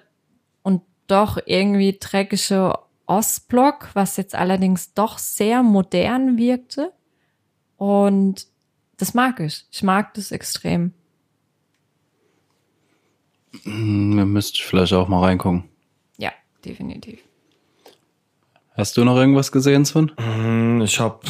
und 0.62 0.82
doch 1.06 1.38
irgendwie 1.46 1.96
dreckige 1.98 2.74
Ostblock, 3.06 3.90
was 3.94 4.16
jetzt 4.18 4.34
allerdings 4.34 4.92
doch 4.92 5.18
sehr 5.18 5.62
modern 5.62 6.36
wirkte. 6.36 6.92
Und 7.76 8.46
das 8.98 9.14
mag 9.14 9.40
ich. 9.40 9.64
Ich 9.70 9.82
mag 9.82 10.14
das 10.14 10.30
extrem. 10.32 10.92
Hm, 13.64 14.16
Wir 14.16 14.24
müssten 14.26 14.58
vielleicht 14.62 14.92
auch 14.92 15.08
mal 15.08 15.20
reingucken. 15.24 15.64
Ja, 16.18 16.32
definitiv. 16.64 17.20
Hast 18.76 18.96
du 18.96 19.04
noch 19.04 19.16
irgendwas 19.16 19.52
gesehen, 19.52 19.84
Sven? 19.84 20.12
Hm, 20.18 20.82
ich 20.82 21.00
habe 21.00 21.20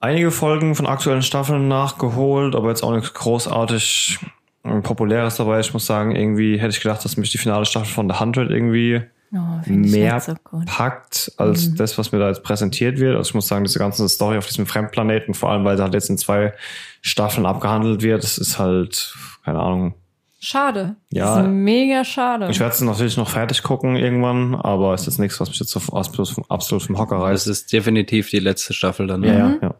einige 0.00 0.30
Folgen 0.30 0.74
von 0.74 0.86
aktuellen 0.86 1.22
Staffeln 1.22 1.68
nachgeholt, 1.68 2.54
aber 2.56 2.70
jetzt 2.70 2.82
auch 2.82 2.92
nichts 2.94 3.14
großartig 3.14 4.18
äh, 4.64 4.80
Populäres 4.80 5.36
dabei. 5.36 5.60
Ich 5.60 5.72
muss 5.72 5.86
sagen, 5.86 6.14
irgendwie 6.16 6.58
hätte 6.58 6.70
ich 6.76 6.80
gedacht, 6.82 7.04
dass 7.04 7.16
mich 7.16 7.30
die 7.30 7.38
finale 7.38 7.66
Staffel 7.66 7.92
von 7.92 8.08
The 8.08 8.14
100 8.14 8.50
irgendwie 8.50 9.02
Oh, 9.32 9.60
mehr 9.68 10.20
so 10.20 10.34
gut. 10.44 10.66
packt 10.66 11.32
als 11.36 11.74
das, 11.74 11.98
was 11.98 12.12
mir 12.12 12.18
da 12.20 12.28
jetzt 12.28 12.42
präsentiert 12.42 12.98
wird. 12.98 13.16
Also 13.16 13.30
ich 13.30 13.34
muss 13.34 13.48
sagen, 13.48 13.64
diese 13.64 13.78
ganze 13.78 14.08
Story 14.08 14.38
auf 14.38 14.46
diesem 14.46 14.66
Fremdplaneten, 14.66 15.34
vor 15.34 15.50
allem 15.50 15.64
weil 15.64 15.76
sie 15.76 15.82
halt 15.82 15.94
jetzt 15.94 16.08
in 16.10 16.16
zwei 16.18 16.54
Staffeln 17.02 17.44
abgehandelt 17.46 18.02
wird, 18.02 18.22
das 18.22 18.38
ist 18.38 18.58
halt, 18.58 19.14
keine 19.44 19.58
Ahnung. 19.58 19.94
Schade. 20.38 20.94
Ja. 21.10 21.36
Das 21.36 21.46
ist 21.46 21.50
mega 21.52 22.04
schade. 22.04 22.48
Ich 22.50 22.60
werde 22.60 22.72
es 22.74 22.80
natürlich 22.80 23.16
noch 23.16 23.28
fertig 23.28 23.62
gucken 23.62 23.96
irgendwann, 23.96 24.54
aber 24.54 24.94
es 24.94 25.08
ist 25.08 25.18
nichts, 25.18 25.40
was 25.40 25.48
mich 25.48 25.58
jetzt 25.58 25.70
so 25.70 25.80
absolut, 25.92 26.28
vom- 26.28 26.44
absolut 26.48 26.82
vom 26.84 26.98
Hocker 26.98 27.16
reißt. 27.16 27.46
Das 27.46 27.58
ist 27.58 27.72
definitiv 27.72 28.30
die 28.30 28.38
letzte 28.38 28.74
Staffel 28.74 29.06
dann. 29.08 29.22
Ja, 29.24 29.32
Mhm. 29.48 29.58
ja, 29.62 29.68
ja. 29.68 29.74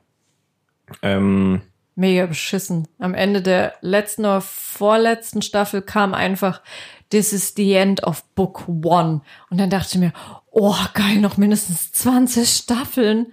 Ähm, 1.03 1.63
Mega 1.99 2.27
beschissen. 2.27 2.89
Am 2.99 3.15
Ende 3.15 3.41
der 3.41 3.75
letzten 3.81 4.23
oder 4.27 4.43
vorletzten 4.43 5.41
Staffel 5.41 5.81
kam 5.83 6.13
einfach 6.13 6.61
This 7.11 7.33
is 7.33 7.55
the 7.57 7.75
end 7.75 8.03
of 8.03 8.25
Book 8.35 8.65
One. 8.67 9.21
Und 9.51 9.59
dann 9.59 9.71
dachte 9.71 9.91
ich 9.93 9.99
mir, 9.99 10.13
oh 10.51 10.77
geil, 10.95 11.19
noch 11.19 11.37
mindestens 11.37 11.93
20 11.93 12.49
Staffeln. 12.49 13.33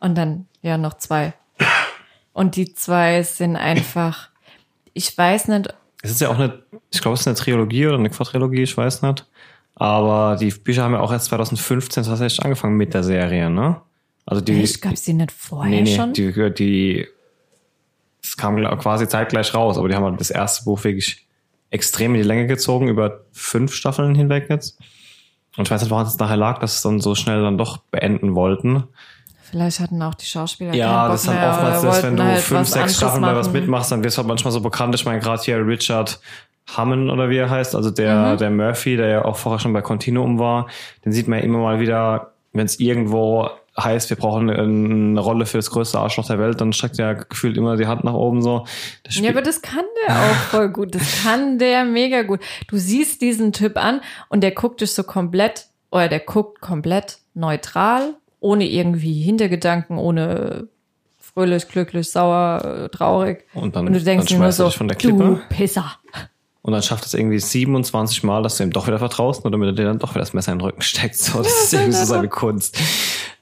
Und 0.00 0.16
dann, 0.16 0.46
ja, 0.62 0.78
noch 0.78 0.94
zwei. 0.94 1.34
Und 2.32 2.56
die 2.56 2.74
zwei 2.74 3.22
sind 3.22 3.56
einfach, 3.56 4.28
ich 4.92 5.16
weiß 5.16 5.48
nicht, 5.48 5.74
es 6.02 6.12
ist 6.12 6.20
ja 6.20 6.28
auch 6.28 6.38
eine, 6.38 6.62
ich 6.92 7.00
glaube, 7.00 7.14
es 7.14 7.20
ist 7.20 7.26
eine 7.26 7.36
Trilogie 7.36 7.86
oder 7.86 7.98
eine 7.98 8.10
Quadrilogie, 8.10 8.62
ich 8.62 8.76
weiß 8.76 9.02
nicht. 9.02 9.26
Aber 9.74 10.36
die 10.36 10.50
Bücher 10.50 10.84
haben 10.84 10.94
ja 10.94 11.00
auch 11.00 11.12
erst 11.12 11.26
2015 11.26 12.04
tatsächlich 12.04 12.44
angefangen 12.44 12.76
mit 12.76 12.94
der 12.94 13.02
Serie, 13.02 13.50
ne? 13.50 13.80
Also 14.26 14.42
die, 14.42 14.60
ich 14.60 14.80
gab's 14.80 15.04
die 15.04 15.14
nicht 15.14 15.32
vorher 15.32 15.70
nee, 15.70 15.82
nee, 15.82 15.96
schon? 15.96 16.12
die, 16.12 16.52
die 16.54 17.06
das 18.20 18.36
kam 18.36 18.56
quasi 18.78 19.08
zeitgleich 19.08 19.54
raus, 19.54 19.78
aber 19.78 19.88
die 19.88 19.94
haben 19.94 20.04
halt 20.04 20.20
das 20.20 20.30
erste 20.30 20.64
Buch 20.64 20.84
wirklich 20.84 21.26
extrem 21.70 22.14
in 22.14 22.22
die 22.22 22.26
Länge 22.26 22.46
gezogen, 22.46 22.88
über 22.88 23.20
fünf 23.32 23.74
Staffeln 23.74 24.14
hinweg 24.14 24.46
jetzt. 24.48 24.78
Und 25.56 25.66
ich 25.66 25.70
weiß 25.70 25.82
nicht, 25.82 25.90
woran 25.90 26.06
es 26.06 26.18
nachher 26.18 26.36
lag, 26.36 26.58
dass 26.60 26.72
sie 26.72 26.76
es 26.76 26.82
dann 26.82 27.00
so 27.00 27.14
schnell 27.14 27.42
dann 27.42 27.58
doch 27.58 27.78
beenden 27.90 28.34
wollten. 28.34 28.84
Vielleicht 29.50 29.80
hatten 29.80 30.00
auch 30.02 30.14
die 30.14 30.26
Schauspieler 30.26 30.74
Ja, 30.74 31.08
das 31.08 31.22
ist 31.22 31.28
halt 31.28 31.40
mehr 31.40 31.50
oftmals 31.50 31.82
das, 31.82 32.02
wenn 32.02 32.16
du 32.16 32.22
halt 32.22 32.38
fünf, 32.40 32.68
sechs 32.68 32.96
Staffeln 32.96 33.22
bei 33.22 33.34
was 33.34 33.50
mitmachst, 33.50 33.90
dann 33.90 34.04
wirst 34.04 34.16
du 34.16 34.20
halt 34.20 34.28
manchmal 34.28 34.52
so 34.52 34.60
bekannt. 34.60 34.94
Ich 34.94 35.04
meine, 35.06 35.20
gerade 35.20 35.42
hier 35.42 35.66
Richard 35.66 36.20
Hammond 36.76 37.10
oder 37.10 37.30
wie 37.30 37.38
er 37.38 37.48
heißt, 37.48 37.74
also 37.74 37.90
der, 37.90 38.34
Mhm. 38.34 38.38
der 38.38 38.50
Murphy, 38.50 38.96
der 38.98 39.08
ja 39.08 39.24
auch 39.24 39.36
vorher 39.36 39.58
schon 39.58 39.72
bei 39.72 39.80
Continuum 39.80 40.38
war, 40.38 40.66
den 41.04 41.12
sieht 41.12 41.26
man 41.28 41.38
ja 41.38 41.44
immer 41.46 41.58
mal 41.60 41.80
wieder, 41.80 42.32
wenn 42.52 42.66
es 42.66 42.78
irgendwo 42.78 43.48
heißt, 43.78 44.10
wir 44.10 44.16
brauchen 44.16 44.50
eine 44.50 45.20
Rolle 45.20 45.46
für 45.46 45.58
das 45.58 45.70
größte 45.70 45.98
Arschloch 45.98 46.26
der 46.26 46.38
Welt, 46.38 46.60
dann 46.60 46.72
streckt 46.72 46.98
er 46.98 47.14
gefühlt 47.14 47.56
immer 47.56 47.76
die 47.76 47.86
Hand 47.86 48.04
nach 48.04 48.14
oben 48.14 48.42
so. 48.42 48.64
Ja, 49.10 49.30
aber 49.30 49.42
das 49.42 49.62
kann 49.62 49.84
der 50.06 50.16
auch 50.16 50.34
voll 50.50 50.68
gut. 50.70 50.94
Das 50.94 51.22
kann 51.22 51.58
der 51.58 51.84
mega 51.84 52.22
gut. 52.22 52.40
Du 52.68 52.76
siehst 52.76 53.20
diesen 53.22 53.52
Typ 53.52 53.76
an 53.76 54.00
und 54.28 54.42
der 54.42 54.50
guckt 54.52 54.80
dich 54.80 54.92
so 54.92 55.02
komplett, 55.04 55.66
oder 55.90 56.08
der 56.08 56.20
guckt 56.20 56.60
komplett 56.60 57.18
neutral, 57.34 58.14
ohne 58.40 58.68
irgendwie 58.68 59.20
Hintergedanken, 59.22 59.98
ohne 59.98 60.68
fröhlich, 61.18 61.68
glücklich, 61.68 62.10
sauer, 62.10 62.64
äh, 62.64 62.88
traurig. 62.88 63.44
Und 63.54 63.76
dann- 63.76 63.86
und 63.86 63.92
du 63.92 64.00
denkst 64.00 64.26
dann 64.26 64.38
nur 64.38 64.46
er 64.46 64.52
so, 64.52 64.68
der 64.70 64.86
du 64.88 64.94
Klippe. 64.94 65.40
Pisser. 65.48 65.92
Und 66.62 66.72
dann 66.72 66.82
schafft 66.82 67.06
es 67.06 67.14
irgendwie 67.14 67.38
27 67.38 68.24
Mal, 68.24 68.42
dass 68.42 68.56
du 68.58 68.64
ihm 68.64 68.72
doch 68.72 68.86
wieder 68.88 68.98
vertraust, 68.98 69.44
nur 69.44 69.50
damit 69.50 69.68
er 69.68 69.72
dir 69.72 69.84
dann 69.84 69.98
doch 70.00 70.10
wieder 70.10 70.20
das 70.20 70.34
Messer 70.34 70.52
in 70.52 70.58
den 70.58 70.64
Rücken 70.66 70.82
steckt. 70.82 71.16
So, 71.16 71.38
das 71.38 71.64
ist 71.64 71.72
irgendwie 71.72 71.92
so 71.92 72.04
seine 72.04 72.28
Kunst. 72.28 72.76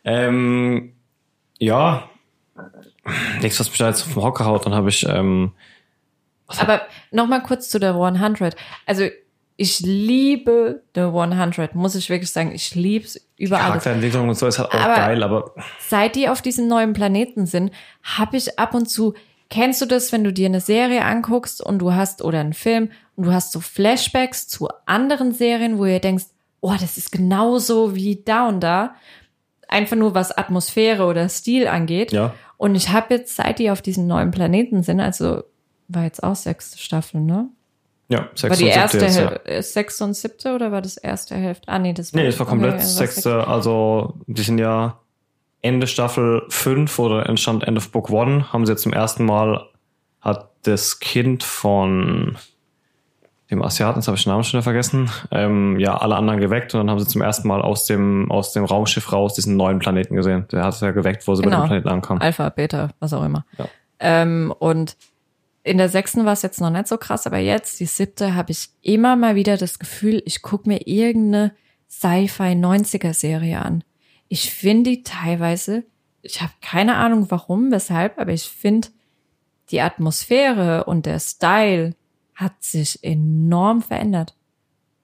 Ähm, 0.07 0.94
ja. 1.59 2.09
Nichts, 3.42 3.61
was 3.61 3.68
mich 3.68 3.78
da 3.78 3.88
jetzt 3.88 4.02
vom 4.02 4.22
Hocker 4.22 4.46
haut, 4.46 4.64
dann 4.66 4.74
habe 4.74 4.88
ich, 4.88 5.07
ähm, 5.07 5.52
Aber 6.46 6.82
noch 7.11 7.26
mal 7.26 7.40
kurz 7.42 7.68
zu 7.68 7.78
der 7.78 7.94
100. 7.94 8.57
Also 8.86 9.04
ich 9.57 9.80
liebe 9.80 10.82
The 10.94 11.02
100, 11.02 11.74
muss 11.74 11.94
ich 11.94 12.09
wirklich 12.11 12.30
sagen. 12.30 12.52
Ich 12.52 12.74
lieb's 12.74 13.18
über 13.36 13.57
alles. 13.57 13.68
Charakterentwicklung 13.68 14.28
und 14.28 14.34
so 14.36 14.46
ist 14.46 14.59
halt 14.59 14.70
auch 14.70 14.74
Aber- 14.80 14.94
geil, 14.96 15.22
aber 15.22 15.54
seit 15.80 16.14
die 16.14 16.28
auf 16.28 16.42
diesem 16.42 16.68
neuen 16.68 16.92
Planeten 16.92 17.46
sind, 17.46 17.72
habe 18.02 18.36
ich 18.36 18.59
ab 18.59 18.74
und 18.74 18.86
zu, 18.86 19.14
kennst 19.50 19.80
du 19.80 19.86
das, 19.86 20.12
wenn 20.12 20.24
du 20.24 20.32
dir 20.32 20.46
eine 20.46 20.61
Serie 20.61 21.04
anguckst 21.04 21.62
und 21.62 21.78
du 21.78 21.94
hast, 21.94 22.22
oder 22.22 22.40
einen 22.40 22.54
Film, 22.54 22.90
und 23.16 23.24
du 23.26 23.32
hast 23.32 23.52
so 23.52 23.61
Flashbacks 23.61 24.46
zu 24.48 24.68
anderen 24.84 25.32
Serien, 25.32 25.78
wo 25.78 25.84
ihr 25.86 26.00
denkst, 26.00 26.24
oh, 26.61 26.74
das 26.78 26.98
ist 26.98 27.12
genauso 27.12 27.94
wie 27.94 28.22
da 28.24 28.48
und 28.48 28.61
da. 28.61 28.94
Einfach 29.69 29.97
nur 29.97 30.14
was 30.14 30.37
Atmosphäre 30.37 31.05
oder 31.05 31.29
Stil 31.29 31.67
angeht. 31.67 32.12
Ja. 32.12 32.35
Und 32.57 32.75
ich 32.75 32.91
habe 32.91 33.14
jetzt, 33.14 33.37
seit 33.37 33.59
die 33.59 33.71
auf 33.71 33.83
diesem 33.83 34.07
neuen 34.07 34.31
Planeten 34.31 34.83
sind, 34.83 35.01
also 35.01 35.43
war 35.89 36.05
jetzt 36.05 36.23
auch 36.23 36.37
sechste 36.37 36.79
Staffel, 36.79 37.21
ne? 37.21 37.49
ja, 38.09 38.29
sechs 38.35 38.51
War 38.51 38.57
die 38.57 38.64
und 38.64 38.71
siebte 38.71 38.79
erste 38.79 38.99
jetzt, 38.99 39.17
ja. 39.17 39.31
Hälfte, 39.31 39.49
äh, 39.49 39.62
sechste 39.62 40.05
und 40.05 40.14
siebte 40.14 40.55
oder 40.55 40.73
war 40.73 40.83
das 40.83 40.97
erste 40.97 41.35
Hälfte? 41.35 41.69
Ah, 41.69 41.79
nee, 41.79 41.93
das 41.93 42.14
war, 42.14 42.21
Nee, 42.21 42.29
es 42.29 42.39
war 42.39 42.47
komplett 42.47 42.75
okay, 42.75 42.83
also 42.83 42.99
sechste, 42.99 43.47
also 43.47 44.14
die 44.27 44.43
sind 44.43 44.59
ja 44.59 45.01
Ende 45.62 45.87
Staffel 45.87 46.43
5 46.49 46.99
oder 46.99 47.29
entstand 47.29 47.64
End 47.64 47.77
of 47.77 47.91
Book 47.91 48.11
One, 48.11 48.53
haben 48.53 48.64
sie 48.64 48.73
jetzt 48.73 48.83
zum 48.83 48.93
ersten 48.93 49.25
Mal, 49.25 49.67
hat 50.21 50.51
das 50.62 51.01
Kind 51.01 51.43
von 51.43 52.37
dem 53.51 53.62
Asiaten, 53.62 54.01
jetzt 54.01 54.09
habe 54.09 54.16
ich 54.16 54.24
den 54.24 54.30
Namen 54.32 54.42
schon 54.44 54.55
wieder 54.59 54.62
vergessen, 54.64 55.09
ähm, 55.30 55.78
ja, 55.78 55.97
alle 55.97 56.16
anderen 56.16 56.40
geweckt 56.40 56.74
und 56.74 56.80
dann 56.80 56.90
haben 56.90 56.99
sie 56.99 57.07
zum 57.07 57.22
ersten 57.22 57.47
Mal 57.47 57.62
aus 57.62 57.86
dem, 57.86 58.30
aus 58.30 58.53
dem 58.53 58.64
Raumschiff 58.64 59.12
raus 59.12 59.34
diesen 59.34 59.57
neuen 59.57 59.78
Planeten 59.78 60.16
gesehen. 60.16 60.47
Der 60.51 60.64
hat 60.64 60.74
es 60.74 60.80
ja 60.80 60.90
geweckt, 60.90 61.26
wo 61.28 61.34
sie 61.34 61.42
bei 61.42 61.51
Genau. 61.51 61.62
dem 61.62 61.66
Planeten 61.68 61.88
ankamen. 61.88 62.22
Alpha, 62.22 62.49
Beta, 62.49 62.90
was 62.99 63.12
auch 63.12 63.24
immer. 63.24 63.44
Ja. 63.59 63.66
Ähm, 64.01 64.53
und 64.59 64.97
in 65.62 65.78
der 65.78 65.88
sechsten 65.88 66.24
war 66.24 66.32
es 66.32 66.42
jetzt 66.42 66.61
noch 66.61 66.70
nicht 66.70 66.86
so 66.88 66.97
krass, 66.97 67.26
aber 67.26 67.38
jetzt, 67.38 67.78
die 67.80 67.86
siebte, 67.86 68.34
habe 68.34 68.51
ich 68.53 68.68
immer 68.82 69.16
mal 69.16 69.34
wieder 69.36 69.57
das 69.57 69.78
Gefühl, 69.78 70.22
ich 70.24 70.42
gucke 70.42 70.68
mir 70.68 70.86
irgendeine 70.86 71.53
Sci-Fi-90er-Serie 71.90 73.61
an. 73.61 73.84
Ich 74.28 74.51
finde 74.53 74.90
die 74.90 75.03
teilweise, 75.03 75.84
ich 76.22 76.40
habe 76.40 76.53
keine 76.61 76.97
Ahnung 76.97 77.26
warum, 77.30 77.70
weshalb, 77.70 78.18
aber 78.18 78.32
ich 78.32 78.44
finde, 78.44 78.88
die 79.70 79.80
Atmosphäre 79.80 80.84
und 80.84 81.07
der 81.07 81.18
Style 81.20 81.94
hat 82.37 82.53
sich 82.61 83.03
enorm 83.03 83.82
verändert. 83.82 84.34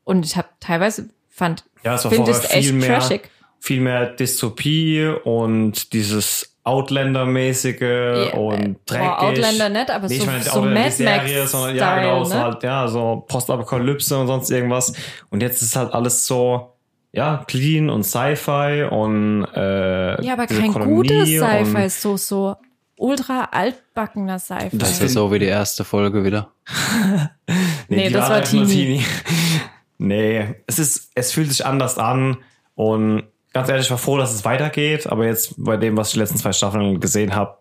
Und 0.04 0.24
ich 0.24 0.36
habe 0.36 0.48
teilweise 0.60 1.08
fand, 1.28 1.64
Ja, 1.82 1.94
es 1.96 2.04
war 2.04 2.12
vorher 2.12 2.34
es 2.34 2.44
echt 2.50 2.68
viel 2.68 2.72
mehr, 2.74 2.98
trashig. 2.98 3.30
viel 3.58 3.80
mehr 3.80 4.06
Dystopie 4.06 5.06
und 5.24 5.92
dieses 5.92 6.56
Outlander-mäßige 6.64 8.32
und 8.34 8.78
dreckig. 8.86 9.06
Boah, 9.08 9.22
Outlander 9.22 9.68
nicht, 9.68 9.90
aber 9.90 10.06
Nee, 10.08 10.16
so, 10.16 10.22
ich 10.22 10.26
meine, 10.26 10.42
so 10.44 10.50
Outlander 10.50 10.80
Mad 10.80 11.02
Max 11.02 11.50
sondern 11.50 11.76
ja, 11.76 11.98
genau, 12.00 12.24
so 12.24 12.34
ne? 12.34 12.40
halt, 12.40 12.62
ja, 12.62 12.86
so 12.88 13.24
Postapokalypse 13.26 14.18
und 14.18 14.26
sonst 14.26 14.50
irgendwas. 14.50 14.92
Und 15.30 15.42
jetzt 15.42 15.62
ist 15.62 15.74
halt 15.74 15.92
alles 15.92 16.26
so, 16.26 16.74
ja, 17.12 17.44
clean 17.48 17.90
und 17.90 18.04
Sci-Fi 18.04 18.86
und 18.90 19.44
äh, 19.54 20.22
Ja, 20.24 20.34
aber 20.34 20.46
kein 20.46 20.72
Kolonie 20.72 21.08
gutes 21.08 21.28
Sci-Fi, 21.30 21.88
so, 21.88 22.16
so 22.16 22.56
ultra 23.02 23.48
altbackener 23.50 24.38
Sci-Fi. 24.38 24.78
Das 24.78 25.00
ist 25.00 25.14
so 25.14 25.32
wie 25.32 25.40
die 25.40 25.46
erste 25.46 25.84
Folge 25.84 26.24
wieder. 26.24 26.52
Nee, 27.88 28.08
die 28.08 28.14
das 28.14 28.30
war 28.30 28.38
nur 28.38 28.66
Teenie. 28.66 29.04
nee, 29.98 30.54
es 30.66 30.78
ist, 30.78 31.10
es 31.14 31.32
fühlt 31.32 31.50
sich 31.50 31.66
anders 31.66 31.98
an 31.98 32.38
und 32.74 33.24
ganz 33.52 33.68
ehrlich, 33.68 33.86
ich 33.86 33.90
war 33.90 33.98
froh, 33.98 34.16
dass 34.16 34.32
es 34.32 34.46
weitergeht, 34.46 35.06
aber 35.06 35.26
jetzt 35.26 35.62
bei 35.62 35.76
dem, 35.76 35.94
was 35.94 36.08
ich 36.08 36.14
die 36.14 36.20
letzten 36.20 36.38
zwei 36.38 36.52
Staffeln 36.52 37.00
gesehen 37.00 37.34
habe, 37.34 37.58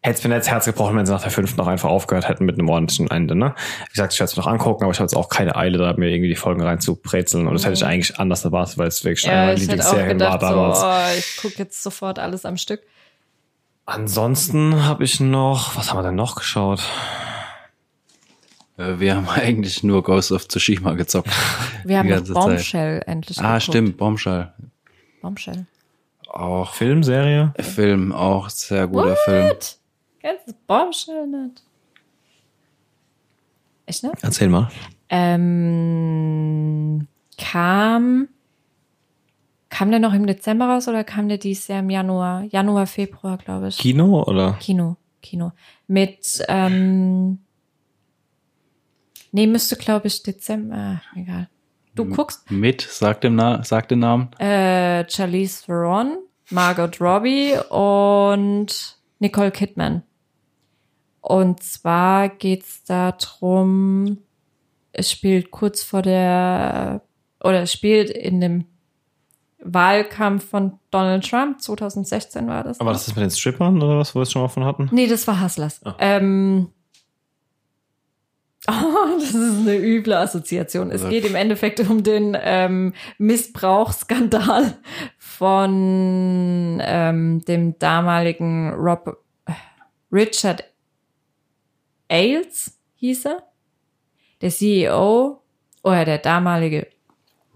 hätte 0.00 0.18
es 0.18 0.22
mir 0.22 0.30
nicht 0.30 0.42
das 0.42 0.50
Herz 0.50 0.64
gebrochen, 0.66 0.96
wenn 0.96 1.06
sie 1.06 1.12
nach 1.12 1.22
der 1.22 1.32
fünften 1.32 1.56
noch 1.56 1.66
einfach 1.66 1.88
aufgehört 1.88 2.28
hätten 2.28 2.44
mit 2.44 2.56
einem 2.56 2.68
ordentlichen 2.68 3.10
Ende, 3.10 3.34
ne? 3.34 3.54
Wie 3.86 3.92
gesagt, 3.92 4.12
ich 4.12 4.20
werde 4.20 4.30
es 4.30 4.36
mir 4.36 4.44
noch 4.44 4.50
angucken, 4.52 4.84
aber 4.84 4.92
ich 4.92 4.98
habe 4.98 5.06
jetzt 5.06 5.16
auch 5.16 5.28
keine 5.28 5.56
Eile, 5.56 5.78
da 5.78 5.92
mir 5.94 6.10
irgendwie 6.10 6.28
die 6.28 6.36
Folgen 6.36 6.62
reinzubrezeln 6.62 7.48
und 7.48 7.54
das 7.54 7.64
hätte 7.64 7.74
ich 7.74 7.84
eigentlich 7.84 8.20
anders 8.20 8.44
erwartet, 8.44 8.78
weil 8.78 8.88
es 8.88 9.04
wirklich 9.04 9.26
eine 9.28 9.34
ja, 9.34 9.46
meiner 9.46 9.54
ich 9.54 9.68
hätte 9.68 9.88
auch 9.88 9.92
Lieblingsserien 9.94 10.20
war 10.20 10.38
gedacht, 10.38 10.40
so, 10.40 10.46
damals. 10.46 10.80
oh, 10.84 11.18
ich 11.18 11.36
gucke 11.42 11.54
jetzt 11.58 11.82
sofort 11.82 12.20
alles 12.20 12.44
am 12.44 12.56
Stück. 12.56 12.82
Ansonsten 13.84 14.84
habe 14.84 15.04
ich 15.04 15.20
noch, 15.20 15.76
was 15.76 15.90
haben 15.90 15.98
wir 15.98 16.02
denn 16.04 16.14
noch 16.14 16.36
geschaut? 16.36 16.82
Äh, 18.76 18.98
Wir 19.00 19.16
haben 19.16 19.28
eigentlich 19.34 19.82
nur 19.82 20.02
Ghost 20.02 20.30
of 20.32 20.46
Tsushima 20.48 20.92
gezockt. 20.94 21.28
Wir 21.84 21.98
haben 21.98 22.06
Die 22.06 22.12
noch 22.12 22.18
ganze 22.18 22.32
Zeit. 22.34 22.42
Bombshell 22.44 23.02
endlich 23.06 23.38
Ah, 23.38 23.42
geguckt. 23.54 23.62
stimmt, 23.64 23.96
Bombshell. 23.96 24.52
Bombshell. 25.20 25.66
Auch 26.28 26.72
Film, 26.74 27.02
Serie? 27.02 27.52
Film, 27.58 28.12
auch 28.12 28.48
sehr 28.48 28.86
guter 28.86 29.16
Film. 29.16 29.48
What? 29.50 29.76
Kennst 30.20 30.48
du 30.48 30.52
Bombshell 30.66 31.26
nicht? 31.26 31.62
Echt, 33.86 34.02
ne? 34.04 34.12
Erzähl 34.22 34.48
mal. 34.48 34.70
Ähm, 35.10 37.06
kam, 37.36 38.28
kam 39.72 39.90
der 39.90 40.00
noch 40.00 40.12
im 40.12 40.26
Dezember 40.26 40.66
raus 40.66 40.86
oder 40.86 41.02
kam 41.02 41.30
der 41.30 41.38
dieses 41.38 41.66
Jahr 41.68 41.80
im 41.80 41.88
Januar? 41.88 42.44
Januar, 42.44 42.86
Februar, 42.86 43.38
glaube 43.38 43.68
ich. 43.68 43.78
Kino 43.78 44.22
oder? 44.22 44.58
Kino, 44.60 44.98
Kino. 45.22 45.52
Mit, 45.86 46.44
ähm, 46.46 47.38
nee, 49.32 49.46
müsste, 49.46 49.76
glaube 49.76 50.08
ich, 50.08 50.22
Dezember, 50.22 50.76
ah, 50.76 51.18
egal. 51.18 51.48
Du 51.94 52.04
guckst, 52.04 52.50
Mit, 52.50 52.82
sagt, 52.82 53.24
dem 53.24 53.34
Na 53.34 53.64
sagt 53.64 53.90
den 53.90 54.00
Namen. 54.00 54.30
äh, 54.38 55.08
Charlize 55.08 55.64
Theron, 55.64 56.18
Margot 56.50 57.00
Robbie 57.00 57.54
und 57.70 58.98
Nicole 59.20 59.50
Kidman. 59.50 60.02
Und 61.22 61.62
zwar 61.62 62.28
geht's 62.28 62.84
da 62.84 63.12
drum, 63.12 64.18
es 64.92 65.10
spielt 65.10 65.50
kurz 65.50 65.82
vor 65.82 66.02
der, 66.02 67.00
oder 67.40 67.62
es 67.62 67.72
spielt 67.72 68.10
in 68.10 68.40
dem 68.42 68.64
Wahlkampf 69.64 70.48
von 70.48 70.78
Donald 70.90 71.28
Trump, 71.28 71.60
2016 71.60 72.46
war 72.48 72.64
das. 72.64 72.80
Aber 72.80 72.90
ne? 72.90 72.94
das 72.94 73.08
ist 73.08 73.16
mit 73.16 73.22
den 73.22 73.30
Strippern 73.30 73.80
oder 73.82 73.98
was, 73.98 74.14
wo 74.14 74.18
wir 74.20 74.22
es 74.22 74.32
schon 74.32 74.42
mal 74.42 74.48
von 74.48 74.64
hatten? 74.64 74.88
Nee, 74.92 75.06
das 75.06 75.26
war 75.26 75.42
Hustlers. 75.42 75.80
Ähm, 75.98 76.68
oh, 78.68 79.18
das 79.18 79.34
ist 79.34 79.60
eine 79.60 79.76
üble 79.76 80.14
Assoziation. 80.14 80.90
Es 80.90 81.02
Also- 81.02 81.08
geht 81.08 81.24
im 81.24 81.34
Endeffekt 81.34 81.80
um 81.80 82.02
den 82.02 82.36
ähm, 82.40 82.92
Missbrauchsskandal 83.18 84.76
von 85.18 86.80
ähm, 86.82 87.44
dem 87.44 87.78
damaligen 87.78 88.72
Rob 88.74 89.16
äh, 89.46 89.52
Richard 90.12 90.64
Ailes 92.08 92.78
hieß 92.96 93.26
er, 93.26 93.42
der 94.42 94.50
CEO 94.50 95.42
oder 95.82 96.04
der 96.04 96.18
damalige 96.18 96.86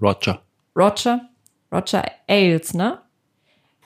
Roger. 0.00 0.42
Roger, 0.74 1.28
Roger 1.72 2.04
Ailes, 2.26 2.74
ne? 2.74 3.00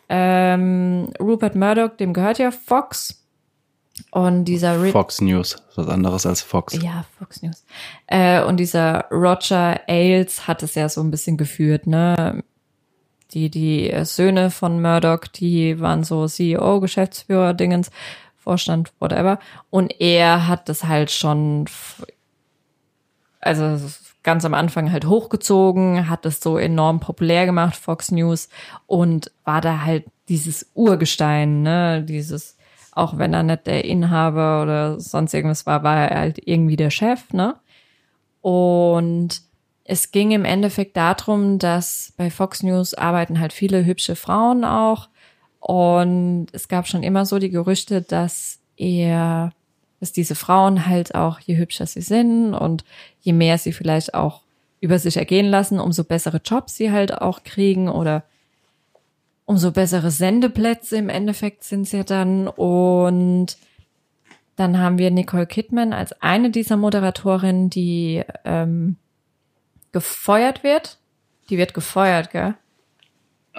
Ähm, 0.08 1.12
Rupert 1.20 1.54
Murdoch, 1.54 1.96
dem 1.96 2.12
gehört 2.12 2.38
ja 2.38 2.50
Fox. 2.50 3.24
Und 4.10 4.46
dieser 4.46 4.82
Ri 4.82 4.90
Fox 4.90 5.20
News. 5.20 5.62
Was 5.76 5.88
anderes 5.88 6.26
als 6.26 6.42
Fox. 6.42 6.74
ja, 6.82 7.04
Fox 7.18 7.42
News. 7.42 7.64
Äh, 8.06 8.42
und 8.42 8.56
dieser 8.58 9.06
Roger 9.10 9.80
Ailes 9.88 10.46
hat 10.46 10.62
es 10.62 10.74
ja 10.74 10.88
so 10.88 11.00
ein 11.02 11.10
bisschen 11.10 11.36
geführt, 11.36 11.86
ne? 11.86 12.42
Die, 13.32 13.48
die 13.48 13.92
Söhne 14.04 14.50
von 14.50 14.82
Murdoch, 14.82 15.28
die 15.28 15.78
waren 15.78 16.02
so 16.02 16.26
CEO, 16.26 16.80
Geschäftsführer, 16.80 17.54
Dingens 17.54 17.90
Vorstand, 18.36 18.92
whatever. 18.98 19.38
Und 19.68 20.00
er 20.00 20.48
hat 20.48 20.68
das 20.68 20.84
halt 20.84 21.10
schon, 21.10 21.66
also 23.40 23.78
ganz 24.22 24.44
am 24.44 24.54
Anfang 24.54 24.92
halt 24.92 25.06
hochgezogen, 25.06 26.08
hat 26.08 26.26
es 26.26 26.40
so 26.40 26.58
enorm 26.58 27.00
populär 27.00 27.46
gemacht, 27.46 27.76
Fox 27.76 28.10
News, 28.10 28.48
und 28.86 29.30
war 29.44 29.60
da 29.60 29.82
halt 29.82 30.04
dieses 30.28 30.70
Urgestein, 30.74 31.62
ne, 31.62 32.02
dieses, 32.02 32.56
auch 32.92 33.18
wenn 33.18 33.34
er 33.34 33.42
nicht 33.42 33.66
der 33.66 33.84
Inhaber 33.84 34.62
oder 34.62 35.00
sonst 35.00 35.34
irgendwas 35.34 35.66
war, 35.66 35.82
war 35.82 36.08
er 36.08 36.18
halt 36.18 36.40
irgendwie 36.44 36.76
der 36.76 36.90
Chef, 36.90 37.32
ne? 37.32 37.56
Und 38.42 39.42
es 39.84 40.12
ging 40.12 40.30
im 40.30 40.44
Endeffekt 40.44 40.96
darum, 40.96 41.58
dass 41.58 42.12
bei 42.16 42.30
Fox 42.30 42.62
News 42.62 42.94
arbeiten 42.94 43.40
halt 43.40 43.52
viele 43.52 43.84
hübsche 43.84 44.14
Frauen 44.16 44.64
auch. 44.64 45.08
Und 45.58 46.46
es 46.52 46.68
gab 46.68 46.86
schon 46.86 47.02
immer 47.02 47.26
so 47.26 47.38
die 47.38 47.50
Gerüchte, 47.50 48.00
dass 48.00 48.60
er, 48.76 49.52
dass 50.00 50.12
diese 50.12 50.34
Frauen 50.34 50.86
halt 50.86 51.14
auch, 51.14 51.38
je 51.40 51.56
hübscher 51.56 51.86
sie 51.86 52.00
sind 52.00 52.54
und 52.54 52.84
je 53.20 53.32
mehr 53.32 53.58
sie 53.58 53.72
vielleicht 53.72 54.14
auch 54.14 54.42
über 54.80 54.98
sich 54.98 55.18
ergehen 55.18 55.46
lassen, 55.46 55.78
umso 55.78 56.04
bessere 56.04 56.40
Jobs 56.42 56.76
sie 56.76 56.90
halt 56.90 57.12
auch 57.20 57.44
kriegen 57.44 57.88
oder 57.88 58.24
umso 59.44 59.72
bessere 59.72 60.10
Sendeplätze 60.10 60.96
im 60.96 61.08
Endeffekt 61.08 61.64
sind 61.64 61.86
sie 61.86 62.04
dann. 62.04 62.48
Und 62.48 63.58
dann 64.56 64.78
haben 64.78 64.96
wir 64.96 65.10
Nicole 65.10 65.46
Kidman 65.46 65.92
als 65.92 66.12
eine 66.22 66.50
dieser 66.50 66.76
Moderatorinnen, 66.76 67.68
die 67.68 68.22
ähm, 68.44 68.96
gefeuert 69.92 70.64
wird. 70.64 70.98
Die 71.50 71.58
wird 71.58 71.74
gefeuert, 71.74 72.30
gell? 72.30 72.54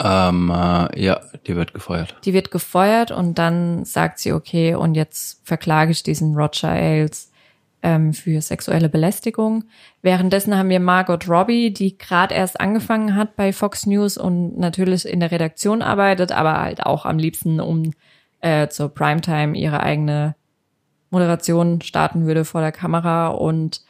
Ähm, 0.04 0.50
äh, 0.50 1.00
ja, 1.00 1.22
die 1.46 1.56
wird 1.56 1.74
gefeuert. 1.74 2.16
Die 2.26 2.34
wird 2.34 2.52
gefeuert 2.52 3.12
und 3.12 3.38
dann 3.38 3.86
sagt 3.86 4.20
sie, 4.20 4.34
okay, 4.34 4.74
und 4.74 4.96
jetzt 4.96 5.46
verklage 5.46 5.92
ich 5.92 6.02
diesen 6.02 6.36
Roger 6.36 6.70
Ailes 6.70 7.32
ähm, 7.84 8.14
für 8.14 8.42
sexuelle 8.42 8.90
Belästigung. 8.90 9.66
Währenddessen 10.02 10.58
haben 10.58 10.70
wir 10.70 10.80
Margot 10.80 11.28
Robbie, 11.30 11.72
die 11.72 11.98
gerade 11.98 12.34
erst 12.34 12.60
angefangen 12.60 13.16
hat 13.16 13.36
bei 13.36 13.54
Fox 13.54 13.86
News 13.86 14.18
und 14.18 14.58
natürlich 14.58 15.08
in 15.08 15.20
der 15.20 15.32
Redaktion 15.32 15.82
arbeitet, 15.82 16.32
aber 16.32 16.60
halt 16.60 16.84
auch 16.84 17.06
am 17.06 17.20
liebsten 17.20 17.60
um 17.60 17.92
äh, 18.42 18.68
zur 18.70 18.90
Primetime 18.90 19.56
ihre 19.56 19.82
eigene 19.82 20.36
Moderation 21.12 21.82
starten 21.82 22.26
würde 22.26 22.46
vor 22.46 22.62
der 22.62 22.72
Kamera 22.72 23.28
und 23.28 23.84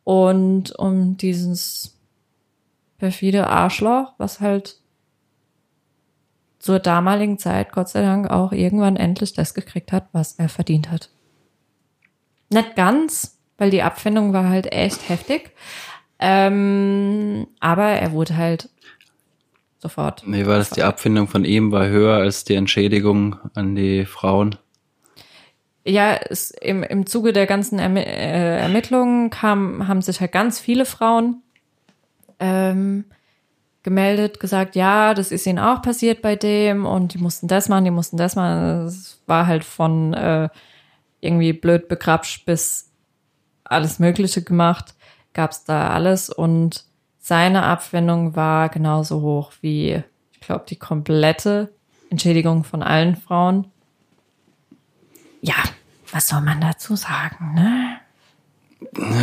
und 0.04 0.78
um 0.78 1.18
dieses 1.18 1.98
perfide 2.98 3.48
Arschloch, 3.48 4.14
was 4.18 4.42
halt 4.42 4.78
zur 6.60 6.80
damaligen 6.80 7.38
Zeit, 7.38 7.72
Gott 7.74 7.90
sei 7.90 8.02
Dank, 8.02 8.30
auch 8.30 8.52
irgendwann 8.52 8.96
endlich 8.96 9.34
das 9.34 9.54
gekriegt 9.54 9.92
hat, 9.92 10.08
was 10.14 10.34
er 10.34 10.50
verdient 10.50 10.90
hat. 10.90 11.10
Nicht 12.50 12.76
ganz, 12.76 13.38
weil 13.58 13.70
die 13.70 13.82
Abfindung 13.82 14.32
war 14.34 14.48
halt 14.48 14.72
echt 14.72 15.10
heftig. 15.10 15.52
Ähm, 16.20 17.48
aber 17.60 17.88
er 17.88 18.14
wurde 18.14 18.38
halt 18.38 18.70
sofort. 19.84 20.24
Nee, 20.26 20.48
war 20.48 20.58
das 20.58 20.72
die 20.72 20.82
Abfindung 20.82 21.28
von 21.28 21.46
ihm 21.46 21.72
war 21.72 21.88
höher 21.88 22.18
als 22.18 22.44
die 22.46 22.56
Entschädigung 22.56 23.36
an 23.54 23.76
die 23.76 24.06
Frauen? 24.06 24.56
Ja, 25.86 26.16
es, 26.16 26.52
im, 26.52 26.82
im 26.82 27.06
Zuge 27.06 27.34
der 27.34 27.46
ganzen 27.46 27.78
erm 27.78 27.98
äh, 27.98 28.58
Ermittlungen 28.58 29.30
kam, 29.30 29.88
haben 29.88 30.02
sich 30.02 30.22
halt 30.22 30.32
ganz 30.32 30.60
viele 30.60 30.86
Frauen 30.86 31.44
ähm, 32.40 33.06
gemeldet, 33.84 34.40
gesagt, 34.40 34.76
ja, 34.76 35.14
das 35.14 35.32
ist 35.32 35.46
ihnen 35.46 35.60
auch 35.60 35.82
passiert 35.82 36.22
bei 36.22 36.38
dem 36.38 36.86
und 36.86 37.14
die 37.14 37.18
mussten 37.18 37.50
das 37.50 37.68
machen, 37.68 37.84
die 37.84 37.92
mussten 37.92 38.16
das 38.16 38.38
machen. 38.38 38.86
Es 38.88 39.22
war 39.28 39.46
halt 39.46 39.66
von 39.66 40.14
äh, 40.14 40.48
irgendwie 41.20 41.52
blöd 41.52 41.90
begrapscht 41.90 42.46
bis 42.46 42.90
alles 43.66 44.00
Mögliche 44.00 44.42
gemacht, 44.42 44.96
gab's 45.34 45.66
da 45.66 45.90
alles 45.90 46.30
und 46.30 46.86
seine 47.26 47.64
Abfindung 47.64 48.36
war 48.36 48.68
genauso 48.68 49.22
hoch 49.22 49.54
wie, 49.62 50.04
ich 50.34 50.42
glaube, 50.42 50.66
die 50.68 50.76
komplette 50.76 51.74
Entschädigung 52.10 52.66
von 52.66 52.84
allen 52.84 53.16
Frauen. 53.16 53.72
Ja, 55.40 55.56
was 56.12 56.28
soll 56.28 56.42
man 56.42 56.60
dazu 56.60 56.98
sagen, 56.98 57.54
ne? 57.54 57.98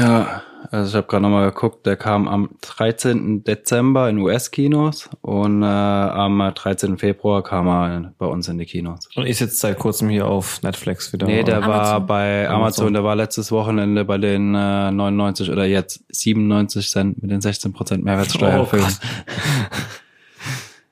Ja, 0.00 0.42
also 0.70 0.90
ich 0.90 0.94
habe 0.94 1.06
gerade 1.06 1.22
nochmal 1.22 1.50
geguckt, 1.50 1.86
der 1.86 1.96
kam 1.96 2.28
am 2.28 2.50
13. 2.60 3.44
Dezember 3.44 4.08
in 4.08 4.18
US-Kinos 4.18 5.08
und 5.22 5.62
äh, 5.62 5.66
am 5.66 6.38
13. 6.54 6.98
Februar 6.98 7.42
kam 7.42 7.68
er 7.68 8.12
bei 8.18 8.26
uns 8.26 8.48
in 8.48 8.58
die 8.58 8.66
Kinos. 8.66 9.08
Und 9.14 9.26
ist 9.26 9.40
jetzt 9.40 9.58
seit 9.60 9.78
kurzem 9.78 10.08
hier 10.08 10.26
auf 10.26 10.62
Netflix 10.62 11.12
wieder. 11.12 11.26
Nee, 11.26 11.42
der 11.42 11.58
Amazon. 11.58 11.72
war 11.72 12.00
bei 12.00 12.48
Amazon, 12.48 12.56
Amazon. 12.60 12.92
der 12.94 13.04
war 13.04 13.16
letztes 13.16 13.52
Wochenende 13.52 14.04
bei 14.04 14.18
den 14.18 14.54
äh, 14.54 14.90
99 14.90 15.50
oder 15.50 15.64
jetzt 15.64 16.04
97 16.10 16.90
Cent 16.90 17.22
mit 17.22 17.30
den 17.30 17.40
16% 17.40 18.02
Mehrwertsteuer. 18.02 18.68
Oh. 18.70 18.76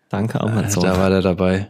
Danke, 0.08 0.40
Amazon. 0.40 0.82
Da 0.82 0.96
war 0.96 1.10
der 1.10 1.22
dabei. 1.22 1.68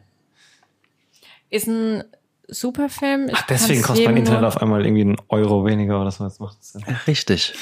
Ist 1.51 1.67
ein 1.67 2.05
super 2.49 2.89
Film. 2.89 3.29
Ich 3.29 3.35
Ach, 3.37 3.47
deswegen 3.47 3.83
kostet 3.83 4.07
mein 4.07 4.17
Internet 4.17 4.45
auf 4.45 4.61
einmal 4.61 4.85
irgendwie 4.85 5.03
einen 5.03 5.17
Euro 5.29 5.65
weniger 5.65 6.01
oder 6.01 6.11
so. 6.11 6.25
Jetzt 6.25 6.41
macht 6.41 6.59
das 6.59 6.73
Sinn. 6.73 6.85
Richtig. 7.07 7.55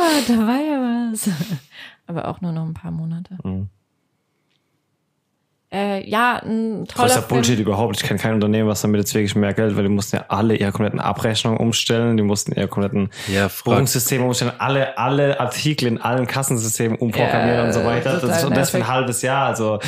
Ah, 0.00 0.20
da 0.26 0.34
war 0.46 0.60
ja 0.60 1.10
was. 1.12 1.28
Aber 2.06 2.28
auch 2.28 2.40
nur 2.40 2.52
noch 2.52 2.64
ein 2.64 2.74
paar 2.74 2.90
Monate. 2.90 3.36
Mhm. 3.44 3.68
Äh, 5.72 6.08
ja, 6.08 6.42
ein 6.42 6.84
toller 6.88 7.06
Größter. 7.06 7.22
Bullshit 7.28 7.58
überhaupt. 7.60 7.96
Ich 7.96 8.02
kenne 8.02 8.18
kein 8.18 8.34
Unternehmen, 8.34 8.68
was 8.68 8.82
damit 8.82 8.98
jetzt 8.98 9.14
wirklich 9.14 9.36
mehr 9.36 9.54
Geld, 9.54 9.76
weil 9.76 9.84
die 9.84 9.88
mussten 9.88 10.16
ja 10.16 10.24
alle 10.26 10.56
ihre 10.56 10.72
kompletten 10.72 10.98
Abrechnungen 10.98 11.60
umstellen, 11.60 12.16
die 12.16 12.24
mussten 12.24 12.52
ihre 12.52 12.66
kompletten 12.66 13.10
Ja, 13.28 13.48
Buchungssysteme 13.64 14.24
umstellen, 14.24 14.50
alle, 14.58 14.98
alle 14.98 15.38
Artikel 15.38 15.86
in 15.86 16.00
allen 16.00 16.26
Kassensystemen 16.26 16.98
umprogrammieren 16.98 17.58
Ja, 17.60 17.64
und 17.66 17.72
so 17.72 17.84
weiter. 17.84 18.18
Das, 18.18 18.42
und 18.42 18.56
das 18.56 18.70
für 18.70 18.78
ein 18.78 18.88
halbes 18.88 19.22
Jahr. 19.22 19.46
Also 19.46 19.78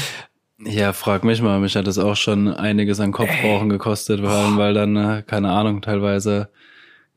ja, 0.65 0.93
frag 0.93 1.25
mich 1.25 1.43
mal. 1.43 1.61
Mich 1.61 1.77
hat 1.77 1.87
das 1.87 1.99
auch 1.99 2.17
schon 2.17 2.49
einiges 2.49 3.01
an 3.01 3.13
Kopfrauchen 3.13 3.69
gekostet, 3.69 4.21
vor 4.21 4.31
allem, 4.31 4.57
weil 4.57 4.75
dann, 4.75 4.97
äh, 4.97 5.23
keine 5.27 5.51
Ahnung, 5.51 5.83
teilweise 5.83 6.49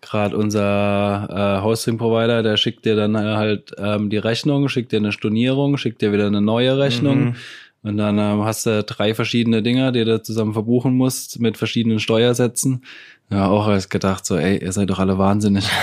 gerade 0.01 0.37
unser 0.37 1.27
äh, 1.29 1.63
Hosting-Provider, 1.63 2.43
der 2.43 2.57
schickt 2.57 2.85
dir 2.85 2.95
dann 2.95 3.15
äh, 3.15 3.35
halt 3.35 3.73
ähm, 3.77 4.09
die 4.09 4.17
Rechnung, 4.17 4.69
schickt 4.69 4.91
dir 4.91 4.97
eine 4.97 5.11
Stornierung, 5.11 5.77
schickt 5.77 6.01
dir 6.01 6.11
wieder 6.11 6.27
eine 6.27 6.41
neue 6.41 6.77
Rechnung. 6.77 7.19
Mhm. 7.19 7.35
Und 7.83 7.97
dann 7.97 8.17
ähm, 8.17 8.43
hast 8.43 8.65
du 8.65 8.83
drei 8.83 9.13
verschiedene 9.13 9.61
Dinger, 9.61 9.91
die 9.91 10.05
du 10.05 10.21
zusammen 10.21 10.53
verbuchen 10.53 10.95
musst 10.95 11.39
mit 11.39 11.57
verschiedenen 11.57 11.99
Steuersätzen. 11.99 12.83
Ja, 13.29 13.47
auch 13.47 13.67
als 13.67 13.89
gedacht, 13.89 14.25
so, 14.25 14.37
ey, 14.37 14.57
ihr 14.57 14.71
seid 14.71 14.89
doch 14.89 14.99
alle 14.99 15.17
wahnsinnig. 15.17 15.67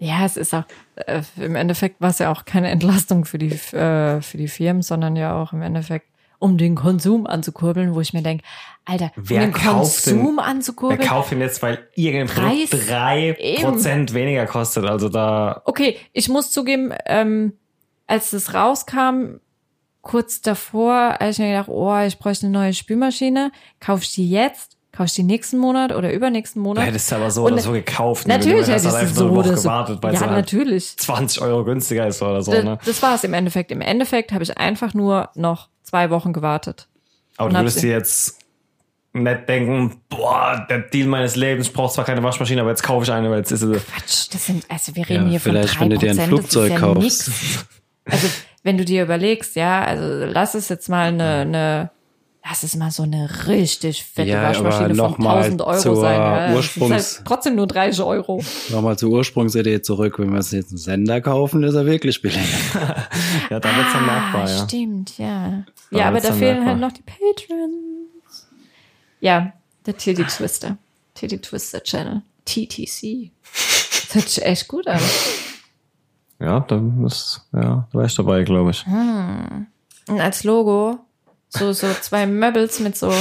Ja, 0.00 0.24
es 0.24 0.36
ist 0.36 0.54
auch, 0.54 0.62
äh, 0.94 1.22
im 1.38 1.56
Endeffekt 1.56 2.00
war 2.00 2.10
es 2.10 2.20
ja 2.20 2.30
auch 2.30 2.44
keine 2.44 2.68
Entlastung 2.68 3.24
für 3.24 3.38
die, 3.38 3.50
äh, 3.76 4.20
für 4.20 4.36
die 4.36 4.46
Firmen, 4.46 4.80
sondern 4.80 5.16
ja 5.16 5.34
auch 5.34 5.52
im 5.52 5.60
Endeffekt, 5.60 6.06
um 6.38 6.56
den 6.58 6.74
Konsum 6.74 7.26
anzukurbeln, 7.26 7.94
wo 7.94 8.00
ich 8.00 8.12
mir 8.12 8.22
denke, 8.22 8.44
Alter, 8.84 9.10
Wer 9.16 9.44
um 9.44 9.52
den 9.52 9.52
Konsum 9.52 10.36
wer 10.36 10.44
anzukurbeln. 10.44 11.00
kauft 11.08 11.32
ihn 11.32 11.40
jetzt, 11.40 11.62
weil 11.62 11.86
irgendein 11.94 12.28
Produkt 12.28 12.70
Preis 12.70 12.86
drei 12.88 13.56
Prozent 13.60 14.14
weniger 14.14 14.46
kostet? 14.46 14.84
Also 14.84 15.08
da, 15.08 15.62
Okay, 15.64 15.96
ich 16.12 16.28
muss 16.28 16.50
zugeben, 16.50 16.92
ähm, 17.06 17.54
als 18.06 18.32
es 18.32 18.54
rauskam, 18.54 19.40
kurz 20.00 20.40
davor, 20.40 21.20
als 21.20 21.36
ich 21.38 21.44
mir 21.44 21.50
gedacht, 21.50 21.68
oh, 21.68 21.98
ich 21.98 22.18
bräuchte 22.18 22.46
eine 22.46 22.52
neue 22.52 22.72
Spülmaschine, 22.72 23.50
kauf 23.80 24.02
ich 24.02 24.14
die 24.14 24.30
jetzt, 24.30 24.76
kauf 24.92 25.06
ich 25.06 25.12
die 25.14 25.22
nächsten 25.22 25.58
Monat 25.58 25.92
oder 25.94 26.12
übernächsten 26.12 26.62
du 26.62 26.68
Monat? 26.68 26.86
hättest 26.86 27.10
du 27.12 27.16
aber 27.16 27.30
so 27.30 27.44
Und 27.44 27.52
oder 27.54 27.60
so 27.62 27.72
gekauft. 27.72 28.26
Natürlich 28.26 28.66
du 28.66 28.72
hast 28.72 28.84
hätte 28.84 28.88
ich 28.88 28.92
halt 28.94 29.02
einfach 29.02 29.16
so 29.16 29.26
eine 29.26 29.34
Woche 29.36 29.56
so. 29.56 29.62
gewartet, 29.62 29.98
weil 30.02 30.14
Ja, 30.14 30.20
es 30.20 30.24
halt 30.26 30.32
natürlich. 30.36 30.96
20 30.96 31.42
Euro 31.42 31.64
günstiger 31.64 32.06
ist 32.06 32.22
oder 32.22 32.40
so. 32.42 32.52
Ne? 32.52 32.78
Das 32.86 33.02
war 33.02 33.16
es 33.16 33.24
im 33.24 33.34
Endeffekt. 33.34 33.70
Im 33.70 33.82
Endeffekt 33.82 34.32
habe 34.32 34.44
ich 34.44 34.56
einfach 34.56 34.94
nur 34.94 35.28
noch 35.34 35.68
zwei 35.88 36.10
Wochen 36.10 36.32
gewartet. 36.32 36.88
Aber 37.36 37.50
du 37.50 37.56
würdest 37.56 37.82
dir 37.82 37.90
jetzt 37.90 38.38
nicht 39.12 39.48
denken, 39.48 40.00
boah, 40.08 40.66
der 40.68 40.80
Deal 40.80 41.06
meines 41.08 41.34
Lebens, 41.34 41.68
ich 41.68 41.72
brauche 41.72 41.92
zwar 41.92 42.04
keine 42.04 42.22
Waschmaschine, 42.22 42.60
aber 42.60 42.70
jetzt 42.70 42.82
kaufe 42.82 43.04
ich 43.04 43.12
eine, 43.12 43.30
weil 43.30 43.38
jetzt 43.38 43.50
ist 43.52 43.62
es. 43.62 43.84
Quatsch, 43.86 44.28
das 44.32 44.46
sind, 44.46 44.64
also 44.68 44.94
wir 44.94 45.08
reden 45.08 45.24
Ja, 45.24 45.30
hier 45.30 45.40
von 45.40 45.52
vielleicht, 45.52 45.76
drei 45.76 45.80
wenn 45.80 45.90
du 45.90 45.98
dir 45.98 46.10
ein 46.10 46.16
Prozent, 46.16 46.32
das 46.32 46.44
ist 46.44 46.52
Flugzeug 46.52 46.70
ja 46.72 46.78
kaufst. 46.78 47.02
nix. 47.02 47.66
Also 48.04 48.28
wenn 48.62 48.78
du 48.78 48.84
dir 48.84 49.02
überlegst, 49.02 49.56
ja, 49.56 49.82
also 49.82 50.24
lass 50.26 50.54
es 50.54 50.68
jetzt 50.68 50.88
mal 50.88 51.08
eine, 51.08 51.40
eine 51.40 51.90
lass 52.48 52.62
es 52.62 52.74
mal 52.76 52.90
so 52.90 53.02
eine 53.02 53.28
richtig 53.46 54.04
fette 54.04 54.30
Ja, 54.30 54.42
Waschmaschine 54.42 54.94
noch 54.94 55.16
von 55.16 55.24
mal 55.24 55.36
1000 55.42 55.62
Euro 55.62 55.94
sein. 56.00 56.14
Ja. 56.18 56.54
Das 56.54 56.64
ist 56.66 56.76
Ursprungs- 56.76 56.90
halt 56.92 57.22
trotzdem 57.24 57.54
nur 57.56 57.66
30 57.66 58.02
Euro. 58.02 58.42
Nochmal 58.70 58.98
zur 58.98 59.10
Ursprungsidee 59.10 59.82
zurück. 59.82 60.18
Wenn 60.18 60.30
wir 60.30 60.38
jetzt 60.40 60.54
einen 60.70 60.78
Sender 60.78 61.20
kaufen, 61.20 61.62
ist 61.62 61.74
er 61.74 61.86
wirklich 61.86 62.20
billig. 62.22 62.38
Ja, 63.50 63.60
da 63.60 63.68
wird's 63.76 63.92
dann 63.94 64.04
merkbar, 64.06 64.48
ja. 64.48 64.64
Stimmt, 64.64 65.16
ja. 65.18 65.64
Da 65.90 65.98
ja, 65.98 66.04
aber 66.08 66.20
da 66.20 66.28
dann 66.28 66.38
fehlen 66.38 66.64
merkbar. 66.64 66.72
halt 66.72 66.80
noch 66.80 66.92
die 66.92 67.02
Patrons. 67.02 68.46
Ja, 69.20 69.52
der 69.86 69.96
Titty 69.96 70.24
Twister. 70.24 70.76
Titty 71.14 71.38
Twister 71.40 71.82
Channel. 71.82 72.22
TTC. 72.44 73.30
Das 73.42 74.14
hört 74.14 74.28
sich 74.28 74.44
echt 74.44 74.68
gut 74.68 74.86
an. 74.86 75.00
Ja, 76.40 76.60
da 76.60 76.80
ist, 77.06 77.40
ja, 77.52 77.88
da 77.90 77.98
war 77.98 78.04
ich 78.04 78.14
dabei, 78.14 78.42
glaube 78.44 78.70
ich. 78.70 78.84
Und 78.86 80.20
als 80.20 80.44
Logo 80.44 80.98
so, 81.48 81.72
so 81.72 81.86
zwei 82.00 82.26
Möbels 82.26 82.80
mit 82.80 82.96
so, 82.96 83.12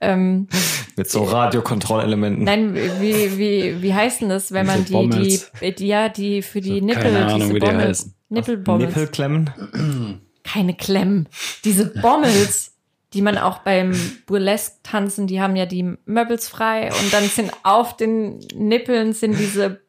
ähm, 0.00 0.48
Mit 0.96 1.10
so 1.10 1.24
Radiokontrollelementen. 1.24 2.44
nein, 2.44 2.74
wie, 2.74 3.38
wie, 3.38 3.82
wie 3.82 3.94
heißt 3.94 4.22
denn 4.22 4.28
das, 4.30 4.52
wenn 4.52 4.66
man 4.66 4.80
die, 4.80 4.86
die, 4.86 4.92
Bommels. 4.92 5.50
die, 5.78 5.86
ja, 5.86 6.08
die 6.08 6.42
für 6.42 6.60
die 6.60 6.80
So, 6.80 6.84
Nippel, 6.86 7.02
keine 7.02 7.26
Ahnung, 7.26 7.40
diese 7.40 7.54
wie 7.54 7.60
die 7.60 7.66
Bommels, 7.66 7.88
heißen. 8.00 8.14
Nippelbommels. 8.30 8.88
Nippelklemmen. 8.96 10.20
keine 10.44 10.74
Klemmen. 10.74 11.28
Diese 11.64 11.86
Bommels, 11.86 12.72
die 13.12 13.22
man 13.22 13.36
auch 13.38 13.58
beim 13.58 13.92
Burlesque 14.26 14.76
tanzen, 14.82 15.26
die 15.26 15.40
haben 15.40 15.56
ja 15.56 15.66
die 15.66 15.96
Möbels 16.06 16.48
frei 16.48 16.90
und 16.92 17.12
dann 17.12 17.24
sind 17.24 17.52
auf 17.64 17.96
den 17.96 18.38
Nippeln 18.54 19.12
sind 19.12 19.38
diese 19.38 19.80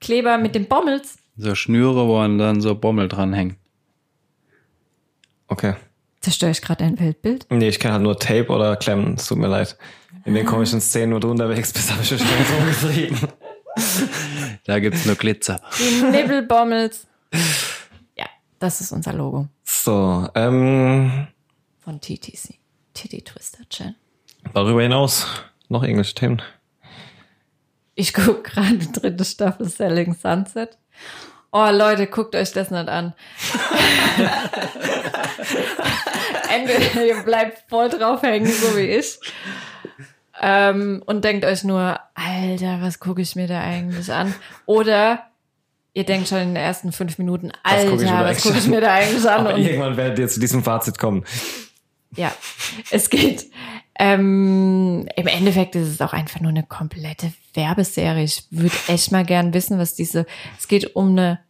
Kleber 0.00 0.38
mit 0.38 0.54
den 0.54 0.66
Bommels. 0.68 1.18
So 1.36 1.54
Schnüre, 1.54 2.06
wo 2.08 2.18
dann 2.38 2.60
so 2.60 2.74
Bommel 2.74 3.08
dranhängen. 3.08 3.56
Okay. 5.48 5.74
Zerstöre 6.28 6.50
ich 6.50 6.60
gerade 6.60 6.84
dein 6.84 7.00
Weltbild? 7.00 7.46
Nee, 7.48 7.68
ich 7.70 7.80
kenne 7.80 7.94
halt 7.94 8.02
nur 8.02 8.18
Tape 8.18 8.48
oder 8.48 8.76
Klemmen. 8.76 9.14
Es 9.14 9.26
tut 9.28 9.38
mir 9.38 9.46
leid. 9.46 9.78
In 10.26 10.34
den 10.34 10.44
komischen 10.44 10.78
Szenen, 10.78 11.14
wo 11.14 11.18
du 11.20 11.30
unterwegs 11.30 11.72
bist, 11.72 11.90
habe 11.90 12.02
ich 12.02 12.08
schon 12.10 12.18
so 12.18 12.24
umgetrieben. 12.58 13.18
Da 14.64 14.78
gibt's 14.80 15.06
nur 15.06 15.14
Glitzer. 15.14 15.60
Die 15.78 16.02
Nippelbommels. 16.02 17.06
Ja, 18.16 18.26
das 18.58 18.80
ist 18.82 18.90
unser 18.92 19.12
Logo 19.12 19.46
So, 19.64 20.28
ähm, 20.34 21.28
von 21.78 22.00
TTC. 22.00 22.58
Titty 22.92 23.22
Twister 23.22 23.60
Channel. 23.70 23.94
darüber 24.52 24.82
hinaus 24.82 25.26
noch 25.68 25.82
irgendwelche 25.84 26.14
Themen. 26.14 26.42
Ich 27.94 28.12
gucke 28.12 28.42
gerade 28.42 28.76
die 28.78 28.90
dritte 28.92 29.24
Staffel 29.24 29.68
Selling 29.68 30.14
Sunset. 30.14 30.76
Oh 31.52 31.70
Leute, 31.70 32.06
guckt 32.08 32.34
euch 32.34 32.52
das 32.52 32.70
nicht 32.70 32.88
an. 32.88 33.14
Entweder 36.54 37.06
ihr 37.06 37.22
bleibt 37.22 37.68
voll 37.68 37.88
drauf 37.88 38.22
hängen, 38.22 38.46
so 38.46 38.76
wie 38.76 38.82
ich. 38.82 39.18
Ähm, 40.40 41.02
und 41.06 41.24
denkt 41.24 41.44
euch 41.44 41.64
nur, 41.64 41.98
Alter, 42.14 42.78
was 42.80 43.00
gucke 43.00 43.22
ich 43.22 43.34
mir 43.34 43.48
da 43.48 43.60
eigentlich 43.60 44.12
an? 44.12 44.34
Oder 44.66 45.24
ihr 45.94 46.04
denkt 46.04 46.28
schon 46.28 46.38
in 46.38 46.48
den 46.48 46.56
ersten 46.56 46.92
fünf 46.92 47.18
Minuten, 47.18 47.50
guck 47.50 47.72
Alter, 47.72 48.24
was 48.24 48.42
gucke 48.42 48.58
ich 48.58 48.68
mir 48.68 48.80
da 48.80 48.94
eigentlich 48.94 49.28
an? 49.28 49.46
Und 49.54 49.60
irgendwann 49.60 49.96
werdet 49.96 50.18
ihr 50.18 50.28
zu 50.28 50.38
diesem 50.38 50.62
Fazit 50.62 50.98
kommen. 50.98 51.24
ja, 52.14 52.32
es 52.90 53.10
geht. 53.10 53.46
Ähm, 53.98 55.08
Im 55.16 55.26
Endeffekt 55.26 55.74
ist 55.74 55.88
es 55.88 56.00
auch 56.00 56.12
einfach 56.12 56.40
nur 56.40 56.50
eine 56.50 56.62
komplette 56.62 57.32
Werbeserie. 57.54 58.22
Ich 58.22 58.44
würde 58.50 58.76
echt 58.86 59.10
mal 59.10 59.24
gern 59.24 59.52
wissen, 59.54 59.78
was 59.80 59.96
diese. 59.96 60.24
Es 60.56 60.68
geht 60.68 60.94
um 60.94 61.10
eine 61.10 61.40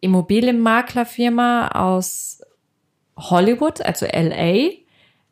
Immobilienmaklerfirma 0.00 1.68
aus 1.68 2.37
Hollywood, 3.18 3.82
also 3.82 4.06
LA. 4.06 4.70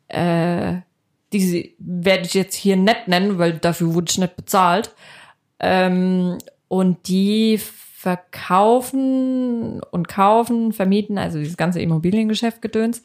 Äh, 0.09 0.81
die 1.33 1.75
werde 1.79 2.25
ich 2.25 2.33
jetzt 2.33 2.55
hier 2.55 2.77
nicht 2.77 3.07
nennen, 3.07 3.37
weil 3.37 3.53
dafür 3.53 3.93
wurde 3.93 4.07
ich 4.09 4.17
nicht 4.17 4.35
bezahlt. 4.35 4.93
Ähm, 5.59 6.37
und 6.67 7.07
die 7.07 7.57
verkaufen 7.57 9.81
und 9.91 10.07
kaufen, 10.07 10.71
vermieten, 10.71 11.17
also 11.17 11.39
dieses 11.39 11.57
ganze 11.57 11.81
Immobiliengeschäft 11.81 12.61
gedöns, 12.61 13.03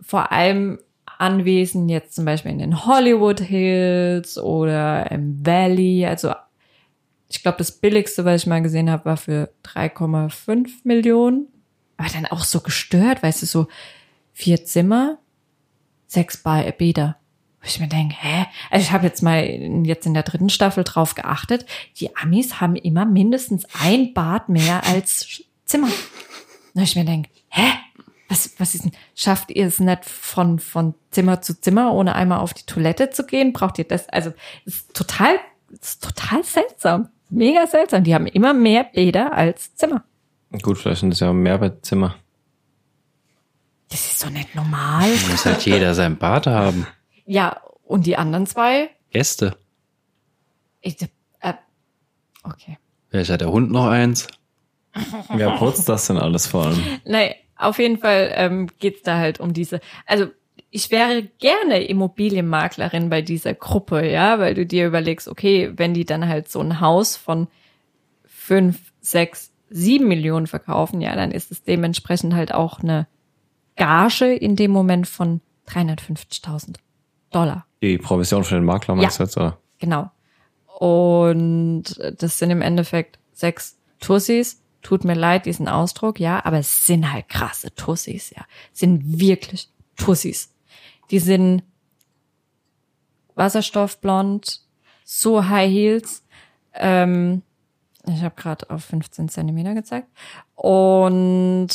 vor 0.00 0.32
allem 0.32 0.78
Anwesen 1.18 1.88
jetzt 1.88 2.14
zum 2.14 2.24
Beispiel 2.24 2.50
in 2.50 2.58
den 2.58 2.86
Hollywood 2.86 3.40
Hills 3.40 4.36
oder 4.36 5.10
im 5.10 5.46
Valley. 5.46 6.06
Also 6.06 6.32
ich 7.28 7.42
glaube, 7.42 7.58
das 7.58 7.72
billigste, 7.72 8.24
was 8.24 8.42
ich 8.42 8.46
mal 8.46 8.62
gesehen 8.62 8.90
habe, 8.90 9.04
war 9.06 9.16
für 9.16 9.50
3,5 9.64 10.68
Millionen. 10.84 11.48
Aber 12.04 12.12
dann 12.12 12.26
auch 12.26 12.44
so 12.44 12.60
gestört, 12.60 13.22
weißt 13.22 13.42
du, 13.42 13.46
so 13.46 13.66
vier 14.32 14.64
Zimmer, 14.64 15.18
sechs 16.06 16.36
Ba- 16.36 16.70
Bäder. 16.70 17.16
Wo 17.60 17.66
ich 17.66 17.80
mir 17.80 17.88
denke, 17.88 18.14
hä? 18.18 18.46
Also 18.70 18.84
ich 18.84 18.92
habe 18.92 19.06
jetzt 19.06 19.22
mal 19.22 19.42
jetzt 19.86 20.04
in 20.06 20.12
der 20.12 20.22
dritten 20.22 20.50
Staffel 20.50 20.84
drauf 20.84 21.14
geachtet, 21.14 21.64
die 21.98 22.14
Amis 22.16 22.60
haben 22.60 22.76
immer 22.76 23.06
mindestens 23.06 23.64
ein 23.80 24.12
Bad 24.12 24.48
mehr 24.50 24.84
als 24.86 25.42
Zimmer. 25.64 25.88
Und 26.74 26.82
ich 26.82 26.94
mir 26.94 27.04
denke, 27.06 27.30
hä? 27.48 27.68
Was, 28.28 28.52
was 28.58 28.74
ist 28.74 28.84
denn? 28.84 28.92
Schafft 29.14 29.50
ihr 29.50 29.66
es 29.66 29.80
nicht 29.80 30.04
von, 30.04 30.58
von 30.58 30.94
Zimmer 31.10 31.40
zu 31.40 31.58
Zimmer, 31.60 31.92
ohne 31.94 32.14
einmal 32.14 32.40
auf 32.40 32.52
die 32.52 32.64
Toilette 32.66 33.10
zu 33.10 33.24
gehen? 33.24 33.52
Braucht 33.52 33.78
ihr 33.78 33.84
das? 33.84 34.08
Also, 34.08 34.32
ist 34.64 34.94
total, 34.94 35.38
ist 35.70 36.02
total 36.02 36.42
seltsam. 36.42 37.08
Mega 37.30 37.66
seltsam. 37.66 38.02
Die 38.04 38.14
haben 38.14 38.26
immer 38.26 38.52
mehr 38.54 38.84
Bäder 38.84 39.32
als 39.34 39.74
Zimmer. 39.74 40.04
Gut, 40.62 40.78
vielleicht 40.78 41.00
sind 41.00 41.12
es 41.12 41.20
ja 41.20 41.32
Mehrbettzimmer. 41.32 42.16
Das 43.88 44.06
ist 44.06 44.24
doch 44.24 44.30
nicht 44.30 44.54
normal. 44.54 45.08
Muss 45.30 45.44
halt 45.44 45.64
jeder 45.64 45.94
sein 45.94 46.16
Bad 46.16 46.46
haben. 46.46 46.86
Ja, 47.26 47.60
und 47.84 48.06
die 48.06 48.16
anderen 48.16 48.46
zwei? 48.46 48.90
Gäste. 49.10 49.56
Ich, 50.80 51.00
äh, 51.40 51.54
okay. 52.42 52.78
Vielleicht 53.08 53.30
hat 53.30 53.40
der 53.40 53.50
Hund 53.50 53.70
noch 53.70 53.86
eins. 53.86 54.26
Wer 55.32 55.50
putzt 55.52 55.88
das 55.88 56.06
denn 56.06 56.18
alles 56.18 56.46
vor 56.46 56.66
allem? 56.66 56.82
Nein, 57.04 57.34
auf 57.56 57.78
jeden 57.78 57.98
Fall 57.98 58.32
ähm, 58.34 58.68
geht's 58.78 59.02
da 59.02 59.18
halt 59.18 59.40
um 59.40 59.52
diese. 59.52 59.80
Also 60.06 60.26
ich 60.70 60.90
wäre 60.90 61.22
gerne 61.38 61.84
Immobilienmaklerin 61.84 63.08
bei 63.08 63.22
dieser 63.22 63.54
Gruppe, 63.54 64.10
ja, 64.10 64.40
weil 64.40 64.54
du 64.54 64.66
dir 64.66 64.86
überlegst, 64.86 65.28
okay, 65.28 65.72
wenn 65.76 65.94
die 65.94 66.04
dann 66.04 66.28
halt 66.28 66.50
so 66.50 66.60
ein 66.60 66.80
Haus 66.80 67.16
von 67.16 67.46
fünf, 68.26 68.92
sechs, 69.00 69.52
sieben 69.70 70.08
Millionen 70.08 70.46
verkaufen, 70.46 71.00
ja, 71.00 71.14
dann 71.16 71.30
ist 71.30 71.50
es 71.50 71.62
dementsprechend 71.62 72.34
halt 72.34 72.52
auch 72.52 72.80
eine 72.80 73.06
Gage 73.76 74.34
in 74.34 74.56
dem 74.56 74.70
Moment 74.70 75.08
von 75.08 75.40
350.000 75.68 76.76
Dollar. 77.30 77.66
Die 77.82 77.98
Provision 77.98 78.44
für 78.44 78.54
den 78.54 78.64
Makler 78.64 78.94
meinst 78.94 79.18
du 79.18 79.24
jetzt, 79.24 79.36
oder? 79.36 79.58
Genau. 79.78 80.10
Und 80.78 81.84
das 82.18 82.38
sind 82.38 82.50
im 82.50 82.62
Endeffekt 82.62 83.18
sechs 83.32 83.78
Tussis. 84.00 84.62
Tut 84.82 85.04
mir 85.04 85.14
leid, 85.14 85.46
diesen 85.46 85.66
Ausdruck, 85.66 86.20
ja, 86.20 86.44
aber 86.44 86.58
es 86.58 86.86
sind 86.86 87.10
halt 87.10 87.28
krasse 87.28 87.74
Tussis, 87.74 88.30
ja. 88.30 88.44
Sind 88.72 89.18
wirklich 89.18 89.68
Tussis. 89.96 90.54
Die 91.10 91.18
sind 91.18 91.62
wasserstoffblond, 93.34 94.60
so 95.04 95.48
High 95.48 95.70
Heels. 95.70 96.24
Ähm, 96.74 97.42
ich 98.06 98.22
habe 98.22 98.34
gerade 98.36 98.68
auf 98.70 98.84
15 98.84 99.28
Zentimeter 99.28 99.74
gezeigt. 99.74 100.08
Und 100.54 101.68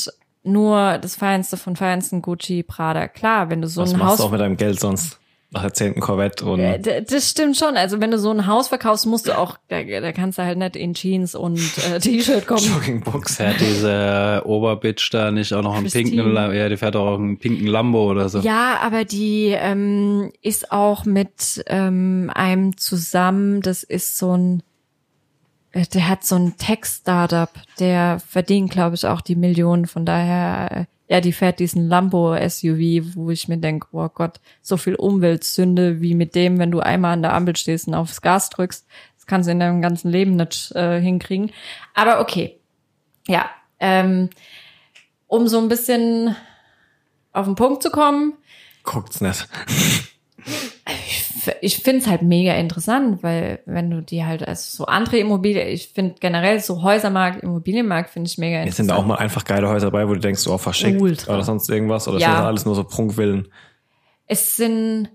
nur 0.44 0.98
das 0.98 1.16
Feinste 1.16 1.58
von 1.58 1.76
Feinsten 1.76 2.22
Gucci, 2.22 2.64
Prada. 2.64 3.08
Klar, 3.08 3.50
wenn 3.50 3.62
du 3.62 3.68
so 3.68 3.82
Was 3.82 3.94
ein 3.94 4.00
machst 4.00 4.12
Haus 4.12 4.18
du 4.20 4.24
auch 4.26 4.32
mit 4.32 4.42
deinem 4.42 4.58
Geld 4.58 4.80
sonst? 4.80 5.20
Nach 5.52 5.64
der 5.64 5.74
zehnten 5.74 6.00
Corvette 6.00 6.46
und 6.46 6.60
äh, 6.60 7.02
Das 7.02 7.28
stimmt 7.28 7.58
schon. 7.58 7.76
Also 7.76 8.00
wenn 8.00 8.12
du 8.12 8.20
so 8.20 8.30
ein 8.30 8.46
Haus 8.46 8.68
verkaufst, 8.68 9.08
musst 9.08 9.28
du 9.28 9.36
auch, 9.36 9.58
da, 9.68 9.82
da 9.82 10.12
kannst 10.12 10.38
du 10.38 10.44
halt 10.44 10.60
nicht 10.60 10.76
in 10.76 10.94
Jeans 10.94 11.34
und 11.34 11.60
äh, 11.92 12.00
T-Shirt 12.00 12.46
kommen. 12.46 12.64
Joggingbooks. 12.64 13.38
Fährt 13.38 13.60
diese 13.60 14.44
Oberbitch 14.46 15.10
da 15.10 15.32
nicht 15.32 15.52
auch 15.54 15.64
noch 15.64 15.74
einen 15.74 15.86
Christine. 15.86 16.24
pinken, 16.24 16.56
ja, 16.56 16.70
die 16.70 16.78
fährt 16.78 16.96
auch 16.96 17.16
einen 17.16 17.40
pinken 17.40 17.66
Lambo 17.66 18.12
oder 18.12 18.30
so. 18.30 18.40
Ja, 18.42 18.78
aber 18.84 19.06
die 19.06 19.56
ähm, 19.58 20.32
ist 20.44 20.72
auch 20.72 21.06
mit 21.06 21.64
ähm, 21.66 22.30
einem 22.32 22.78
zusammen. 22.78 23.62
Das 23.62 23.82
ist 23.82 24.20
so 24.20 24.38
ein, 24.38 24.60
äh, 24.60 24.69
der 25.74 26.08
hat 26.08 26.24
so 26.24 26.36
ein 26.36 26.58
Tech-Startup. 26.58 27.50
Der 27.80 28.20
verdient, 28.20 28.72
glaube 28.72 28.96
ich, 28.96 29.06
auch 29.06 29.22
die 29.22 29.36
Millionen. 29.36 29.86
Von 29.86 30.06
daher, 30.06 30.72
äh, 30.72 30.86
ja, 31.14 31.22
die 31.22 31.32
fährt 31.32 31.60
diesen 31.60 31.88
Lambo-SUV, 31.88 33.16
wo 33.16 33.30
ich 33.30 33.48
mir 33.48 33.58
denke, 33.58 33.88
oh 33.92 34.10
Gott, 34.10 34.40
so 34.62 34.78
viel 34.78 34.96
Umweltsünde 34.96 36.02
wie 36.02 36.16
mit 36.16 36.36
dem, 36.36 36.60
wenn 36.60 36.72
du 36.72 36.80
einmal 36.80 37.14
an 37.14 37.22
der 37.22 37.34
Ampel 37.34 37.56
stehst 37.56 37.88
und 37.88 37.94
aufs 37.94 38.22
Gas 38.22 38.50
drückst. 38.50 38.86
Das 39.18 39.26
kannst 39.26 39.48
du 39.48 39.52
in 39.52 39.60
deinem 39.60 39.82
ganzen 39.82 40.12
Leben 40.12 40.36
nicht 40.36 40.72
äh, 40.76 41.00
hinkriegen. 41.00 41.52
Aber 41.94 42.20
okay. 42.20 42.60
Ja, 43.28 43.50
ähm, 43.80 44.30
um 45.28 45.48
so 45.48 45.60
ein 45.60 45.70
bisschen 45.70 46.36
auf 47.32 47.46
den 47.46 47.56
Punkt 47.56 47.84
zu 47.84 47.92
kommen, 47.92 48.34
Guckt's 48.84 49.22
nicht. 49.22 49.48
Ich, 50.86 51.24
ich 51.62 51.78
finde 51.78 52.02
es 52.02 52.08
halt 52.08 52.22
mega 52.22 52.54
interessant, 52.54 53.24
weil 53.24 53.60
wenn 53.66 53.90
du 53.90 54.02
die 54.02 54.24
halt 54.26 54.48
als 54.48 54.72
so 54.74 54.86
andere 54.86 55.18
Immobilien, 55.18 55.68
ich 55.68 55.90
finde 55.90 56.16
generell 56.20 56.60
so 56.60 56.82
Häusermarkt, 56.82 57.44
Immobilienmarkt 57.44 58.10
finde 58.10 58.30
ich 58.30 58.38
mega 58.38 58.58
Jetzt 58.58 58.80
interessant. 58.80 58.88
sind 58.88 58.88
da 58.90 58.96
auch 58.96 59.06
mal 59.06 59.16
einfach 59.16 59.44
geile 59.46 59.68
Häuser 59.68 59.88
dabei, 59.88 60.08
wo 60.08 60.14
du 60.14 60.20
denkst, 60.20 60.46
oh, 60.48 60.58
verschenkt 60.58 61.02
Ultra. 61.02 61.34
oder 61.34 61.44
sonst 61.44 61.70
irgendwas. 61.70 62.08
Oder 62.08 62.20
Ja. 62.20 62.28
ist 62.30 62.38
das 62.38 62.46
alles 62.46 62.66
nur 62.66 62.76
so 62.76 62.84
Prunkvillen? 62.84 63.48
es 64.32 64.56
sind 64.58 65.10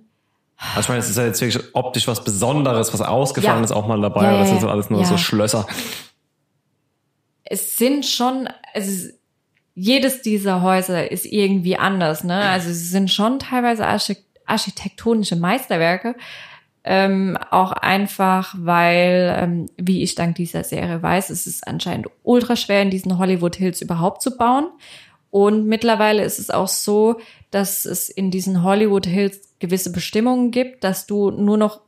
Also 0.75 0.81
ich 0.81 0.89
meine, 0.89 1.01
es 1.01 1.11
ist 1.11 1.16
ja 1.18 1.27
jetzt 1.27 1.41
wirklich 1.41 1.62
optisch 1.75 2.09
was 2.09 2.25
Besonderes, 2.25 2.93
was 2.93 3.01
Ausgefallenes 3.01 3.70
Ja. 3.70 3.77
auch 3.77 3.87
mal 3.87 4.01
dabei. 4.01 4.25
Ja, 4.25 4.29
aber 4.31 4.39
das 4.41 4.49
sind 4.49 4.61
so 4.61 4.68
alles 4.68 4.91
nur 4.91 5.01
ja. 5.01 5.07
so 5.07 5.16
Schlösser. 5.18 5.66
es 7.45 7.77
sind 7.77 8.07
schon, 8.07 8.49
also 8.72 9.09
jedes 9.75 10.22
dieser 10.22 10.62
Häuser 10.62 11.11
ist 11.11 11.27
irgendwie 11.27 11.77
anders, 11.77 12.25
ne? 12.25 12.35
Also 12.49 12.68
sie 12.68 12.87
sind 12.87 13.11
schon 13.11 13.39
teilweise 13.39 13.85
archik- 13.87 14.25
architektonische 14.47 15.36
Meisterwerke. 15.36 16.16
Ähm, 16.86 17.38
auch 17.51 17.72
einfach, 17.72 18.55
weil, 18.59 19.34
ähm, 19.40 19.66
wie 19.78 20.03
ich 20.03 20.16
dank 20.16 20.34
dieser 20.34 20.64
Serie 20.64 21.03
weiß, 21.03 21.30
es 21.30 21.47
ist 21.47 21.66
anscheinend 21.66 22.09
ultra 22.22 22.57
schwer, 22.57 22.82
in 22.82 22.90
diesen 22.90 23.16
Hollywood 23.18 23.57
Hills 23.57 23.80
überhaupt 23.80 24.20
zu 24.20 24.36
bauen. 24.36 24.66
Und 25.30 25.66
mittlerweile 25.66 26.22
ist 26.22 26.38
es 26.38 26.51
auch 26.51 26.68
so, 26.68 27.20
dass 27.51 27.86
es 27.86 28.11
in 28.11 28.30
diesen 28.30 28.62
Hollywood 28.62 29.07
Hills 29.07 29.40
gewisse 29.59 29.92
Bestimmungen 29.92 30.51
gibt, 30.51 30.84
dass 30.84 31.07
du 31.07 31.30
nur 31.30 31.57
noch 31.57 31.80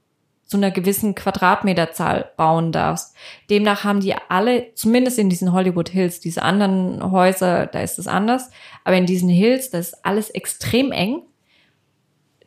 zu 0.46 0.56
einer 0.56 0.70
gewissen 0.70 1.14
Quadratmeterzahl 1.14 2.30
bauen 2.36 2.72
darfst. 2.72 3.14
Demnach 3.50 3.84
haben 3.84 4.00
die 4.00 4.14
alle, 4.28 4.72
zumindest 4.74 5.18
in 5.18 5.28
diesen 5.28 5.52
Hollywood 5.52 5.88
Hills, 5.88 6.20
diese 6.20 6.42
anderen 6.42 7.10
Häuser, 7.10 7.66
da 7.66 7.80
ist 7.80 7.98
es 7.98 8.06
anders, 8.06 8.50
aber 8.84 8.96
in 8.96 9.06
diesen 9.06 9.28
Hills, 9.28 9.70
da 9.70 9.78
ist 9.78 10.04
alles 10.04 10.30
extrem 10.30 10.92
eng. 10.92 11.22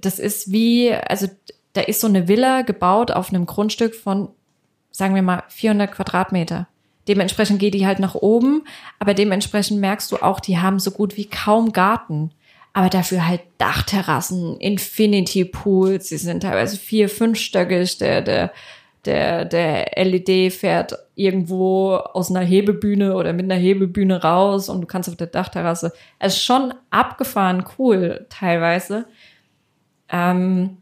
Das 0.02 0.20
ist 0.20 0.52
wie, 0.52 0.94
also 0.94 1.28
da 1.74 1.82
ist 1.82 2.02
so 2.02 2.08
eine 2.08 2.28
Villa 2.28 2.62
gebaut 2.62 3.12
auf 3.12 3.30
einem 3.30 3.46
Grundstück 3.46 3.96
von, 3.96 4.30
sagen 4.92 5.16
wir 5.16 5.22
mal, 5.22 5.44
400 5.50 5.92
Quadratmeter. 5.92 6.68
Dementsprechend 7.08 7.60
geht 7.60 7.74
die 7.74 7.88
halt 7.88 8.00
nach 8.00 8.16
oben, 8.16 8.64
aber 9.00 9.14
dementsprechend 9.14 9.80
merkst 9.80 10.12
du 10.12 10.18
auch, 10.18 10.40
die 10.40 10.60
haben 10.60 10.80
so 10.80 10.92
gut 10.92 11.18
wie 11.18 11.26
kaum 11.26 11.72
Garten. 11.72 12.32
Aber 12.72 12.90
dafür 12.90 13.28
halt 13.28 13.42
Dachterrassen, 13.58 14.58
Infinity 14.60 15.44
Pools, 15.44 16.10
die 16.10 16.18
sind 16.18 16.42
teilweise 16.42 16.78
vier, 16.78 17.10
fünfstöckig, 17.10 17.98
der, 17.98 18.22
der, 18.22 18.52
der, 19.06 19.46
der 19.46 19.92
LED 19.98 20.54
fährt 20.54 20.94
irgendwo 21.16 21.96
aus 21.96 22.30
einer 22.30 22.46
Hebebühne 22.46 23.16
oder 23.16 23.34
mit 23.34 23.46
einer 23.46 23.60
Hebebühne 23.60 24.22
raus 24.22 24.70
und 24.70 24.82
du 24.82 24.88
kannst 24.88 25.10
auf 25.10 25.16
der 25.16 25.28
Dachterrasse. 25.28 25.94
Es 26.20 26.36
ist 26.36 26.44
schon 26.44 26.74
abgefahren 26.92 27.66
cool 27.80 28.28
teilweise. 28.30 29.06
Ähm, 30.12 30.78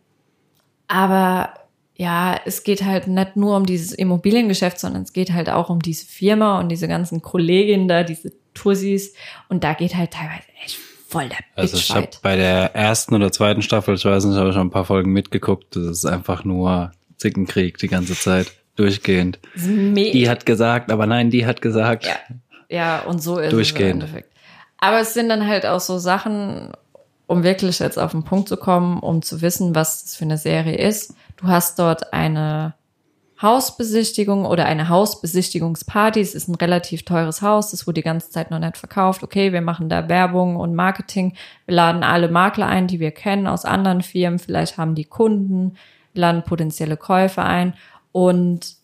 aber 0.88 1.54
ja, 1.96 2.40
es 2.46 2.64
geht 2.64 2.84
halt 2.84 3.08
nicht 3.08 3.36
nur 3.36 3.58
um 3.58 3.66
dieses 3.66 3.92
Immobiliengeschäft, 3.92 4.80
sondern 4.80 5.02
es 5.02 5.14
geht 5.14 5.34
halt 5.34 5.50
auch 5.50 5.70
um 5.70 5.82
diese 5.82 6.06
Firma 6.06 6.60
und 6.60 6.70
diese 6.70 6.88
ganzen 6.88 7.22
Kolleginnen 7.22 7.88
da, 7.88 8.04
diese 8.04 8.34
Tursis. 8.54 9.14
Und 9.50 9.64
da 9.64 9.74
geht 9.74 9.96
halt 9.96 10.12
teilweise 10.12 10.48
echt 10.64 10.78
voll 11.08 11.28
der 11.30 11.38
Also 11.56 11.78
ich 11.78 11.90
habe 11.90 12.10
bei 12.22 12.36
der 12.36 12.76
ersten 12.76 13.16
oder 13.16 13.32
zweiten 13.32 13.62
Staffel, 13.62 13.96
ich 13.96 14.06
weiß 14.06 14.26
nicht, 14.26 14.38
habe 14.38 14.54
schon 14.54 14.68
ein 14.68 14.72
paar 14.72 14.86
Folgen 14.86 15.12
mitgeguckt. 15.12 15.76
Das 15.76 15.86
ist 15.86 16.06
einfach 16.06 16.44
nur 16.44 16.92
Zickenkrieg 17.18 17.78
die 17.78 17.88
ganze 17.88 18.14
Zeit, 18.14 18.52
durchgehend. 18.76 19.40
Die 19.56 20.30
hat 20.30 20.46
gesagt, 20.46 20.92
aber 20.92 21.08
nein, 21.08 21.32
die 21.32 21.46
hat 21.46 21.62
gesagt. 21.62 22.06
Ja, 22.06 22.16
ja, 22.70 23.00
und 23.02 23.22
so 23.22 23.40
ist 23.40 23.52
Durchgehend. 23.52 24.04
es 24.04 24.10
im 24.10 24.16
Endeffekt. 24.16 24.34
Aber 24.80 25.00
es 25.00 25.14
sind 25.14 25.30
dann 25.30 25.48
halt 25.48 25.66
auch 25.66 25.80
so 25.80 25.98
Sachen, 25.98 26.72
um 27.28 27.44
wirklich 27.44 27.80
jetzt 27.80 28.00
auf 28.00 28.12
den 28.12 28.24
Punkt 28.24 28.50
zu 28.50 28.58
kommen, 28.58 29.00
um 29.00 29.22
zu 29.22 29.42
wissen, 29.42 29.76
was 29.76 30.04
das 30.04 30.16
für 30.16 30.26
eine 30.26 30.38
Serie 30.38 30.78
ist. 30.78 31.14
Du 31.36 31.48
hast 31.48 31.78
dort 31.78 32.14
eine 32.14 32.74
Hausbesichtigung 33.42 34.46
oder 34.46 34.66
eine 34.66 34.90
Hausbesichtigungsparty. 34.90 36.20
Es 36.20 36.34
ist 36.34 36.48
ein 36.48 36.56
relativ 36.56 37.06
teures 37.06 37.44
Haus. 37.44 37.70
Das 37.70 37.86
wurde 37.86 37.96
die 37.96 38.04
ganze 38.04 38.32
Zeit 38.32 38.50
noch 38.50 38.58
nicht 38.58 38.78
verkauft. 38.78 39.24
Okay, 39.24 39.54
wir 39.54 39.62
machen 39.62 39.90
da 39.90 40.10
Werbung 40.10 40.56
und 40.56 40.74
Marketing. 40.74 41.36
Wir 41.66 41.76
laden 41.76 42.04
alle 42.04 42.30
Makler 42.30 42.66
ein, 42.66 42.88
die 42.88 43.00
wir 43.00 43.12
kennen 43.12 43.46
aus 43.46 43.66
anderen 43.66 44.02
Firmen. 44.02 44.40
Vielleicht 44.40 44.78
haben 44.78 44.96
die 44.96 45.06
Kunden. 45.06 45.76
Wir 46.14 46.22
laden 46.22 46.44
potenzielle 46.44 46.98
Käufer 46.98 47.46
ein. 47.46 47.76
Und 48.12 48.78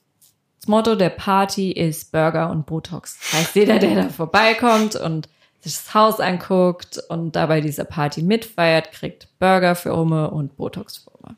das 0.60 0.68
Motto 0.68 0.96
der 0.96 1.10
Party 1.10 1.72
ist 1.72 2.12
Burger 2.12 2.52
und 2.52 2.68
Botox. 2.68 3.18
Das 3.20 3.40
heißt, 3.40 3.56
jeder, 3.56 3.80
der 3.80 3.96
da 3.96 4.10
vorbeikommt 4.10 4.96
und 4.96 5.28
sich 5.64 5.76
das 5.76 5.94
Haus 5.94 6.20
anguckt 6.20 7.02
und 7.10 7.36
dabei 7.36 7.62
dieser 7.62 7.86
Party 7.86 8.22
mitfeiert, 8.22 8.92
kriegt 8.92 9.28
Burger 9.40 9.76
für 9.76 9.94
Umme 9.94 10.30
und 10.30 10.58
Botox 10.58 10.98
für 10.98 11.10
Umme. 11.12 11.36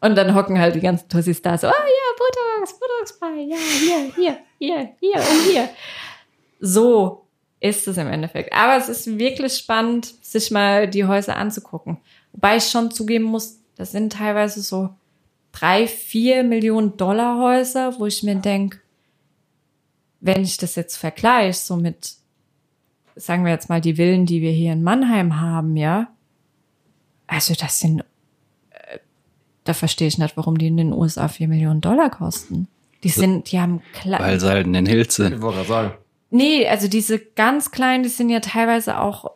Und 0.00 0.16
dann 0.16 0.34
hocken 0.34 0.58
halt 0.58 0.74
die 0.74 0.80
ganzen 0.80 1.08
Tussis 1.08 1.42
da 1.42 1.58
so, 1.58 1.66
ah 1.66 1.70
ja, 1.70 2.16
Botox, 2.18 2.78
Botox 2.78 3.18
bei, 3.18 3.46
ja, 3.48 3.56
hier, 3.56 4.12
hier, 4.14 4.38
hier, 4.58 4.90
hier 5.00 5.16
und 5.16 5.50
hier. 5.50 5.68
So 6.60 7.26
ist 7.60 7.88
es 7.88 7.96
im 7.96 8.08
Endeffekt. 8.08 8.52
Aber 8.52 8.76
es 8.76 8.88
ist 8.88 9.18
wirklich 9.18 9.54
spannend, 9.54 10.14
sich 10.22 10.50
mal 10.50 10.88
die 10.88 11.04
Häuser 11.04 11.36
anzugucken. 11.36 11.98
Wobei 12.32 12.56
ich 12.56 12.64
schon 12.64 12.90
zugeben 12.90 13.24
muss, 13.24 13.58
das 13.76 13.92
sind 13.92 14.12
teilweise 14.12 14.62
so 14.62 14.90
drei, 15.52 15.86
vier 15.86 16.42
Millionen 16.44 16.96
Dollar 16.96 17.38
Häuser, 17.38 17.98
wo 17.98 18.06
ich 18.06 18.22
mir 18.22 18.36
denke, 18.36 18.78
wenn 20.20 20.42
ich 20.42 20.56
das 20.56 20.74
jetzt 20.74 20.96
vergleiche, 20.96 21.58
so 21.58 21.76
mit, 21.76 22.14
sagen 23.16 23.44
wir 23.44 23.52
jetzt 23.52 23.68
mal, 23.68 23.80
die 23.80 23.94
Villen, 23.96 24.26
die 24.26 24.40
wir 24.42 24.52
hier 24.52 24.72
in 24.72 24.82
Mannheim 24.82 25.40
haben, 25.40 25.76
ja, 25.76 26.08
also 27.26 27.54
das 27.54 27.80
sind, 27.80 28.00
äh, 28.70 28.98
da 29.64 29.72
verstehe 29.74 30.08
ich 30.08 30.18
nicht, 30.18 30.36
warum 30.36 30.58
die 30.58 30.68
in 30.68 30.76
den 30.76 30.92
USA 30.92 31.28
vier 31.28 31.48
Millionen 31.48 31.80
Dollar 31.80 32.10
kosten. 32.10 32.68
Die 33.02 33.08
sind, 33.08 33.50
die 33.52 33.60
haben 33.60 33.82
klar. 33.92 34.20
Weil 34.20 34.40
sie 34.40 34.48
halt 34.48 34.66
in 34.66 34.72
den 34.72 34.86
Hills 34.86 35.08
Ich 35.18 35.24
sind. 35.24 35.40
wollte 35.42 35.58
gerade 35.58 35.68
sagen. 35.68 35.94
Nee, 36.30 36.66
also 36.68 36.88
diese 36.88 37.18
ganz 37.18 37.70
kleinen, 37.70 38.02
die 38.02 38.08
sind 38.08 38.30
ja 38.30 38.40
teilweise 38.40 39.00
auch 39.00 39.32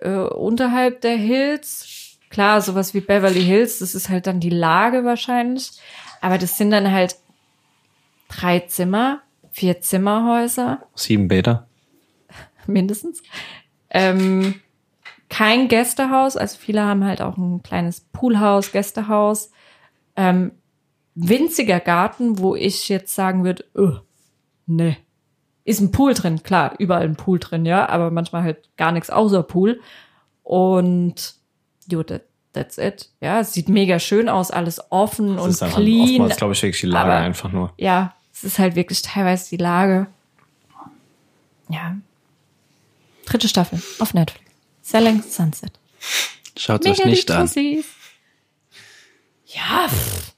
äh, 0.00 0.10
unterhalb 0.10 1.00
der 1.02 1.16
Hills. 1.16 2.18
Klar, 2.30 2.60
sowas 2.62 2.94
wie 2.94 3.00
Beverly 3.00 3.42
Hills, 3.42 3.80
das 3.80 3.94
ist 3.94 4.08
halt 4.08 4.26
dann 4.26 4.40
die 4.40 4.48
Lage 4.50 5.04
wahrscheinlich. 5.04 5.72
Aber 6.22 6.38
das 6.38 6.56
sind 6.56 6.70
dann 6.70 6.90
halt 6.90 7.16
drei 8.28 8.60
Zimmer, 8.60 9.20
vier 9.50 9.80
Zimmerhäuser 9.82 10.82
Sieben 10.94 11.28
Beta. 11.28 11.66
mindestens. 12.66 13.22
Ähm, 13.90 14.60
kein 15.28 15.68
Gästehaus, 15.68 16.36
also 16.36 16.58
viele 16.58 16.82
haben 16.82 17.04
halt 17.04 17.22
auch 17.22 17.36
ein 17.36 17.62
kleines 17.62 18.00
Poolhaus, 18.12 18.72
Gästehaus. 18.72 19.50
Ähm, 20.16 20.52
winziger 21.14 21.80
Garten, 21.80 22.38
wo 22.38 22.54
ich 22.54 22.88
jetzt 22.88 23.14
sagen 23.14 23.44
würde, 23.44 23.64
öh, 23.74 23.96
ne. 24.66 24.96
Ist 25.64 25.80
ein 25.80 25.92
Pool 25.92 26.12
drin, 26.14 26.42
klar, 26.42 26.74
überall 26.78 27.04
ein 27.04 27.14
Pool 27.16 27.38
drin, 27.38 27.64
ja, 27.66 27.88
aber 27.88 28.10
manchmal 28.10 28.42
halt 28.42 28.68
gar 28.76 28.90
nichts 28.92 29.10
außer 29.10 29.42
Pool. 29.44 29.80
Und 30.42 31.34
jo, 31.88 32.02
that, 32.02 32.22
that's 32.52 32.78
it. 32.78 33.10
Ja, 33.20 33.40
es 33.40 33.52
sieht 33.52 33.68
mega 33.68 33.98
schön 34.00 34.28
aus, 34.28 34.50
alles 34.50 34.80
offen 34.90 35.36
Das 35.36 35.44
und 35.44 35.50
ist 35.50 35.74
clean. 35.74 36.10
oftmals, 36.10 36.36
glaube 36.36 36.52
ich, 36.54 36.62
wirklich 36.62 36.80
die 36.80 36.86
Lage 36.88 37.12
aber- 37.12 37.20
einfach 37.20 37.52
nur. 37.52 37.72
Ja, 37.78 38.12
es 38.32 38.42
ist 38.44 38.58
halt 38.58 38.74
wirklich 38.74 39.02
teilweise 39.02 39.50
die 39.50 39.56
Lage. 39.62 40.08
Ja. 41.68 41.96
Dritte 43.26 43.48
Staffel 43.48 43.80
auf 43.98 44.14
Netflix. 44.14 44.44
Selling 44.82 45.22
Sunset. 45.22 45.72
Schaut 46.56 46.86
euch 46.86 47.04
nicht 47.04 47.30
an. 47.30 47.46
Tussis. 47.46 47.86
Ja, 49.46 49.86
pff. 49.88 50.32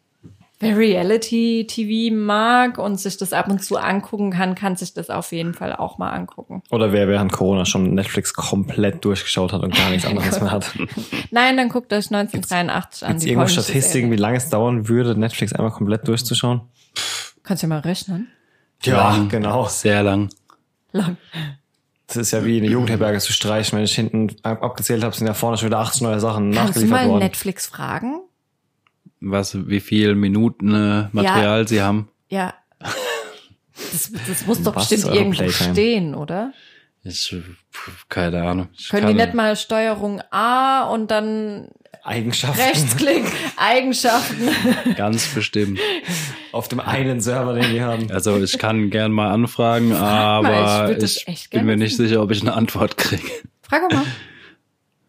wer 0.58 0.76
Reality-TV 0.76 2.14
mag 2.14 2.78
und 2.78 2.96
sich 2.98 3.16
das 3.16 3.32
ab 3.32 3.48
und 3.48 3.62
zu 3.62 3.76
angucken 3.76 4.30
kann, 4.30 4.54
kann 4.54 4.76
sich 4.76 4.92
das 4.92 5.08
auf 5.08 5.32
jeden 5.32 5.54
Fall 5.54 5.74
auch 5.74 5.98
mal 5.98 6.10
angucken. 6.10 6.62
Oder 6.70 6.92
wer 6.92 7.08
während 7.08 7.32
Corona 7.32 7.64
schon 7.64 7.94
Netflix 7.94 8.34
komplett 8.34 9.04
durchgeschaut 9.04 9.52
hat 9.52 9.62
und 9.62 9.74
gar 9.74 9.90
nichts 9.90 10.06
anderes 10.06 10.40
mehr 10.40 10.50
hat. 10.50 10.72
Nein, 11.30 11.56
dann 11.56 11.68
guckt 11.68 11.92
euch 11.92 12.06
1983 12.12 13.02
an. 13.04 13.08
Gibt's 13.10 13.24
die 13.24 13.30
irgendwo 13.30 13.46
polnische 13.46 13.62
Statistiken, 13.62 14.10
wie 14.10 14.16
lange 14.16 14.36
es 14.36 14.48
dauern 14.50 14.88
würde, 14.88 15.18
Netflix 15.18 15.52
einmal 15.52 15.72
komplett 15.72 16.06
durchzuschauen? 16.08 16.62
Kannst 17.42 17.62
du 17.62 17.66
ja 17.66 17.68
mal 17.68 17.80
rechnen. 17.80 18.28
Ja, 18.82 19.10
Lang. 19.10 19.28
genau. 19.28 19.66
Sehr 19.66 20.02
lang. 20.02 20.28
Lang. 20.92 21.16
Das 22.14 22.28
ist 22.28 22.30
ja 22.32 22.44
wie 22.44 22.58
eine 22.58 22.68
Jugendherberge 22.68 23.18
zu 23.18 23.32
streichen. 23.32 23.76
Wenn 23.76 23.84
ich 23.84 23.94
hinten 23.94 24.28
ab- 24.42 24.62
abgezählt 24.62 25.02
habe, 25.04 25.14
sind 25.14 25.26
ja 25.26 25.34
vorne 25.34 25.56
schon 25.58 25.66
wieder 25.66 25.78
80 25.78 26.02
neue 26.02 26.20
Sachen 26.20 26.52
Kannst 26.52 26.76
du 26.76 26.80
nachgeliefert 26.80 26.90
mal 27.02 27.08
worden. 27.08 27.22
Netflix 27.24 27.66
fragen? 27.66 28.20
Was, 29.20 29.68
wie 29.68 29.80
viel 29.80 30.14
Minuten 30.14 30.74
äh, 30.74 31.08
Material 31.12 31.66
sie 31.68 31.82
haben. 31.82 32.08
Ja. 32.28 32.54
Das, 32.78 34.10
das 34.28 34.46
muss 34.46 34.62
doch 34.62 34.76
Was 34.76 34.88
bestimmt 34.88 35.14
irgendwo 35.14 35.42
Playtime? 35.42 35.72
stehen, 35.72 36.14
oder? 36.14 36.52
Ich, 37.02 37.34
keine 38.08 38.42
Ahnung. 38.42 38.68
Ich 38.76 38.88
Können 38.88 39.08
die 39.08 39.14
nicht 39.14 39.34
mal 39.34 39.56
Steuerung 39.56 40.22
A 40.30 40.84
und 40.84 41.10
dann 41.10 41.68
Eigenschaften 42.04 42.60
Rechtsklick, 42.60 43.24
Eigenschaften? 43.56 44.48
Ganz 44.96 45.26
bestimmt. 45.34 45.80
auf 46.52 46.68
dem 46.68 46.80
einen 46.80 47.20
Server, 47.20 47.54
den 47.54 47.72
die 47.72 47.80
haben. 47.80 48.10
Also 48.12 48.42
ich 48.42 48.58
kann 48.58 48.90
gern 48.90 49.10
mal 49.10 49.32
anfragen, 49.32 49.92
aber 49.94 50.90
ich 50.90 50.98
das 50.98 51.16
ich, 51.16 51.28
echt 51.28 51.50
bin 51.50 51.64
mir 51.64 51.78
nicht 51.78 51.96
sicher, 51.96 52.22
ob 52.22 52.30
ich 52.30 52.42
eine 52.42 52.52
Antwort 52.52 52.98
kriege. 52.98 53.26
Frag 53.62 53.90
mal. 53.90 54.04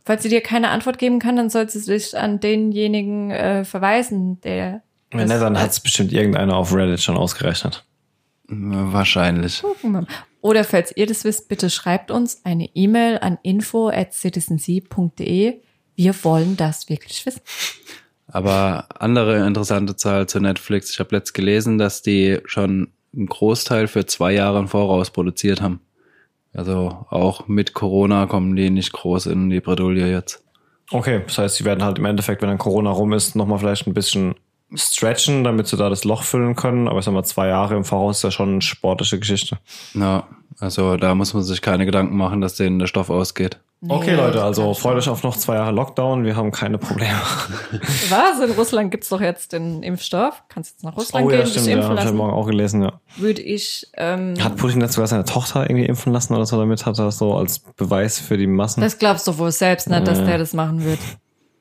falls 0.06 0.24
sie 0.24 0.30
dir 0.30 0.42
keine 0.42 0.70
Antwort 0.70 0.98
geben 0.98 1.20
kann, 1.20 1.36
dann 1.36 1.50
soll 1.50 1.70
sie 1.70 1.80
sich 1.80 2.18
an 2.18 2.40
denjenigen 2.40 3.30
äh, 3.30 3.66
verweisen, 3.66 4.40
der. 4.42 4.82
Wenn 5.12 5.28
nicht, 5.28 5.42
dann 5.42 5.60
hat 5.60 5.72
es 5.72 5.82
bestimmt 5.82 6.14
irgendeiner 6.14 6.56
auf 6.56 6.74
Reddit 6.74 7.02
schon 7.02 7.18
ausgerechnet. 7.18 7.86
Wahrscheinlich. 8.48 9.62
gucken 9.62 9.92
wir 9.92 10.02
mal. 10.02 10.08
Oder 10.42 10.64
falls 10.64 10.96
ihr 10.96 11.08
das 11.08 11.24
wisst, 11.24 11.50
bitte 11.50 11.70
schreibt 11.70 12.12
uns 12.12 12.46
eine 12.46 12.70
E-Mail 12.76 13.18
an 13.18 13.40
info 13.42 13.90
at 13.90 14.14
citizensea.de. 14.14 15.62
Wir 15.96 16.24
wollen 16.24 16.58
das 16.58 16.90
wirklich 16.90 17.26
wissen. 17.26 17.42
Aber 18.28 18.88
andere 19.00 19.46
interessante 19.46 19.96
Zahl 19.96 20.28
zu 20.28 20.40
Netflix. 20.40 20.92
Ich 20.92 21.00
habe 21.00 21.16
letzt 21.16 21.34
gelesen, 21.34 21.78
dass 21.78 22.02
die 22.02 22.40
schon 22.46 22.92
einen 23.16 23.28
Großteil 23.28 23.88
für 23.88 24.06
zwei 24.06 24.34
Jahre 24.34 24.60
im 24.60 24.68
Voraus 24.68 25.12
produziert 25.12 25.62
haben. 25.62 25.80
Also 26.54 27.06
auch 27.10 27.48
mit 27.48 27.74
Corona 27.74 28.26
kommen 28.28 28.56
die 28.56 28.70
nicht 28.70 28.94
groß 28.94 29.28
in 29.28 29.50
die 29.50 29.60
Bredouille 29.60 30.10
jetzt. 30.10 30.44
Okay, 30.92 31.22
das 31.26 31.38
heißt, 31.38 31.56
sie 31.58 31.66
werden 31.66 31.84
halt 31.84 31.98
im 31.98 32.06
Endeffekt, 32.06 32.42
wenn 32.42 32.50
dann 32.50 32.58
Corona 32.58 32.92
rum 32.92 33.14
ist, 33.14 33.36
nochmal 33.36 33.60
vielleicht 33.60 33.88
ein 33.88 33.94
bisschen 33.94 34.36
stretchen, 34.74 35.44
damit 35.44 35.68
sie 35.68 35.78
da 35.78 35.90
das 35.90 36.04
Loch 36.04 36.24
füllen 36.24 36.56
können. 36.56 36.88
Aber 36.88 37.00
ich 37.00 37.06
sag 37.06 37.14
mal, 37.14 37.24
zwei 37.24 37.48
Jahre 37.48 37.76
im 37.76 37.86
Voraus 37.86 38.18
ist 38.18 38.24
ja 38.24 38.32
schon 38.32 38.50
eine 38.54 38.62
sportliche 38.62 39.20
Geschichte. 39.20 39.58
Ja, 39.94 40.28
also 40.60 40.98
da 40.98 41.16
muss 41.16 41.34
man 41.34 41.44
sich 41.44 41.62
keine 41.62 41.86
Gedanken 41.86 42.16
machen, 42.16 42.42
dass 42.42 42.56
denen 42.56 42.80
der 42.80 42.88
Stoff 42.88 43.10
ausgeht. 43.10 43.60
Okay, 43.88 44.12
Nee, 44.12 44.16
Leute, 44.18 44.34
das 44.34 44.44
also 44.44 44.74
freut 44.74 44.98
euch 44.98 45.10
auf 45.10 45.24
noch 45.24 45.36
zwei 45.38 45.56
Jahre 45.56 45.72
Lockdown. 45.72 46.24
Wir 46.26 46.36
haben 46.36 46.52
keine 46.52 46.78
Probleme. 46.78 47.14
Was? 48.10 48.40
In 48.44 48.52
Russland 48.56 48.92
gibt's 48.92 49.10
doch 49.10 49.22
jetzt 49.22 49.54
den 49.54 49.84
Impfstoff. 49.84 50.44
Kannst 50.50 50.72
jetzt 50.76 50.84
nach 50.84 50.96
Russland 50.98 51.26
oh 51.26 51.30
gehen, 51.30 51.40
ja, 51.40 51.46
stimmt. 51.46 51.68
Ja, 51.68 51.74
impfen 51.74 51.84
hab 51.90 51.94
ich 51.94 51.98
heute 52.00 52.06
lassen. 52.06 52.18
Morgen 52.18 52.34
auch 52.34 52.46
gelesen, 52.48 52.82
ja. 52.84 52.94
Würde 53.18 53.42
ich, 53.42 53.88
ähm, 53.96 54.36
Hat 54.44 54.58
Putin 54.58 54.82
jetzt 54.82 54.94
sogar 54.94 55.08
seine 55.08 55.26
Tochter 55.26 55.70
irgendwie 55.70 55.86
impfen 55.86 56.14
lassen 56.14 56.34
oder 56.34 56.46
so 56.46 56.58
damit? 56.58 56.86
Hat 56.86 56.98
er 57.00 57.06
das 57.06 57.18
so 57.18 57.36
als 57.36 57.60
Beweis 57.60 58.20
für 58.20 58.38
die 58.38 58.48
Massen? 58.48 58.82
das 58.82 58.98
glaubst 58.98 59.28
du 59.28 59.38
wohl 59.38 59.52
selbst 59.52 59.90
nicht, 59.90 60.08
dass 60.08 60.20
Ja. 60.20 60.26
der 60.26 60.38
das 60.38 60.54
machen 60.54 60.84
wird. 60.84 61.00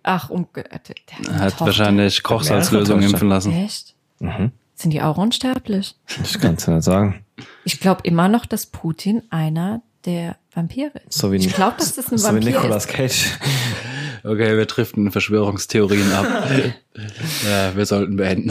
Ach, 0.03 0.29
um, 0.31 0.47
der, 0.55 0.65
der 0.65 0.95
Er 1.33 1.39
hat 1.41 1.51
Tochter. 1.53 1.67
wahrscheinlich 1.67 2.23
Kochsalzlösung 2.23 3.01
impfen 3.03 3.29
lassen. 3.29 3.53
Echt? 3.53 3.95
Mhm. 4.21 4.53
Sind 4.75 4.91
die 4.93 5.01
auch 5.03 5.17
unsterblich? 5.17 5.97
Ich 6.23 6.39
kann 6.41 6.55
es 6.55 6.67
ja 6.67 6.75
nicht 6.75 6.85
sagen. 6.85 7.25
Ich 7.65 7.81
glaube 7.81 8.01
immer 8.05 8.29
noch, 8.29 8.45
dass 8.45 8.67
Putin 8.67 9.23
einer 9.31 9.83
der 10.07 10.37
Vampire 10.55 10.93
ist. 11.09 11.19
So 11.19 11.33
wie, 11.33 11.37
Ich 11.37 11.53
glaube, 11.55 11.77
dass 11.79 11.95
das 11.95 12.11
ein 12.13 12.19
so 12.19 12.29
wie 12.29 12.35
Vampir 12.35 12.51
Nicolas 12.51 12.87
ist. 12.87 12.93
Cage. 12.93 13.31
Okay, 14.27 14.57
wir 14.57 14.65
driften 14.65 15.11
Verschwörungstheorien 15.13 16.11
ab. 16.13 16.27
ja, 17.47 17.77
wir 17.77 17.85
sollten 17.85 18.17
beenden. 18.17 18.49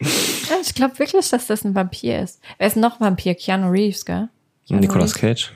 Ja, 0.00 0.56
ich 0.60 0.74
glaube 0.74 0.98
wirklich, 0.98 1.26
dass 1.30 1.46
das 1.46 1.64
ein 1.64 1.74
Vampir 1.74 2.20
ist. 2.20 2.42
Wer 2.58 2.66
ist 2.66 2.76
noch 2.76 3.00
Vampir? 3.00 3.34
Keanu 3.34 3.70
Reeves, 3.70 4.04
gell? 4.04 4.28
Keanu 4.68 4.82
Nicolas 4.82 5.14
Reeves? 5.14 5.20
Cage. 5.46 5.52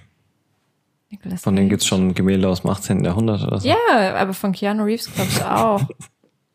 Nicolas 1.11 1.43
Von 1.43 1.55
denen 1.55 1.67
Cage. 1.69 1.73
gibt's 1.73 1.87
schon 1.87 2.15
Gemälde 2.15 2.49
aus 2.49 2.63
dem 2.63 2.71
18. 2.71 3.05
Jahrhundert 3.05 3.43
oder 3.43 3.61
so. 3.61 3.69
Ja, 3.69 3.77
aber 4.17 4.33
von 4.33 4.53
Keanu 4.53 4.85
Reeves 4.85 5.13
glaube 5.13 5.31
ich 5.31 5.43
auch. 5.43 5.83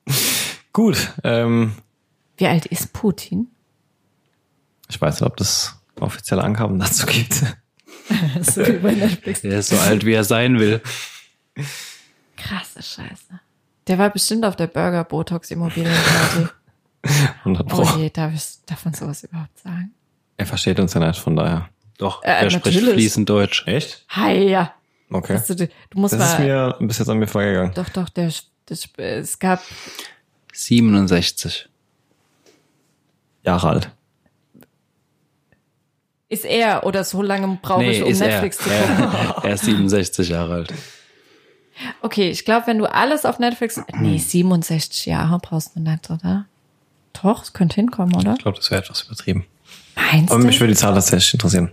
Gut. 0.73 1.13
Ähm, 1.23 1.73
Wie 2.37 2.47
alt 2.47 2.65
ist 2.65 2.93
Putin? 2.93 3.47
ich 4.89 4.99
weiß 4.99 5.21
nicht, 5.21 5.27
ob 5.29 5.37
das 5.37 5.75
offizielle 5.99 6.43
Angaben 6.43 6.79
dazu 6.79 7.05
gibt. 7.05 7.43
so 8.41 8.65
wie 8.65 8.73
bei 8.73 8.91
Netflix. 8.93 9.43
Er 9.43 9.59
ist 9.59 9.69
so 9.69 9.77
alt, 9.77 10.05
wie 10.05 10.13
er 10.13 10.23
sein 10.23 10.59
will. 10.59 10.81
Krasse 12.37 12.81
Scheiße. 12.83 13.39
Der 13.87 13.97
war 13.97 14.09
bestimmt 14.09 14.45
auf 14.45 14.55
der 14.55 14.67
Burger 14.67 15.03
Botox 15.03 15.51
Immobilienparty. 15.51 16.47
100 17.43 17.67
Pro. 17.67 17.81
Oh 17.83 17.97
je, 17.97 18.09
darf, 18.09 18.33
ich, 18.33 18.43
darf 18.65 18.83
man 18.85 18.93
sowas 18.93 19.23
überhaupt 19.23 19.57
sagen? 19.59 19.93
Er 20.37 20.45
versteht 20.45 20.79
uns 20.79 20.93
ja 20.93 21.05
nicht, 21.07 21.19
von 21.19 21.35
daher. 21.35 21.69
Doch, 21.97 22.23
Äh, 22.23 22.31
er 22.43 22.49
spricht 22.49 22.79
fließend 22.79 23.29
Deutsch. 23.29 23.63
Echt? 23.67 24.05
Hi, 24.09 24.49
ja. 24.49 24.73
Okay. 25.09 25.39
Du, 25.47 25.55
du 25.55 25.67
musst 25.93 26.13
Das 26.15 26.33
ist 26.33 26.39
mal. 26.39 26.45
mir 26.79 26.87
bis 26.87 26.97
jetzt 26.97 27.07
an 27.09 27.19
mir 27.19 27.27
vorgegangen. 27.27 27.73
doch, 27.75 27.89
doch, 27.89 28.09
der, 28.09 28.31
das, 28.65 28.89
es 28.97 29.39
gab 29.39 29.61
67. 30.53 31.69
Jahre 33.43 33.69
alt. 33.69 33.91
Ist 36.35 36.45
er 36.45 36.85
oder 36.85 37.05
so 37.05 37.21
lange 37.21 37.57
brauche 37.61 37.85
ich, 37.85 38.03
um 38.03 38.09
ist 38.09 38.19
Netflix 38.19 38.57
er. 38.57 38.63
zu 38.63 38.69
gucken? 38.69 39.15
Er, 39.37 39.45
er 39.45 39.53
ist 39.53 39.63
67 39.65 40.29
Jahre 40.29 40.53
alt. 40.53 40.73
Okay, 42.01 42.29
ich 42.29 42.43
glaube, 42.43 42.67
wenn 42.67 42.77
du 42.77 42.85
alles 42.91 43.25
auf 43.25 43.39
Netflix. 43.39 43.81
Nee, 43.97 44.17
67 44.17 45.05
Jahre 45.05 45.39
brauchst 45.39 45.75
du 45.75 45.79
nicht, 45.79 46.09
oder? 46.09 46.45
Doch, 47.21 47.43
es 47.43 47.53
könnte 47.53 47.75
hinkommen, 47.75 48.15
oder? 48.15 48.33
Ich 48.33 48.39
glaube, 48.39 48.57
das 48.57 48.69
wäre 48.69 48.81
etwas 48.81 49.03
übertrieben. 49.03 49.45
Meinst 49.95 50.31
Aber 50.31 50.41
du? 50.41 50.47
mich 50.47 50.59
würde 50.59 50.73
die 50.73 50.79
Zahl 50.79 50.93
tatsächlich 50.93 51.33
interessieren. 51.33 51.71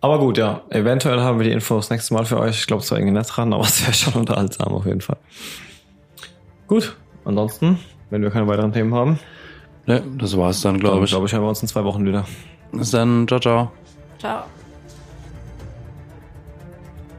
Aber 0.00 0.18
gut, 0.20 0.38
ja. 0.38 0.62
Eventuell 0.70 1.20
haben 1.20 1.38
wir 1.38 1.44
die 1.44 1.52
Infos 1.52 1.90
nächstes 1.90 2.12
Mal 2.12 2.24
für 2.24 2.38
euch. 2.38 2.60
Ich 2.60 2.66
glaube, 2.66 2.82
es 2.82 2.90
war 2.92 2.98
irgendwie 2.98 3.14
nett 3.14 3.26
dran, 3.28 3.52
aber 3.52 3.64
es 3.64 3.82
wäre 3.82 3.92
schon 3.92 4.14
unterhaltsam 4.14 4.68
auf 4.68 4.86
jeden 4.86 5.00
Fall. 5.00 5.18
Gut. 6.68 6.96
Ansonsten, 7.24 7.78
wenn 8.10 8.22
wir 8.22 8.30
keine 8.30 8.46
weiteren 8.46 8.72
Themen 8.72 8.94
haben, 8.94 9.18
Ne, 9.86 10.02
das 10.18 10.36
war's 10.36 10.60
dann, 10.60 10.78
glaube 10.78 11.04
ich, 11.04 11.10
glaube 11.10 11.26
ich, 11.26 11.32
hören 11.32 11.42
wir 11.42 11.48
uns 11.48 11.62
in 11.62 11.68
zwei 11.68 11.82
Wochen 11.84 12.06
wieder. 12.06 12.24
Bis 12.72 12.90
dann, 12.90 13.26
ciao, 13.26 13.40
ciao. 13.40 13.72
Ciao. 14.20 14.44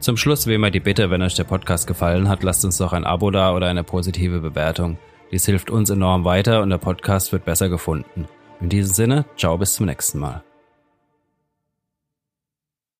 Zum 0.00 0.16
Schluss 0.16 0.46
wie 0.46 0.54
immer 0.54 0.70
die 0.70 0.80
Bitte, 0.80 1.10
wenn 1.10 1.22
euch 1.22 1.34
der 1.34 1.44
Podcast 1.44 1.86
gefallen 1.86 2.28
hat, 2.28 2.42
lasst 2.42 2.64
uns 2.64 2.78
doch 2.78 2.92
ein 2.92 3.04
Abo 3.04 3.30
da 3.30 3.54
oder 3.54 3.68
eine 3.68 3.84
positive 3.84 4.40
Bewertung. 4.40 4.98
Dies 5.30 5.46
hilft 5.46 5.70
uns 5.70 5.90
enorm 5.90 6.24
weiter 6.24 6.62
und 6.62 6.70
der 6.70 6.78
Podcast 6.78 7.32
wird 7.32 7.44
besser 7.44 7.68
gefunden. 7.68 8.26
In 8.60 8.68
diesem 8.68 8.92
Sinne, 8.92 9.24
ciao 9.36 9.58
bis 9.58 9.74
zum 9.74 9.86
nächsten 9.86 10.18
Mal. 10.18 10.42